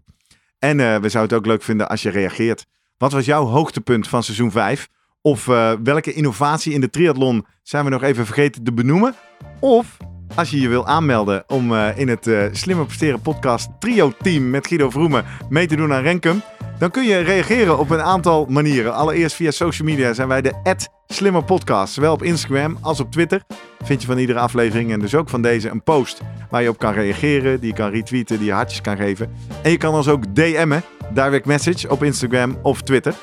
En 0.58 0.76
we 0.76 1.08
zouden 1.08 1.36
het 1.36 1.46
ook 1.46 1.52
leuk 1.52 1.62
vinden 1.62 1.88
als 1.88 2.02
je 2.02 2.10
reageert. 2.10 2.66
Wat 2.96 3.12
was 3.12 3.24
jouw 3.24 3.44
hoogtepunt 3.44 4.08
van 4.08 4.22
seizoen 4.22 4.50
5? 4.50 4.88
Of 5.22 5.44
welke 5.82 6.12
innovatie 6.12 6.72
in 6.72 6.80
de 6.80 6.90
triathlon 6.90 7.46
zijn 7.62 7.84
we 7.84 7.90
nog 7.90 8.02
even 8.02 8.26
vergeten 8.26 8.64
te 8.64 8.72
benoemen? 8.72 9.14
Of 9.60 9.96
als 10.34 10.50
je 10.50 10.60
je 10.60 10.68
wil 10.68 10.86
aanmelden 10.86 11.44
om 11.46 11.74
eh, 11.74 11.98
in 11.98 12.08
het 12.08 12.26
eh 12.26 12.42
Slimmer 12.52 12.86
Presteren 12.86 13.20
podcast 13.20 13.68
trio 13.78 14.12
team 14.22 14.50
met 14.50 14.66
Guido 14.66 14.90
Vroemen 14.90 15.24
mee 15.48 15.66
te 15.66 15.76
doen 15.76 15.92
aan 15.92 16.02
Renkum. 16.02 16.42
Dan 16.78 16.90
kun 16.90 17.04
je 17.04 17.18
reageren 17.18 17.78
op 17.78 17.90
een 17.90 18.00
aantal 18.00 18.46
manieren. 18.48 18.94
Allereerst 18.94 19.36
via 19.36 19.50
social 19.50 19.88
media 19.88 20.12
zijn 20.12 20.28
wij 20.28 20.40
de 20.40 20.52
Slimmer 21.06 21.44
Podcast. 21.44 21.92
Zowel 21.92 22.12
op 22.12 22.22
Instagram 22.22 22.78
als 22.80 23.00
op 23.00 23.12
Twitter. 23.12 23.42
Vind 23.84 24.00
je 24.00 24.06
van 24.06 24.18
iedere 24.18 24.38
aflevering 24.38 24.92
en 24.92 25.00
dus 25.00 25.14
ook 25.14 25.28
van 25.28 25.42
deze 25.42 25.68
een 25.68 25.82
post 25.82 26.20
waar 26.50 26.62
je 26.62 26.68
op 26.68 26.78
kan 26.78 26.92
reageren, 26.92 27.60
die 27.60 27.68
je 27.68 27.74
kan 27.74 27.90
retweeten, 27.90 28.36
die 28.38 28.46
je 28.46 28.52
hartjes 28.52 28.80
kan 28.80 28.96
geven. 28.96 29.30
En 29.62 29.70
je 29.70 29.76
kan 29.76 29.94
ons 29.94 30.08
ook 30.08 30.34
DM'en, 30.34 30.82
direct 31.14 31.46
message 31.46 31.90
op 31.90 32.02
Instagram 32.02 32.58
of 32.62 32.82
Twitter. 32.82 33.14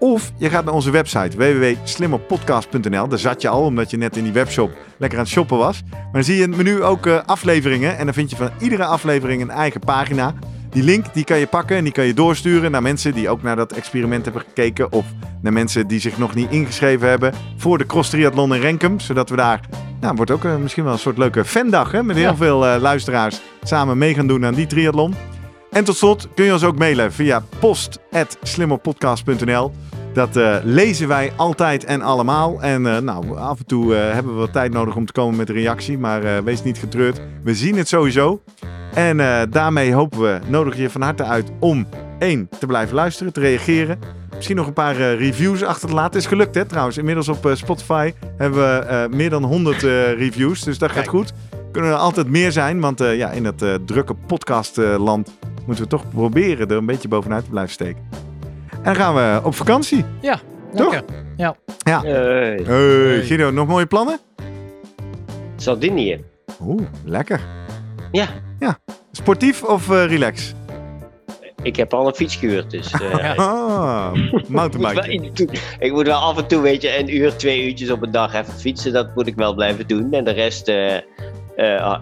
Of 0.00 0.32
je 0.36 0.50
gaat 0.50 0.64
naar 0.64 0.74
onze 0.74 0.90
website 0.90 1.36
www.slimmerpodcast.nl. 1.36 3.08
Daar 3.08 3.18
zat 3.18 3.42
je 3.42 3.48
al, 3.48 3.62
omdat 3.64 3.90
je 3.90 3.96
net 3.96 4.16
in 4.16 4.24
die 4.24 4.32
webshop 4.32 4.70
lekker 4.98 5.18
aan 5.18 5.24
het 5.24 5.32
shoppen 5.32 5.58
was. 5.58 5.82
Maar 5.90 6.08
dan 6.12 6.24
zie 6.24 6.36
je 6.36 6.42
in 6.42 6.48
het 6.48 6.56
menu 6.56 6.82
ook 6.82 7.06
eh, 7.06 7.18
afleveringen. 7.26 7.98
En 7.98 8.04
dan 8.04 8.14
vind 8.14 8.30
je 8.30 8.36
van 8.36 8.50
iedere 8.60 8.84
aflevering 8.84 9.42
een 9.42 9.50
eigen 9.50 9.80
pagina. 9.80 10.34
Die 10.70 10.82
link 10.82 11.04
die 11.14 11.24
kan 11.24 11.38
je 11.38 11.46
pakken 11.46 11.76
en 11.76 11.84
die 11.84 11.92
kan 11.92 12.04
je 12.04 12.14
doorsturen 12.14 12.70
naar 12.70 12.82
mensen 12.82 13.14
die 13.14 13.28
ook 13.28 13.42
naar 13.42 13.56
dat 13.56 13.72
experiment 13.72 14.24
hebben 14.24 14.42
gekeken. 14.42 14.92
Of 14.92 15.04
naar 15.42 15.52
mensen 15.52 15.86
die 15.86 16.00
zich 16.00 16.18
nog 16.18 16.34
niet 16.34 16.50
ingeschreven 16.50 17.08
hebben 17.08 17.32
voor 17.56 17.78
de 17.78 17.86
Cross 17.86 18.10
Triathlon 18.10 18.54
in 18.54 18.60
Renkum. 18.60 19.00
Zodat 19.00 19.30
we 19.30 19.36
daar, 19.36 19.60
nou 20.00 20.14
wordt 20.16 20.30
ook 20.30 20.44
eh, 20.44 20.56
misschien 20.56 20.84
wel 20.84 20.92
een 20.92 20.98
soort 20.98 21.18
leuke 21.18 21.44
fandag 21.44 21.92
hè, 21.92 22.02
met 22.02 22.16
heel 22.16 22.24
Ja. 22.24 22.36
veel 22.36 22.66
eh, 22.66 22.80
luisteraars 22.80 23.40
samen 23.62 23.98
mee 23.98 24.14
gaan 24.14 24.26
doen 24.26 24.46
aan 24.46 24.54
die 24.54 24.66
triathlon. 24.66 25.14
En 25.70 25.84
tot 25.84 25.96
slot 25.96 26.28
kun 26.34 26.44
je 26.44 26.52
ons 26.52 26.64
ook 26.64 26.78
mailen 26.78 27.12
via 27.12 27.42
post.slimmerpodcast.nl. 27.58 29.72
Dat 30.12 30.36
eh, 30.36 30.56
lezen 30.62 31.08
wij 31.08 31.32
altijd 31.36 31.84
en 31.84 32.02
allemaal. 32.02 32.62
En 32.62 32.86
eh, 32.86 32.98
nou, 32.98 33.38
af 33.38 33.58
en 33.58 33.66
toe 33.66 33.94
eh, 33.94 34.12
hebben 34.12 34.32
we 34.32 34.38
wat 34.38 34.52
tijd 34.52 34.72
nodig 34.72 34.96
om 34.96 35.06
te 35.06 35.12
komen 35.12 35.36
met 35.36 35.48
een 35.48 35.54
reactie. 35.54 35.98
Maar 35.98 36.44
wees 36.44 36.62
niet 36.62 36.78
getreurd. 36.78 37.20
We 37.42 37.54
zien 37.54 37.76
het 37.76 37.88
sowieso. 37.88 38.42
En 38.94 39.16
daarmee 39.50 39.94
hopen 39.94 40.20
we, 40.20 40.38
nodig 40.46 40.76
je 40.76 40.90
van 40.90 41.00
harte 41.00 41.24
uit 41.24 41.50
om 41.60 41.86
één 42.18 42.48
te 42.58 42.66
blijven 42.66 42.94
luisteren, 42.94 43.32
te 43.32 43.40
reageren. 43.40 43.98
Misschien 44.34 44.56
nog 44.56 44.66
een 44.66 44.72
paar 44.72 44.96
reviews 44.96 45.62
achter 45.62 45.88
te 45.88 45.94
laten. 45.94 46.20
Is 46.20 46.26
gelukt 46.26 46.54
hè 46.54 46.64
trouwens. 46.64 46.98
Inmiddels 46.98 47.28
op 47.28 47.50
Spotify 47.54 48.12
hebben 48.36 48.58
we 48.60 49.08
meer 49.10 49.30
dan 49.30 49.44
100 49.44 49.82
eh, 49.82 50.12
reviews. 50.12 50.62
Dus 50.62 50.78
dat 50.78 50.90
gaat 50.90 51.08
goed. 51.08 51.32
Kunnen 51.72 51.90
er 51.90 51.96
altijd 51.96 52.28
meer 52.28 52.52
zijn. 52.52 52.80
Want 52.80 52.98
ja, 52.98 53.30
in 53.30 53.42
dat 53.42 53.64
drukke 53.86 54.14
podcastland 54.26 55.30
moeten 55.66 55.84
we 55.84 55.90
toch 55.90 56.08
proberen 56.08 56.68
er 56.68 56.76
een 56.76 56.86
beetje 56.86 57.08
bovenuit 57.08 57.44
te 57.44 57.50
blijven 57.50 57.72
steken. 57.72 58.29
En 58.82 58.84
dan 58.84 58.94
gaan 58.94 59.14
we 59.14 59.40
op 59.44 59.54
vakantie. 59.54 60.04
Toch? 60.74 60.92
Lekker. 60.92 61.02
Eh, 61.36 62.00
Hey, 62.02 62.60
Hey. 62.64 63.22
Guido, 63.22 63.50
nog 63.50 63.66
mooie 63.68 63.86
plannen? 63.86 64.18
Sardinië. 65.56 66.24
Oeh, 66.62 66.82
lekker. 67.04 67.40
Ja, 68.12 68.26
Sportief 69.12 69.62
of 69.64 69.90
eh, 69.90 70.04
relax? 70.06 70.54
ik 71.62 71.76
heb 71.76 71.94
al 71.94 72.06
een 72.06 72.14
fiets 72.14 72.36
gehuurd, 72.36 72.70
dus... 72.70 72.92
eh, 72.92 73.38
Ah, 73.38 74.10
ik, 74.14 74.30
moet 74.32 74.46
wel 74.48 74.50
mountainbike. 74.70 75.48
ik 75.78 75.92
moet 75.92 76.06
wel 76.06 76.18
af 76.18 76.38
en 76.38 76.46
toe, 76.46 76.60
weet 76.62 76.82
je, 76.82 76.98
een 76.98 77.16
uur, 77.16 77.36
twee 77.36 77.66
uurtjes 77.68 77.90
op 77.90 78.02
een 78.02 78.10
dag 78.10 78.34
even 78.34 78.52
fietsen. 78.52 78.92
Dat 78.92 79.14
moet 79.14 79.26
ik 79.26 79.34
wel 79.34 79.54
blijven 79.54 79.86
doen. 79.86 80.12
En 80.12 80.24
de 80.24 80.30
rest 80.30 80.68
eh, 80.68 80.96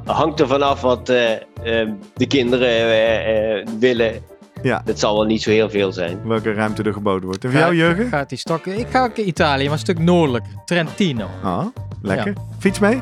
hangt 0.04 0.40
er 0.40 0.46
vanaf 0.46 0.80
wat 0.80 1.06
de 1.06 2.26
kinderen 2.28 3.78
willen. 3.78 4.12
Ja. 4.62 4.82
Dat 4.84 4.98
zal 4.98 5.14
wel 5.16 5.24
niet 5.24 5.42
zo 5.42 5.50
heel 5.50 5.70
veel 5.70 5.92
zijn. 5.92 6.20
Welke 6.24 6.52
ruimte 6.52 6.82
er 6.82 6.92
geboden 6.92 7.26
wordt. 7.26 7.44
En 7.44 7.50
voor 7.50 7.60
jou, 7.60 7.74
Jurgen? 7.74 8.08
Gaat 8.08 8.28
die 8.28 8.38
stokken? 8.38 8.78
Ik 8.78 8.86
ga 8.90 9.04
ook 9.04 9.16
in 9.16 9.28
Italië, 9.28 9.64
maar 9.64 9.72
een 9.72 9.78
stuk 9.78 9.98
noordelijker. 9.98 10.52
Trentino. 10.64 11.26
Ah, 11.42 11.66
lekker. 12.02 12.32
Fiets 12.58 12.78
mee? 12.78 13.00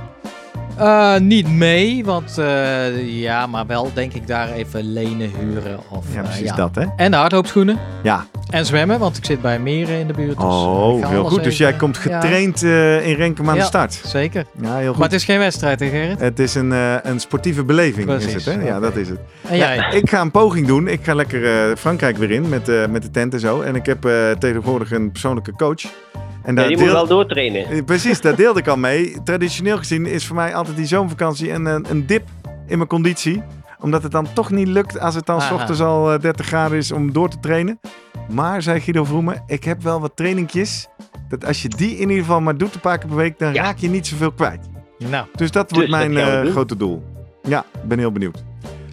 Eh, 0.76 1.16
niet 1.18 1.48
mee, 1.48 2.04
want 2.04 2.38
eh, 2.38 3.20
ja, 3.20 3.46
maar 3.46 3.66
wel 3.66 3.90
denk 3.94 4.12
ik 4.12 4.26
daar 4.26 4.50
even 4.52 4.92
lenen, 4.92 5.30
huren. 5.38 5.78
Of, 5.88 6.04
Ja, 6.12 6.18
eh, 6.18 6.24
precies 6.24 6.48
ja. 6.48 6.54
dat, 6.54 6.74
hè? 6.74 6.84
En 6.96 7.10
de 7.10 7.16
hardloopschoenen. 7.16 7.78
Ja. 8.02 8.26
En 8.50 8.66
zwemmen, 8.66 8.98
want 8.98 9.16
ik 9.16 9.24
zit 9.24 9.42
bij 9.42 9.58
meren 9.58 9.98
in 9.98 10.06
de 10.06 10.12
buurt. 10.12 10.36
Dus 10.36 10.46
Oh, 10.46 11.08
heel 11.08 11.24
goed. 11.24 11.44
Dus 11.44 11.58
jij 11.58 11.72
komt 11.72 11.96
getraind 11.96 12.62
in 12.62 13.14
Renkum 13.14 13.50
aan 13.50 13.56
de 13.56 13.62
start. 13.62 14.00
zeker. 14.04 14.46
Ja, 14.62 14.76
heel 14.76 14.88
goed. 14.88 14.96
Maar 14.96 15.08
het 15.08 15.16
is 15.16 15.24
geen 15.24 15.38
wedstrijd, 15.38 15.80
hè 15.80 15.88
Gerrit? 15.88 16.20
Het 16.20 16.38
is 16.38 16.54
een, 16.54 16.70
een 17.02 17.20
sportieve 17.20 17.64
beleving, 17.64 18.10
is 18.10 18.24
Precies, 18.24 18.44
het, 18.44 18.54
hè? 18.54 18.66
Ja, 18.66 18.80
dat 18.80 18.96
is 18.96 19.08
het. 19.08 19.18
En 19.48 19.56
jij? 19.56 19.86
Ik 19.90 20.10
ga 20.10 20.20
een 20.20 20.30
poging 20.30 20.66
doen. 20.66 20.88
Ik 20.88 21.04
ga 21.04 21.14
lekker 21.14 21.76
Frankrijk 21.76 22.16
weer 22.16 22.30
in 22.30 22.48
met, 22.48 22.90
met 22.90 23.02
de 23.02 23.10
tent 23.10 23.32
en 23.34 23.40
zo. 23.40 23.60
En 23.60 23.74
ik 23.74 23.86
heb 23.86 24.08
tegenwoordig 24.38 24.90
een 24.90 25.10
persoonlijke 25.10 25.52
coach. 25.52 25.82
En 26.46 26.54
Ja, 26.54 26.60
daar 26.60 26.68
die 26.68 26.76
moet 26.76 26.84
deel- 26.86 26.94
wel 26.94 27.06
doortrainen. 27.06 27.66
Eh, 27.66 27.84
Precies, 27.84 28.20
daar 28.20 28.36
deelde 28.36 28.60
ik 28.60 28.68
al 28.68 28.76
mee. 28.76 29.16
Traditioneel 29.24 29.76
gezien 29.76 30.06
is 30.06 30.26
voor 30.26 30.36
mij 30.36 30.54
altijd 30.54 30.76
die 30.76 30.86
zomervakantie 30.86 31.50
een, 31.52 31.64
een, 31.66 31.86
een 31.90 32.06
dip 32.06 32.24
in 32.66 32.76
mijn 32.76 32.88
conditie. 32.88 33.42
Omdat 33.80 34.02
het 34.02 34.12
dan 34.12 34.26
toch 34.32 34.50
niet 34.50 34.68
lukt 34.68 35.00
als 35.00 35.14
het 35.14 35.26
dan 35.26 35.40
s 35.40 35.44
Aha. 35.44 35.54
ochtends 35.54 35.80
al 35.80 36.12
eh, 36.12 36.20
30 36.20 36.46
graden 36.46 36.78
is 36.78 36.92
om 36.92 37.12
door 37.12 37.28
te 37.28 37.40
trainen. 37.40 37.80
Maar, 38.32 38.62
zei 38.62 38.80
Guido 38.80 39.04
Vroemen, 39.04 39.42
ik 39.46 39.64
heb 39.64 39.82
wel 39.82 40.00
wat 40.00 40.12
trainingjes. 40.14 40.88
Dat 41.28 41.46
als 41.46 41.62
je 41.62 41.68
die 41.68 41.90
in 41.94 42.00
ieder 42.08 42.24
geval 42.24 42.40
maar 42.40 42.56
doet 42.56 42.74
een 42.74 42.80
paar 42.80 42.98
keer 42.98 43.08
per 43.08 43.16
week, 43.16 43.38
dan 43.38 43.52
Ja. 43.54 43.62
raak 43.62 43.78
je 43.78 43.88
niet 43.88 44.06
zoveel 44.06 44.32
kwijt. 44.32 44.60
Nou, 44.98 45.26
Dus 45.34 45.50
dat 45.50 45.70
wordt 45.70 45.90
dat 45.90 45.98
mijn 46.12 46.16
eh, 46.44 46.50
grote 46.50 46.76
doel. 46.76 47.02
Ja, 47.42 47.64
ik 47.82 47.88
ben 47.88 47.98
heel 47.98 48.12
benieuwd. 48.12 48.44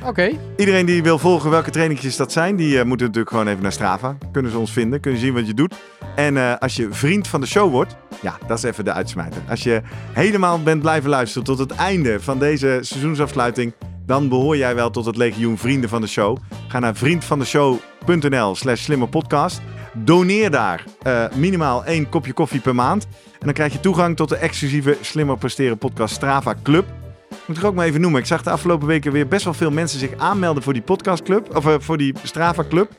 Oké. 0.05 0.31
Iedereen 0.57 0.85
die 0.85 1.03
wil 1.03 1.19
volgen 1.19 1.49
welke 1.49 1.71
trainingjes 1.71 2.15
dat 2.15 2.31
zijn, 2.31 2.55
die 2.55 2.79
eh, 2.79 2.85
moeten 2.85 3.05
natuurlijk 3.05 3.35
gewoon 3.35 3.47
even 3.47 3.61
naar 3.61 3.71
Strava. 3.71 4.17
Kunnen 4.31 4.51
ze 4.51 4.57
ons 4.57 4.71
vinden, 4.71 4.99
kunnen 4.99 5.19
zien 5.19 5.33
wat 5.33 5.47
je 5.47 5.53
doet. 5.53 5.75
En 6.15 6.37
eh, 6.37 6.53
als 6.59 6.75
je 6.75 6.87
vriend 6.91 7.27
van 7.27 7.41
de 7.41 7.47
show 7.47 7.71
wordt, 7.71 7.95
ja, 8.21 8.37
dat 8.47 8.57
is 8.57 8.63
even 8.63 8.85
de 8.85 8.93
uitsmijter. 8.93 9.41
Als 9.49 9.63
je 9.63 9.81
helemaal 10.11 10.63
bent 10.63 10.81
blijven 10.81 11.09
luisteren 11.09 11.43
tot 11.43 11.59
het 11.59 11.71
einde 11.71 12.19
van 12.19 12.39
deze 12.39 12.77
seizoensafsluiting, 12.81 13.73
dan 14.05 14.29
behoor 14.29 14.57
jij 14.57 14.75
wel 14.75 14.89
tot 14.89 15.05
het 15.05 15.17
legioen 15.17 15.57
vrienden 15.57 15.89
van 15.89 16.01
de 16.01 16.07
show. 16.07 16.37
Ga 16.67 16.79
naar 16.79 16.95
vriendvandeshow.nl 16.95 18.55
slash 18.55 18.81
slimmerpodcast. 18.81 19.61
Doneer 19.93 20.51
daar 20.51 20.83
eh, 21.01 21.25
minimaal 21.35 21.85
één 21.85 22.09
kopje 22.09 22.33
koffie 22.33 22.59
per 22.59 22.75
maand. 22.75 23.03
En 23.39 23.45
dan 23.45 23.53
krijg 23.53 23.73
je 23.73 23.79
toegang 23.79 24.15
tot 24.15 24.29
de 24.29 24.35
exclusieve 24.35 24.97
Slimmer 25.01 25.37
Presteren 25.37 25.77
podcast 25.77 26.15
Strava 26.15 26.55
Club. 26.63 27.02
Moet 27.45 27.57
ik 27.57 27.63
ook 27.63 27.75
maar 27.75 27.85
even 27.85 28.01
noemen. 28.01 28.19
Ik 28.19 28.25
zag 28.27 28.43
de 28.43 28.49
afgelopen 28.49 28.87
weken 28.87 29.11
weer 29.11 29.27
best 29.27 29.43
wel 29.43 29.53
veel 29.53 29.71
mensen 29.71 29.99
zich 29.99 30.09
aanmelden 30.17 30.63
voor 30.63 30.73
die 30.73 30.81
podcastclub. 30.81 31.55
Of 31.55 31.65
eh, 31.65 31.73
voor 31.79 31.97
die 31.97 32.13
Strava 32.23 32.63
Club. 32.69 32.91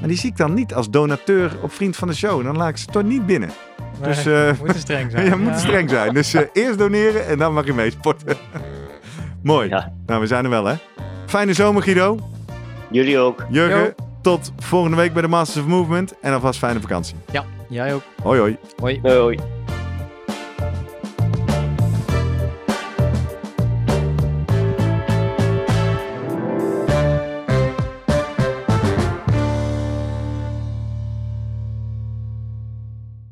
Maar 0.00 0.08
die 0.08 0.16
zie 0.18 0.30
ik 0.30 0.36
dan 0.36 0.54
niet 0.54 0.74
als 0.74 0.90
donateur 0.90 1.56
op 1.62 1.72
Vriend 1.72 1.96
van 1.96 2.08
de 2.08 2.14
Show. 2.14 2.44
Dan 2.44 2.56
laat 2.56 2.68
ik 2.68 2.76
ze 2.76 2.86
toch 2.86 3.02
niet 3.02 3.26
binnen. 3.26 3.50
Dus, 4.02 4.24
Nee, 4.24 4.34
eh, 4.46 4.50
we 4.50 4.56
moeten 4.58 4.80
streng 4.80 5.10
zijn. 5.12 5.24
Je 5.24 5.36
moet 5.36 5.58
streng 5.58 5.90
zijn. 5.90 6.14
Dus 6.14 6.34
eh, 6.34 6.42
eerst 6.62 6.78
doneren 6.78 7.26
en 7.26 7.38
dan 7.38 7.54
mag 7.54 7.66
je 7.66 7.72
meesporten. 7.74 8.36
Mooi. 9.42 9.68
Ja. 9.68 9.92
Nou, 10.06 10.20
we 10.20 10.26
zijn 10.26 10.44
er 10.44 10.50
wel 10.50 10.64
hè. 10.64 10.74
Fijne 11.26 11.52
zomer 11.52 11.82
Guido. 11.82 12.18
Jullie 12.90 13.18
ook. 13.18 13.44
Jurgen, 13.48 13.94
tot 14.22 14.52
volgende 14.58 14.96
week 14.96 15.12
bij 15.12 15.22
de 15.22 15.28
Masters 15.28 15.64
of 15.64 15.70
Movement. 15.70 16.14
En 16.20 16.32
alvast 16.32 16.58
fijne 16.58 16.80
vakantie. 16.80 17.14
Ja, 17.30 17.44
jij 17.68 17.94
ook. 17.94 18.02
Hoi 18.22 18.40
hoi. 18.40 18.56
Hoi. 18.80 19.00
Hoi. 19.02 19.38